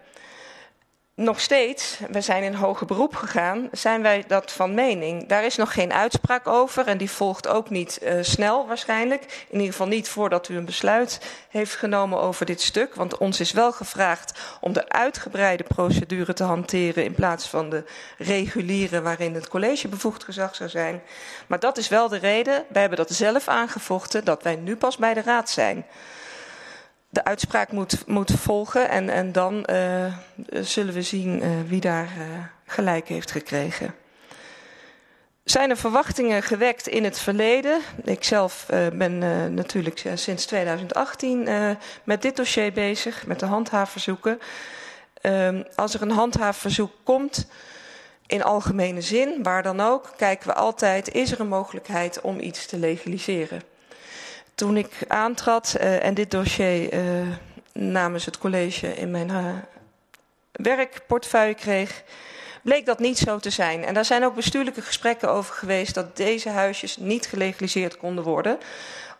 nog 1.16 1.40
steeds, 1.40 1.98
we 2.10 2.20
zijn 2.20 2.42
in 2.42 2.54
hoger 2.54 2.86
beroep 2.86 3.14
gegaan, 3.14 3.68
zijn 3.72 4.02
wij 4.02 4.24
dat 4.26 4.52
van 4.52 4.74
mening. 4.74 5.26
Daar 5.28 5.44
is 5.44 5.56
nog 5.56 5.72
geen 5.72 5.92
uitspraak 5.92 6.46
over 6.46 6.86
en 6.86 6.98
die 6.98 7.10
volgt 7.10 7.48
ook 7.48 7.70
niet 7.70 7.98
uh, 8.02 8.18
snel 8.20 8.66
waarschijnlijk. 8.66 9.46
In 9.48 9.58
ieder 9.58 9.72
geval 9.72 9.86
niet 9.86 10.08
voordat 10.08 10.48
u 10.48 10.56
een 10.56 10.64
besluit 10.64 11.20
heeft 11.48 11.74
genomen 11.74 12.20
over 12.20 12.46
dit 12.46 12.60
stuk. 12.60 12.94
Want 12.94 13.18
ons 13.18 13.40
is 13.40 13.52
wel 13.52 13.72
gevraagd 13.72 14.38
om 14.60 14.72
de 14.72 14.88
uitgebreide 14.88 15.64
procedure 15.64 16.32
te 16.32 16.44
hanteren 16.44 17.04
in 17.04 17.14
plaats 17.14 17.48
van 17.48 17.70
de 17.70 17.84
reguliere 18.18 19.02
waarin 19.02 19.34
het 19.34 19.48
college 19.48 19.88
bevoegd 19.88 20.24
gezag 20.24 20.54
zou 20.54 20.70
zijn. 20.70 21.02
Maar 21.46 21.60
dat 21.60 21.76
is 21.76 21.88
wel 21.88 22.08
de 22.08 22.18
reden, 22.18 22.64
wij 22.68 22.80
hebben 22.80 22.98
dat 22.98 23.10
zelf 23.10 23.48
aangevochten, 23.48 24.24
dat 24.24 24.42
wij 24.42 24.56
nu 24.56 24.76
pas 24.76 24.96
bij 24.96 25.14
de 25.14 25.22
raad 25.22 25.50
zijn 25.50 25.86
de 27.08 27.24
uitspraak 27.24 27.72
moet, 27.72 28.06
moet 28.06 28.32
volgen. 28.32 28.88
En, 28.88 29.08
en 29.08 29.32
dan 29.32 29.66
uh, 29.70 30.14
zullen 30.50 30.94
we 30.94 31.02
zien 31.02 31.42
uh, 31.42 31.48
wie 31.66 31.80
daar 31.80 32.08
uh, 32.18 32.24
gelijk 32.66 33.08
heeft 33.08 33.30
gekregen. 33.30 33.94
Zijn 35.44 35.70
er 35.70 35.76
verwachtingen 35.76 36.42
gewekt 36.42 36.86
in 36.86 37.04
het 37.04 37.18
verleden? 37.18 37.80
Ik 38.04 38.24
zelf 38.24 38.66
ben 38.92 39.18
natuurlijk 39.54 40.04
sinds 40.14 40.44
2018 40.44 41.48
met 42.04 42.22
dit 42.22 42.36
dossier 42.36 42.72
bezig, 42.72 43.26
met 43.26 43.40
de 43.40 43.46
handhaafverzoeken. 43.46 44.38
Ehm, 45.20 45.62
als 45.74 45.94
er 45.94 46.02
een 46.02 46.10
handhaafverzoek 46.10 46.92
komt, 47.02 47.46
in 48.26 48.42
algemene 48.42 49.00
zin, 49.00 49.42
waar 49.42 49.62
dan 49.62 49.80
ook, 49.80 50.12
kijken 50.16 50.48
we 50.48 50.54
altijd, 50.54 51.14
is 51.14 51.32
er 51.32 51.40
een 51.40 51.48
mogelijkheid 51.48 52.20
om 52.20 52.40
iets 52.40 52.66
te 52.66 52.78
legaliseren? 52.78 53.62
Toen 54.56 54.76
ik 54.76 55.04
aantrad 55.08 55.76
uh, 55.80 56.04
en 56.04 56.14
dit 56.14 56.30
dossier 56.30 56.94
uh, 56.94 57.26
namens 57.72 58.24
het 58.24 58.38
college 58.38 58.94
in 58.94 59.10
mijn 59.10 59.28
uh, 59.28 59.54
werkportefeuille 60.52 61.54
kreeg, 61.54 62.02
bleek 62.62 62.86
dat 62.86 62.98
niet 62.98 63.18
zo 63.18 63.38
te 63.38 63.50
zijn. 63.50 63.84
En 63.84 63.94
daar 63.94 64.04
zijn 64.04 64.24
ook 64.24 64.34
bestuurlijke 64.34 64.82
gesprekken 64.82 65.30
over 65.30 65.54
geweest 65.54 65.94
dat 65.94 66.16
deze 66.16 66.48
huisjes 66.48 66.96
niet 66.96 67.26
gelegaliseerd 67.26 67.96
konden 67.96 68.24
worden 68.24 68.58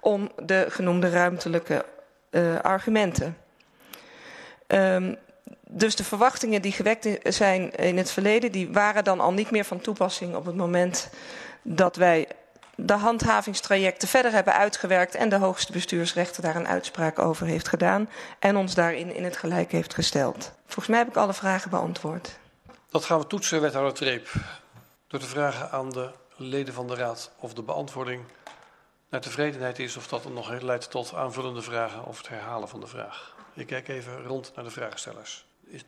om 0.00 0.30
de 0.42 0.66
genoemde 0.68 1.10
ruimtelijke 1.10 1.84
argumenten. 2.62 3.36
Um, 4.66 5.16
dus 5.68 5.96
de 5.96 6.04
verwachtingen 6.04 6.62
die 6.62 6.72
gewekt 6.72 7.08
zijn 7.34 7.70
in 7.70 7.96
het 7.96 8.10
verleden, 8.10 8.52
die 8.52 8.72
waren 8.72 9.04
dan 9.04 9.20
al 9.20 9.32
niet 9.32 9.50
meer 9.50 9.64
van 9.64 9.80
toepassing 9.80 10.34
op 10.34 10.44
het 10.44 10.56
moment 10.56 11.08
dat 11.62 11.96
wij 11.96 12.28
de 12.76 12.92
handhavingstrajecten 12.92 14.08
verder 14.08 14.32
hebben 14.32 14.52
uitgewerkt 14.52 15.14
en 15.14 15.28
de 15.28 15.36
hoogste 15.36 15.72
bestuursrechter 15.72 16.42
daar 16.42 16.56
een 16.56 16.68
uitspraak 16.68 17.18
over 17.18 17.46
heeft 17.46 17.68
gedaan 17.68 18.10
en 18.38 18.56
ons 18.56 18.74
daarin 18.74 19.14
in 19.14 19.24
het 19.24 19.36
gelijk 19.36 19.72
heeft 19.72 19.94
gesteld. 19.94 20.52
Volgens 20.64 20.86
mij 20.86 20.98
heb 20.98 21.08
ik 21.08 21.16
alle 21.16 21.34
vragen 21.34 21.70
beantwoord. 21.70 22.38
Dat 22.90 23.04
gaan 23.04 23.18
we 23.18 23.26
toetsen, 23.26 23.60
wethouder 23.60 23.94
Treep. 23.94 24.28
Door 25.06 25.20
te 25.20 25.26
vragen 25.26 25.70
aan 25.70 25.90
de 25.90 26.10
leden 26.36 26.74
van 26.74 26.86
de 26.86 26.94
raad 26.94 27.30
of 27.38 27.54
de 27.54 27.62
beantwoording 27.62 28.24
naar 29.08 29.20
tevredenheid 29.20 29.78
is 29.78 29.96
of 29.96 30.08
dat 30.08 30.32
nog 30.32 30.60
leidt 30.60 30.90
tot 30.90 31.14
aanvullende 31.14 31.62
vragen 31.62 32.04
of 32.04 32.18
het 32.18 32.28
herhalen 32.28 32.68
van 32.68 32.80
de 32.80 32.86
vraag. 32.86 33.36
Ik 33.54 33.66
kijk 33.66 33.88
even 33.88 34.24
rond 34.24 34.52
naar 34.54 34.64
de 34.64 34.70
vraagstellers. 34.70 35.46
Is 35.64 35.84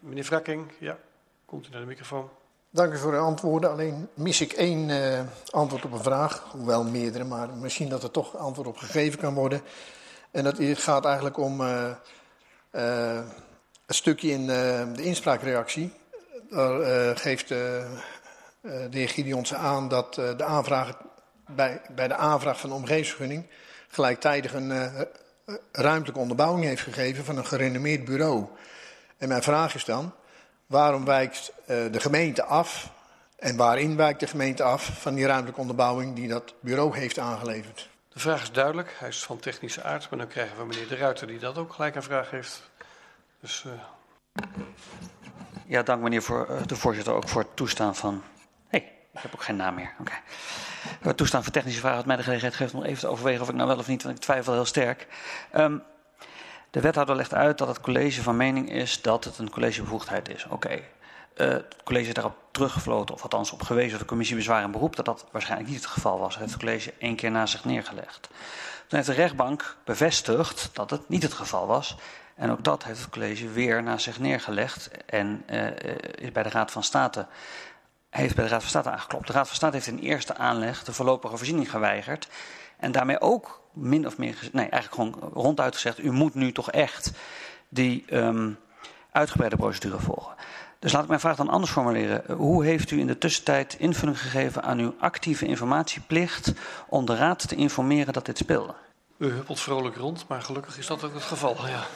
meneer 0.00 0.24
Frakking, 0.24 0.72
ja, 0.78 0.98
komt 1.44 1.66
u 1.66 1.70
naar 1.70 1.80
de 1.80 1.86
microfoon. 1.86 2.30
Dank 2.74 2.92
u 2.92 2.98
voor 2.98 3.12
de 3.12 3.18
antwoorden. 3.18 3.70
Alleen 3.70 4.08
mis 4.14 4.40
ik 4.40 4.52
één 4.52 4.88
uh, 4.88 5.20
antwoord 5.50 5.84
op 5.84 5.92
een 5.92 6.02
vraag, 6.02 6.44
hoewel 6.52 6.84
meerdere, 6.84 7.24
maar 7.24 7.48
misschien 7.48 7.88
dat 7.88 8.02
er 8.02 8.10
toch 8.10 8.36
antwoord 8.36 8.68
op 8.68 8.76
gegeven 8.76 9.18
kan 9.18 9.34
worden. 9.34 9.60
En 10.30 10.44
dat 10.44 10.58
gaat 10.60 11.04
eigenlijk 11.04 11.36
om 11.36 11.60
uh, 11.60 11.90
een 12.70 13.24
stukje 13.86 14.30
in 14.30 14.46
de 14.46 15.02
inspraakreactie. 15.02 15.92
Daar 16.50 17.16
geeft 17.16 17.48
de 17.48 17.86
heer 18.90 19.56
aan 19.56 19.88
dat 19.88 20.14
de 20.14 20.44
aanvraag, 20.44 20.96
bij, 21.46 21.80
bij 21.94 22.08
de 22.08 22.16
aanvraag 22.16 22.60
van 22.60 22.70
de 22.70 22.76
omgevingsvergunning 22.76 23.46
gelijktijdig 23.88 24.54
een 24.54 24.92
ruimtelijke 25.72 26.20
onderbouwing 26.20 26.64
heeft 26.64 26.82
gegeven 26.82 27.24
van 27.24 27.36
een 27.36 27.46
gerenommeerd 27.46 28.04
bureau. 28.04 28.46
En 29.18 29.28
mijn 29.28 29.42
vraag 29.42 29.74
is 29.74 29.84
dan, 29.84 30.12
Waarom 30.72 31.04
wijkt 31.04 31.52
uh, 31.60 31.66
de 31.66 32.00
gemeente 32.00 32.44
af 32.44 32.90
en 33.38 33.56
waarin 33.56 33.96
wijkt 33.96 34.20
de 34.20 34.26
gemeente 34.26 34.62
af 34.62 35.00
van 35.00 35.14
die 35.14 35.26
ruimtelijke 35.26 35.60
onderbouwing 35.60 36.14
die 36.14 36.28
dat 36.28 36.54
bureau 36.60 36.96
heeft 36.96 37.18
aangeleverd? 37.18 37.88
De 38.08 38.18
vraag 38.18 38.42
is 38.42 38.52
duidelijk. 38.52 38.96
Hij 38.98 39.08
is 39.08 39.24
van 39.24 39.38
technische 39.38 39.82
aard, 39.82 40.10
maar 40.10 40.18
dan 40.18 40.28
krijgen 40.28 40.56
we 40.56 40.64
meneer 40.64 40.88
De 40.88 40.96
Ruiter 40.96 41.26
die 41.26 41.38
dat 41.38 41.58
ook 41.58 41.72
gelijk 41.72 41.94
een 41.94 42.02
vraag 42.02 42.30
heeft. 42.30 42.70
Dus, 43.40 43.64
uh... 43.66 43.72
Ja, 45.66 45.82
dank 45.82 46.02
meneer 46.02 46.22
voor, 46.22 46.48
uh, 46.50 46.56
de 46.66 46.76
voorzitter 46.76 47.14
ook 47.14 47.28
voor 47.28 47.42
het 47.42 47.56
toestaan 47.56 47.96
van. 47.96 48.22
Hé, 48.68 48.78
hey, 48.78 48.92
ik 49.12 49.20
heb 49.20 49.34
ook 49.34 49.42
geen 49.42 49.56
naam 49.56 49.74
meer. 49.74 49.94
Oké. 50.00 50.00
Okay. 50.00 50.20
Het 51.00 51.16
toestaan 51.16 51.42
voor 51.42 51.52
technische 51.52 51.80
vragen 51.80 51.98
had 51.98 52.06
mij 52.06 52.16
de 52.16 52.22
gelegenheid 52.22 52.56
gegeven 52.56 52.78
om 52.78 52.84
even 52.84 53.00
te 53.00 53.08
overwegen 53.08 53.42
of 53.42 53.48
ik 53.48 53.54
nou 53.54 53.68
wel 53.68 53.78
of 53.78 53.88
niet, 53.88 54.02
want 54.02 54.16
ik 54.16 54.22
twijfel 54.22 54.52
heel 54.52 54.64
sterk. 54.64 55.06
Um, 55.56 55.82
de 56.72 56.80
wethouder 56.80 57.16
legt 57.16 57.34
uit 57.34 57.58
dat 57.58 57.68
het 57.68 57.80
college 57.80 58.22
van 58.22 58.36
mening 58.36 58.70
is 58.70 59.02
dat 59.02 59.24
het 59.24 59.38
een 59.38 59.50
collegebevoegdheid 59.50 60.28
is. 60.28 60.46
Oké. 60.48 60.72
Uh, 60.72 60.80
het 61.48 61.76
college 61.84 62.12
daarop 62.12 62.36
teruggefloten, 62.50 63.14
of 63.14 63.22
althans 63.22 63.52
op 63.52 63.62
gewezen 63.62 63.90
door 63.90 63.98
de 63.98 64.04
commissie 64.04 64.36
bezwaar 64.36 64.62
en 64.62 64.70
beroep, 64.70 64.96
dat 64.96 65.04
dat 65.04 65.26
waarschijnlijk 65.32 65.70
niet 65.70 65.80
het 65.80 65.90
geval 65.90 66.18
was. 66.18 66.30
Dat 66.30 66.38
heeft 66.38 66.52
het 66.52 66.62
college 66.62 66.94
één 66.98 67.16
keer 67.16 67.30
na 67.30 67.46
zich 67.46 67.64
neergelegd. 67.64 68.28
Toen 68.86 68.98
heeft 68.98 69.06
de 69.06 69.12
rechtbank 69.14 69.76
bevestigd 69.84 70.70
dat 70.72 70.90
het 70.90 71.08
niet 71.08 71.22
het 71.22 71.32
geval 71.32 71.66
was. 71.66 71.96
En 72.34 72.50
ook 72.50 72.64
dat 72.64 72.84
heeft 72.84 73.00
het 73.00 73.10
college 73.10 73.48
weer 73.48 73.82
na 73.82 73.98
zich 73.98 74.18
neergelegd 74.18 74.90
en 75.06 75.44
uh, 75.50 75.66
is 76.14 76.32
bij 76.32 76.42
de 76.42 76.48
Raad 76.48 76.70
van 76.70 76.82
State 76.82 77.26
heeft 78.10 78.34
bij 78.34 78.44
de 78.44 78.50
Raad 78.50 78.60
van 78.60 78.70
State 78.70 78.90
aangeklopt. 78.90 79.26
De 79.26 79.32
Raad 79.32 79.46
van 79.46 79.56
State 79.56 79.74
heeft 79.74 79.86
in 79.86 79.98
eerste 79.98 80.36
aanleg 80.36 80.84
de 80.84 80.92
voorlopige 80.92 81.36
voorziening 81.36 81.70
geweigerd. 81.70 82.28
En 82.76 82.92
daarmee 82.92 83.20
ook 83.20 83.61
min 83.72 84.06
of 84.06 84.18
meer, 84.18 84.48
nee, 84.52 84.68
eigenlijk 84.68 84.94
gewoon 84.94 85.30
ronduit 85.32 85.74
gezegd, 85.74 85.98
u 85.98 86.10
moet 86.10 86.34
nu 86.34 86.52
toch 86.52 86.70
echt 86.70 87.12
die 87.68 88.04
um, 88.10 88.58
uitgebreide 89.10 89.56
procedure 89.56 90.00
volgen. 90.00 90.34
Dus 90.78 90.92
laat 90.92 91.02
ik 91.02 91.08
mijn 91.08 91.20
vraag 91.20 91.36
dan 91.36 91.48
anders 91.48 91.72
formuleren. 91.72 92.36
Hoe 92.36 92.64
heeft 92.64 92.90
u 92.90 92.98
in 92.98 93.06
de 93.06 93.18
tussentijd 93.18 93.74
invulling 93.78 94.20
gegeven 94.20 94.62
aan 94.62 94.78
uw 94.78 94.94
actieve 94.98 95.46
informatieplicht 95.46 96.52
om 96.88 97.06
de 97.06 97.16
Raad 97.16 97.48
te 97.48 97.54
informeren 97.54 98.12
dat 98.12 98.26
dit 98.26 98.38
speelde? 98.38 98.74
U 99.16 99.30
huppelt 99.30 99.60
vrolijk 99.60 99.96
rond, 99.96 100.24
maar 100.28 100.42
gelukkig 100.42 100.78
is 100.78 100.86
dat 100.86 101.04
ook 101.04 101.14
het 101.14 101.22
geval. 101.22 101.56
Ja. 101.66 101.86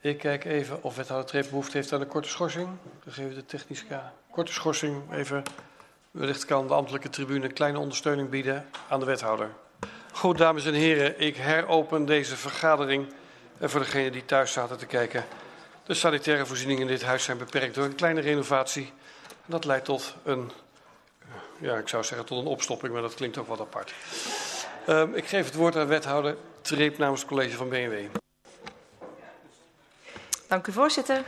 Ik 0.00 0.18
kijk 0.18 0.44
even 0.44 0.82
of 0.82 0.96
wethouder 0.96 1.28
Treep 1.28 1.48
behoefte 1.48 1.76
heeft 1.76 1.92
aan 1.92 2.00
een 2.00 2.06
korte 2.06 2.28
schorsing. 2.28 2.68
Dan 3.04 3.12
geven 3.12 3.30
we 3.30 3.34
de 3.34 3.44
technische 3.44 3.84
Korte 4.30 4.52
schorsing, 4.52 5.12
even. 5.12 5.42
Wellicht 6.10 6.44
kan 6.44 6.66
de 6.66 6.74
ambtelijke 6.74 7.08
tribune 7.08 7.48
kleine 7.48 7.78
ondersteuning 7.78 8.30
bieden 8.30 8.66
aan 8.88 9.00
de 9.00 9.06
wethouder. 9.06 9.48
Goed, 10.12 10.38
dames 10.38 10.64
en 10.64 10.74
heren, 10.74 11.20
ik 11.20 11.36
heropen 11.36 12.04
deze 12.04 12.36
vergadering. 12.36 13.12
En 13.58 13.70
voor 13.70 13.80
degenen 13.80 14.12
die 14.12 14.24
thuis 14.24 14.52
zaten 14.52 14.78
te 14.78 14.86
kijken. 14.86 15.24
De 15.84 15.94
sanitaire 15.94 16.46
voorzieningen 16.46 16.82
in 16.82 16.88
dit 16.88 17.02
huis 17.02 17.24
zijn 17.24 17.38
beperkt 17.38 17.74
door 17.74 17.84
een 17.84 17.94
kleine 17.94 18.20
renovatie. 18.20 18.92
En 19.28 19.46
dat 19.46 19.64
leidt 19.64 19.84
tot 19.84 20.14
een, 20.24 20.52
ja, 21.58 21.76
ik 21.76 21.88
zou 21.88 22.04
zeggen 22.04 22.26
tot 22.26 22.38
een 22.38 22.46
opstopping, 22.46 22.92
maar 22.92 23.02
dat 23.02 23.14
klinkt 23.14 23.38
ook 23.38 23.46
wat 23.46 23.60
apart. 23.60 23.94
Um, 24.88 25.14
ik 25.14 25.26
geef 25.26 25.44
het 25.44 25.54
woord 25.54 25.76
aan 25.76 25.86
wethouder 25.86 26.36
Treep 26.60 26.98
namens 26.98 27.24
college 27.24 27.56
van 27.56 27.68
BNW. 27.68 27.94
Dank 30.48 30.66
u, 30.66 30.72
voorzitter. 30.72 31.22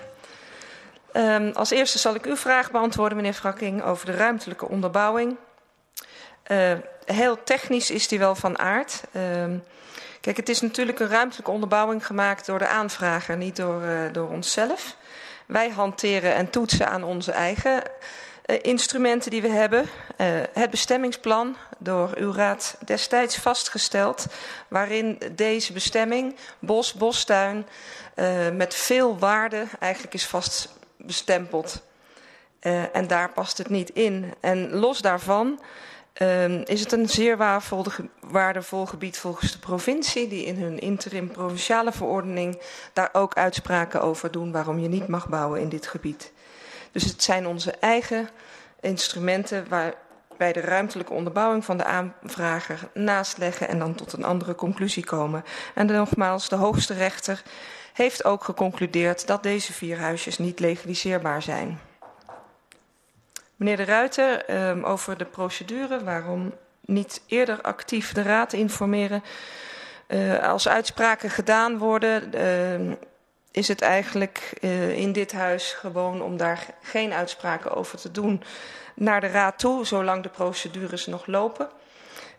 Um, 1.13 1.53
als 1.53 1.71
eerste 1.71 1.99
zal 1.99 2.15
ik 2.15 2.27
uw 2.27 2.37
vraag 2.37 2.71
beantwoorden, 2.71 3.17
meneer 3.17 3.33
Frakking, 3.33 3.83
over 3.83 4.07
de 4.07 4.13
ruimtelijke 4.13 4.69
onderbouwing. 4.69 5.37
Uh, 6.51 6.73
heel 7.05 7.43
technisch 7.45 7.91
is 7.91 8.09
die 8.09 8.19
wel 8.19 8.35
van 8.35 8.59
aard. 8.59 9.03
Uh, 9.13 9.23
kijk, 10.21 10.37
het 10.37 10.49
is 10.49 10.61
natuurlijk 10.61 11.01
een 11.01 11.09
ruimtelijke 11.09 11.51
onderbouwing 11.51 12.07
gemaakt 12.07 12.47
door 12.47 12.59
de 12.59 12.69
aanvrager, 12.69 13.37
niet 13.37 13.57
door, 13.57 13.83
uh, 13.83 14.13
door 14.13 14.29
onszelf. 14.29 14.97
Wij 15.47 15.71
hanteren 15.71 16.35
en 16.35 16.51
toetsen 16.51 16.89
aan 16.89 17.05
onze 17.05 17.33
eigen 17.33 17.83
uh, 18.47 18.57
instrumenten 18.63 19.31
die 19.31 19.43
we 19.43 19.49
hebben. 19.49 19.81
Uh, 19.83 20.27
het 20.53 20.71
bestemmingsplan, 20.71 21.57
door 21.79 22.11
uw 22.17 22.33
raad 22.33 22.77
destijds 22.85 23.37
vastgesteld, 23.37 24.27
waarin 24.69 25.19
deze 25.33 25.73
bestemming, 25.73 26.37
bos, 26.59 26.93
bostuin, 26.93 27.67
met 28.53 28.75
veel 28.75 29.19
waarde 29.19 29.65
eigenlijk 29.81 30.15
is 30.15 30.27
vastbestempeld. 30.27 31.83
en 32.93 33.07
daar 33.07 33.31
past 33.31 33.59
het 33.59 33.69
niet 33.69 33.91
in. 33.91 34.35
En 34.41 34.71
los 34.71 35.01
daarvan 35.01 35.61
Uh, 36.23 36.65
is 36.65 36.81
het 36.81 36.93
een 36.93 37.09
zeer 37.09 37.37
waardevol, 38.21 38.87
gebied 38.87 39.19
volgens 39.19 39.53
de 39.53 39.59
provincie, 39.59 40.29
die 40.29 40.45
in 40.45 40.57
hun 40.57 40.79
interim 40.79 41.31
provinciale 41.31 41.93
verordening 41.93 42.61
daar 42.93 43.09
ook 43.13 43.35
uitspraken 43.35 44.03
over 44.03 44.31
doen 44.31 44.53
waarom 44.53 44.79
je 44.79 44.89
niet 44.89 45.09
mag 45.09 45.29
bouwen 45.29 45.61
in 45.61 45.69
dit 45.69 45.87
gebied. 45.87 46.33
Dus 46.93 47.05
het 47.05 47.23
zijn 47.23 47.47
onze 47.47 47.71
eigen 47.71 48.29
instrumenten 48.81 49.69
waar 49.69 49.95
bij 50.37 50.53
de 50.53 50.61
ruimtelijke 50.61 51.13
onderbouwing 51.13 51.65
van 51.65 51.77
de 51.77 51.85
aanvrager 51.85 52.79
naast 52.95 53.39
leggen 53.39 53.69
en 53.69 53.79
dan 53.79 53.95
tot 53.95 54.13
een 54.13 54.25
andere 54.25 54.55
conclusie 54.55 55.05
komen. 55.05 55.45
En 55.75 55.87
nogmaals, 55.87 56.49
de 56.49 56.57
hoogste 56.57 56.95
rechter 56.95 57.43
heeft 57.93 58.25
ook 58.25 58.45
geconcludeerd 58.45 59.27
dat 59.27 59.43
deze 59.43 59.73
vier 59.73 59.99
huisjes 59.99 60.39
niet 60.39 60.61
legaliseerbaar 60.61 61.43
zijn. 61.43 61.79
Meneer 63.57 63.77
De 63.77 63.85
Ruiter, 63.85 64.51
um, 64.69 64.85
over 64.85 65.19
de 65.19 65.25
procedure, 65.25 66.05
waarom 66.05 66.53
niet 66.81 67.23
eerder 67.27 67.61
actief 67.61 68.13
de 68.13 68.23
Raad 68.23 68.53
informeren. 68.53 69.23
Uh, 70.09 70.49
als 70.49 70.69
uitspraken 70.69 71.31
gedaan 71.31 71.79
worden, 71.79 72.31
uh, 72.35 72.93
is 73.51 73.69
het 73.69 73.81
eigenlijk 73.81 74.53
uh, 74.61 74.99
in 74.99 75.13
dit 75.13 75.33
huis 75.33 75.73
gewoon 75.73 76.23
om 76.23 76.37
daar 76.37 76.67
geen 76.83 77.13
uitspraken 77.13 77.75
over 77.75 77.99
te 77.99 78.11
doen 78.11 78.43
naar 78.95 79.21
de 79.21 79.27
Raad 79.27 79.59
toe, 79.59 79.87
zolang 79.87 80.23
de 80.23 80.29
procedures 80.29 81.07
nog 81.07 81.27
lopen. 81.27 81.69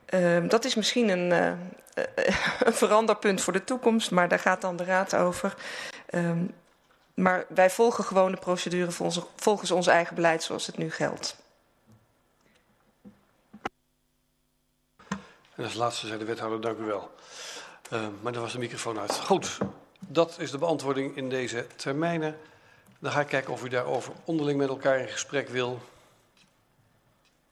Uh, 0.10 0.38
dat 0.48 0.66
is 0.66 0.76
misschien 0.76 1.10
een, 1.10 1.32
uh, 1.32 1.48
een, 2.66 2.74
veranderpunt 2.74 3.42
voor 3.42 3.54
de 3.54 3.64
toekomst, 3.64 4.12
maar 4.12 4.28
daar 4.28 4.40
gaat 4.40 4.62
dan 4.62 4.76
de 4.76 4.84
Raad 4.84 5.16
over. 5.16 5.56
Maar 7.16 7.46
wij 7.50 7.70
volgen 7.70 8.04
gewoon 8.04 8.32
de 8.32 8.38
procedure 8.38 8.92
volgens, 9.36 9.72
ons 9.72 9.88
eigen 9.88 10.16
beleid 10.16 10.44
zoals 10.44 10.66
het 10.66 10.78
nu 10.78 10.92
geldt. 10.92 11.36
En 15.56 15.64
als 15.64 15.74
laatste 15.74 16.08
zei 16.08 16.20
de 16.20 16.26
wethouder, 16.26 16.62
dank 16.62 16.78
u 16.78 16.84
wel. 16.84 17.12
Uh, 17.94 18.08
maar 18.22 18.34
dan 18.34 18.42
was 18.42 18.52
de 18.52 18.60
microfoon 18.60 19.00
uit. 19.00 19.20
Goed, 19.20 19.58
dat 20.00 20.36
is 20.40 20.52
de 20.52 20.58
beantwoording 20.58 21.16
in 21.16 21.30
deze 21.30 21.68
termijnen. 21.76 22.38
Dan 23.00 23.12
ga 23.12 23.20
ik 23.20 23.28
kijken 23.28 23.54
of 23.54 23.64
u 23.64 23.70
daarover 23.70 24.14
onderling 24.24 24.58
met 24.58 24.70
elkaar 24.70 25.00
in 25.00 25.08
gesprek 25.08 25.50
wil. 25.50 25.80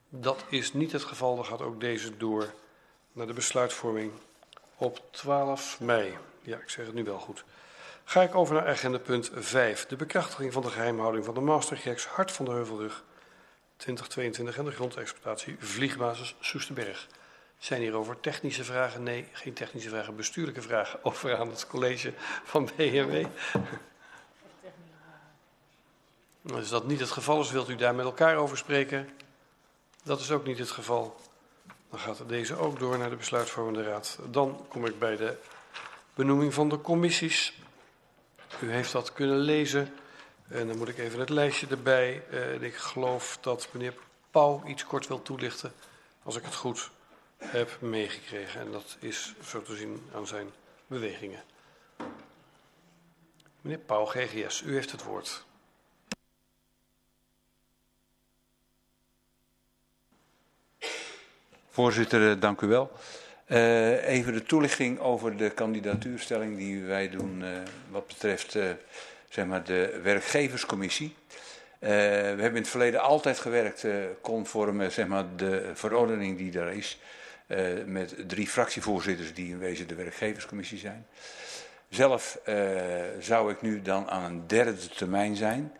Dat 0.08 0.44
is 0.48 0.72
niet 0.72 0.92
het 0.92 1.04
geval. 1.04 1.36
Dan 1.36 1.44
gaat 1.44 1.62
ook 1.62 1.80
deze 1.80 2.16
door 2.16 2.52
naar 3.12 3.26
de 3.26 3.32
besluitvorming 3.32 4.12
op 4.76 5.00
12 5.10 5.80
mei. 5.80 6.16
Ja, 6.42 6.56
ik 6.56 6.70
zeg 6.70 6.86
het 6.86 6.94
nu 6.94 7.04
wel 7.04 7.18
goed. 7.18 7.44
Ga 8.04 8.22
ik 8.22 8.34
over 8.34 8.54
naar 8.54 8.68
agenda 8.68 8.98
punt 8.98 9.30
5. 9.34 9.86
De 9.86 9.96
bekrachtiging 9.96 10.52
van 10.52 10.62
de 10.62 10.70
geheimhouding 10.70 11.24
van 11.24 11.34
de 11.34 11.40
Mastergeks 11.40 12.06
Hart 12.06 12.32
van 12.32 12.44
de 12.44 12.50
Heuvelrug 12.50 13.04
2022 13.76 14.58
en 14.58 14.64
de 14.64 14.70
grondexploitatie 14.70 15.56
Vliegbasis 15.58 16.34
Soesterberg. 16.40 17.06
Zijn 17.58 17.80
hierover 17.80 18.20
technische 18.20 18.64
vragen? 18.64 19.02
Nee, 19.02 19.28
geen 19.32 19.52
technische 19.52 19.88
vragen, 19.88 20.16
bestuurlijke 20.16 20.62
vragen 20.62 21.04
over 21.04 21.36
aan 21.36 21.48
het 21.48 21.66
college 21.66 22.12
van 22.44 22.68
BMW. 22.76 23.26
Als 26.52 26.68
dat 26.68 26.86
niet 26.86 27.00
het 27.00 27.10
geval 27.10 27.40
is, 27.40 27.50
wilt 27.50 27.68
u 27.68 27.76
daar 27.76 27.94
met 27.94 28.04
elkaar 28.04 28.36
over 28.36 28.56
spreken? 28.56 29.08
Dat 30.02 30.20
is 30.20 30.30
ook 30.30 30.46
niet 30.46 30.58
het 30.58 30.70
geval. 30.70 31.20
Dan 31.90 31.98
gaat 31.98 32.28
deze 32.28 32.56
ook 32.56 32.78
door 32.78 32.98
naar 32.98 33.10
de 33.10 33.16
besluitvormende 33.16 33.82
raad. 33.82 34.18
Dan 34.30 34.66
kom 34.68 34.86
ik 34.86 34.98
bij 34.98 35.16
de 35.16 35.36
benoeming 36.14 36.54
van 36.54 36.68
de 36.68 36.80
commissies. 36.80 37.62
U 38.60 38.70
heeft 38.70 38.92
dat 38.92 39.12
kunnen 39.12 39.38
lezen. 39.38 39.94
En 40.48 40.66
dan 40.66 40.78
moet 40.78 40.88
ik 40.88 40.98
even 40.98 41.20
het 41.20 41.28
lijstje 41.28 41.66
erbij. 41.66 42.22
En 42.30 42.62
ik 42.62 42.74
geloof 42.74 43.38
dat 43.40 43.68
meneer 43.70 43.94
Pauw 44.30 44.62
iets 44.66 44.84
kort 44.86 45.06
wil 45.06 45.22
toelichten, 45.22 45.72
als 46.22 46.36
ik 46.36 46.44
het 46.44 46.54
goed 46.54 46.90
heb 47.38 47.80
meegekregen. 47.80 48.60
En 48.60 48.72
dat 48.72 48.96
is 48.98 49.34
zo 49.44 49.62
te 49.62 49.76
zien 49.76 50.02
aan 50.14 50.26
zijn 50.26 50.50
bewegingen. 50.86 51.42
Meneer 53.60 53.78
Pauw, 53.78 54.04
GGS, 54.04 54.62
u 54.62 54.74
heeft 54.74 54.90
het 54.90 55.02
woord. 55.02 55.44
Voorzitter, 61.70 62.30
eh, 62.30 62.40
dank 62.40 62.60
u 62.60 62.66
wel. 62.66 62.92
Uh, 63.46 64.08
even 64.08 64.32
de 64.32 64.42
toelichting 64.42 64.98
over 64.98 65.36
de 65.36 65.50
kandidatuurstelling 65.50 66.56
die 66.56 66.82
wij 66.82 67.08
doen 67.08 67.40
uh, 67.42 67.48
wat 67.90 68.06
betreft 68.06 68.54
uh, 68.54 68.64
zeg 69.28 69.46
maar 69.46 69.64
de 69.64 70.00
werkgeverscommissie. 70.02 71.14
we 71.78 71.86
hebben 71.86 72.48
in 72.48 72.54
het 72.54 72.68
verleden 72.68 73.00
altijd 73.00 73.38
gewerkt 73.38 73.86
conform 74.20 74.90
zeg 74.90 75.06
maar, 75.06 75.24
de 75.36 75.70
verordening 75.74 76.38
die 76.38 76.58
er 76.58 76.72
is. 76.72 77.00
met 77.86 78.14
drie 78.26 78.48
fractievoorzitters 78.48 79.34
die 79.34 79.48
in 79.48 79.58
wezen 79.58 79.88
de 79.88 79.94
werkgeverscommissie 79.94 80.78
zijn. 80.78 81.06
Zelf 81.88 82.38
zou 83.18 83.52
ik 83.52 83.62
nu 83.62 83.82
dan 83.82 84.10
aan 84.10 84.24
een 84.24 84.46
derde 84.46 84.88
termijn 84.88 85.36
zijn. 85.36 85.72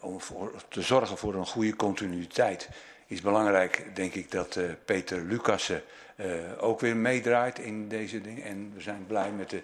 om 0.00 0.20
te 0.68 0.82
zorgen 0.82 1.18
voor 1.18 1.34
een 1.34 1.46
goede 1.46 1.76
continuïteit 1.76 2.68
is 3.06 3.20
belangrijk, 3.20 3.84
denk 3.94 4.14
ik, 4.14 4.30
dat 4.30 4.56
uh, 4.56 4.64
Peter 4.84 5.22
Lucassen 5.22 5.82
uh, 6.16 6.26
ook 6.58 6.80
weer 6.80 6.96
meedraait 6.96 7.58
in 7.58 7.88
deze 7.88 8.20
dingen. 8.20 8.44
En 8.44 8.72
we 8.74 8.80
zijn 8.80 9.06
blij 9.06 9.30
met 9.30 9.50
de 9.50 9.62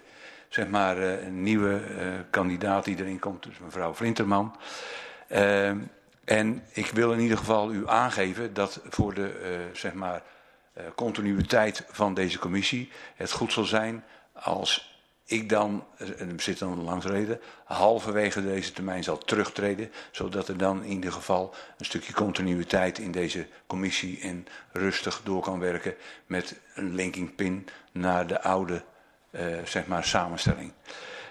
zeg 0.49 0.67
maar, 0.67 0.97
uh, 0.97 1.27
nieuwe 1.29 1.81
kandidaat 2.29 2.85
die 2.85 2.99
erin 2.99 3.19
komt, 3.19 3.43
dus 3.43 3.59
mevrouw 3.59 3.93
Vlinterman. 3.93 4.55
En 6.23 6.63
ik 6.71 6.85
wil 6.85 7.13
in 7.13 7.19
ieder 7.19 7.37
geval 7.37 7.73
u 7.73 7.87
aangeven 7.89 8.53
dat 8.53 8.81
voor 8.89 9.13
de 9.13 9.69
zeg 9.73 9.93
maar, 9.93 10.21
continuïteit 10.95 11.85
van 11.89 12.13
deze 12.13 12.39
commissie 12.39 12.91
het 13.15 13.31
goed 13.31 13.53
zal 13.53 13.63
zijn 13.63 14.03
als 14.33 14.90
ik 15.31 15.49
dan, 15.49 15.85
en 16.17 16.39
zit 16.39 16.59
dan 16.59 16.83
langs 16.83 17.05
reden, 17.05 17.39
halverwege 17.63 18.41
deze 18.41 18.71
termijn 18.71 19.03
zal 19.03 19.17
terugtreden, 19.17 19.91
zodat 20.11 20.47
er 20.47 20.57
dan 20.57 20.83
in 20.83 20.91
ieder 20.91 21.11
geval 21.11 21.53
een 21.77 21.85
stukje 21.85 22.13
continuïteit 22.13 22.99
in 22.99 23.11
deze 23.11 23.47
commissie 23.67 24.19
en 24.21 24.47
rustig 24.71 25.21
door 25.23 25.41
kan 25.41 25.59
werken 25.59 25.95
met 26.25 26.59
een 26.75 26.95
linking 26.95 27.35
pin 27.35 27.67
naar 27.91 28.27
de 28.27 28.41
oude 28.41 28.83
uh, 29.31 29.41
zeg 29.65 29.85
maar, 29.85 30.03
samenstelling. 30.03 30.71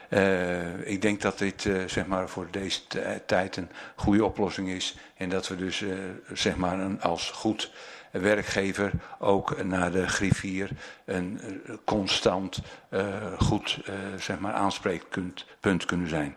Uh, 0.09 0.87
ik 0.89 1.03
denk 1.03 1.21
dat 1.21 1.39
dit 1.39 1.65
uh, 1.65 1.83
zeg 1.87 2.07
maar 2.07 2.29
voor 2.29 2.47
deze 2.51 2.81
tijd 3.27 3.57
een 3.57 3.71
goede 3.95 4.25
oplossing 4.25 4.69
is 4.69 4.97
en 5.17 5.29
dat 5.29 5.49
we 5.49 5.57
dus 5.57 5.85
zeg 6.33 6.57
maar 6.57 6.81
een, 6.81 7.01
als 7.01 7.31
goed 7.31 7.73
werkgever 8.11 8.93
ook 9.19 9.65
naar 9.65 9.93
de 9.93 10.09
griffier 10.09 10.71
een 11.05 11.41
eh, 11.41 11.75
constant 11.85 12.61
uh, 12.91 13.33
goed 13.39 13.79
uh, 13.89 13.95
zeg 14.19 14.39
maar 14.39 14.53
aanspreekpunt 14.53 15.85
kunnen 15.87 16.09
zijn. 16.09 16.37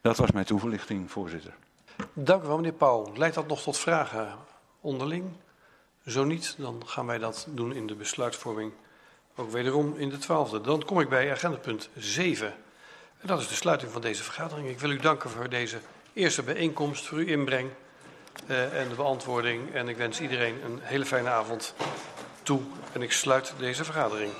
Dat 0.00 0.16
was 0.16 0.30
mijn 0.30 0.44
toelichting, 0.44 1.10
voorzitter. 1.10 1.54
Dank 2.12 2.42
u 2.42 2.46
wel, 2.46 2.56
meneer 2.56 2.72
Pauw. 2.72 3.12
Leidt 3.16 3.34
dat 3.34 3.48
nog 3.48 3.62
tot 3.62 3.78
vragen 3.78 4.34
onderling? 4.80 5.24
Zo 6.06 6.24
niet, 6.24 6.54
dan 6.58 6.82
gaan 6.86 7.06
wij 7.06 7.18
dat 7.18 7.46
doen 7.50 7.74
in 7.74 7.86
de 7.86 7.94
besluitvorming. 7.94 8.72
Ook 9.36 9.50
wederom 9.50 9.94
in 9.96 10.08
de 10.08 10.18
twaalfde. 10.18 10.60
Dan 10.60 10.84
kom 10.84 11.00
ik 11.00 11.08
bij 11.08 11.32
agendapunt 11.32 11.88
7. 11.96 12.46
En 13.18 13.26
dat 13.26 13.40
is 13.40 13.48
de 13.48 13.54
sluiting 13.54 13.92
van 13.92 14.00
deze 14.00 14.22
vergadering. 14.22 14.68
Ik 14.68 14.80
wil 14.80 14.90
u 14.90 14.96
danken 14.96 15.30
voor 15.30 15.48
deze 15.48 15.78
eerste 16.12 16.42
bijeenkomst, 16.42 17.06
voor 17.06 17.18
uw 17.18 17.26
inbreng 17.26 17.70
en 18.46 18.88
de 18.88 18.94
beantwoording. 18.94 19.74
En 19.74 19.88
ik 19.88 19.96
wens 19.96 20.20
iedereen 20.20 20.60
een 20.64 20.78
hele 20.82 21.04
fijne 21.04 21.28
avond 21.28 21.74
toe. 22.42 22.60
En 22.92 23.02
ik 23.02 23.12
sluit 23.12 23.52
deze 23.58 23.84
vergadering. 23.84 24.32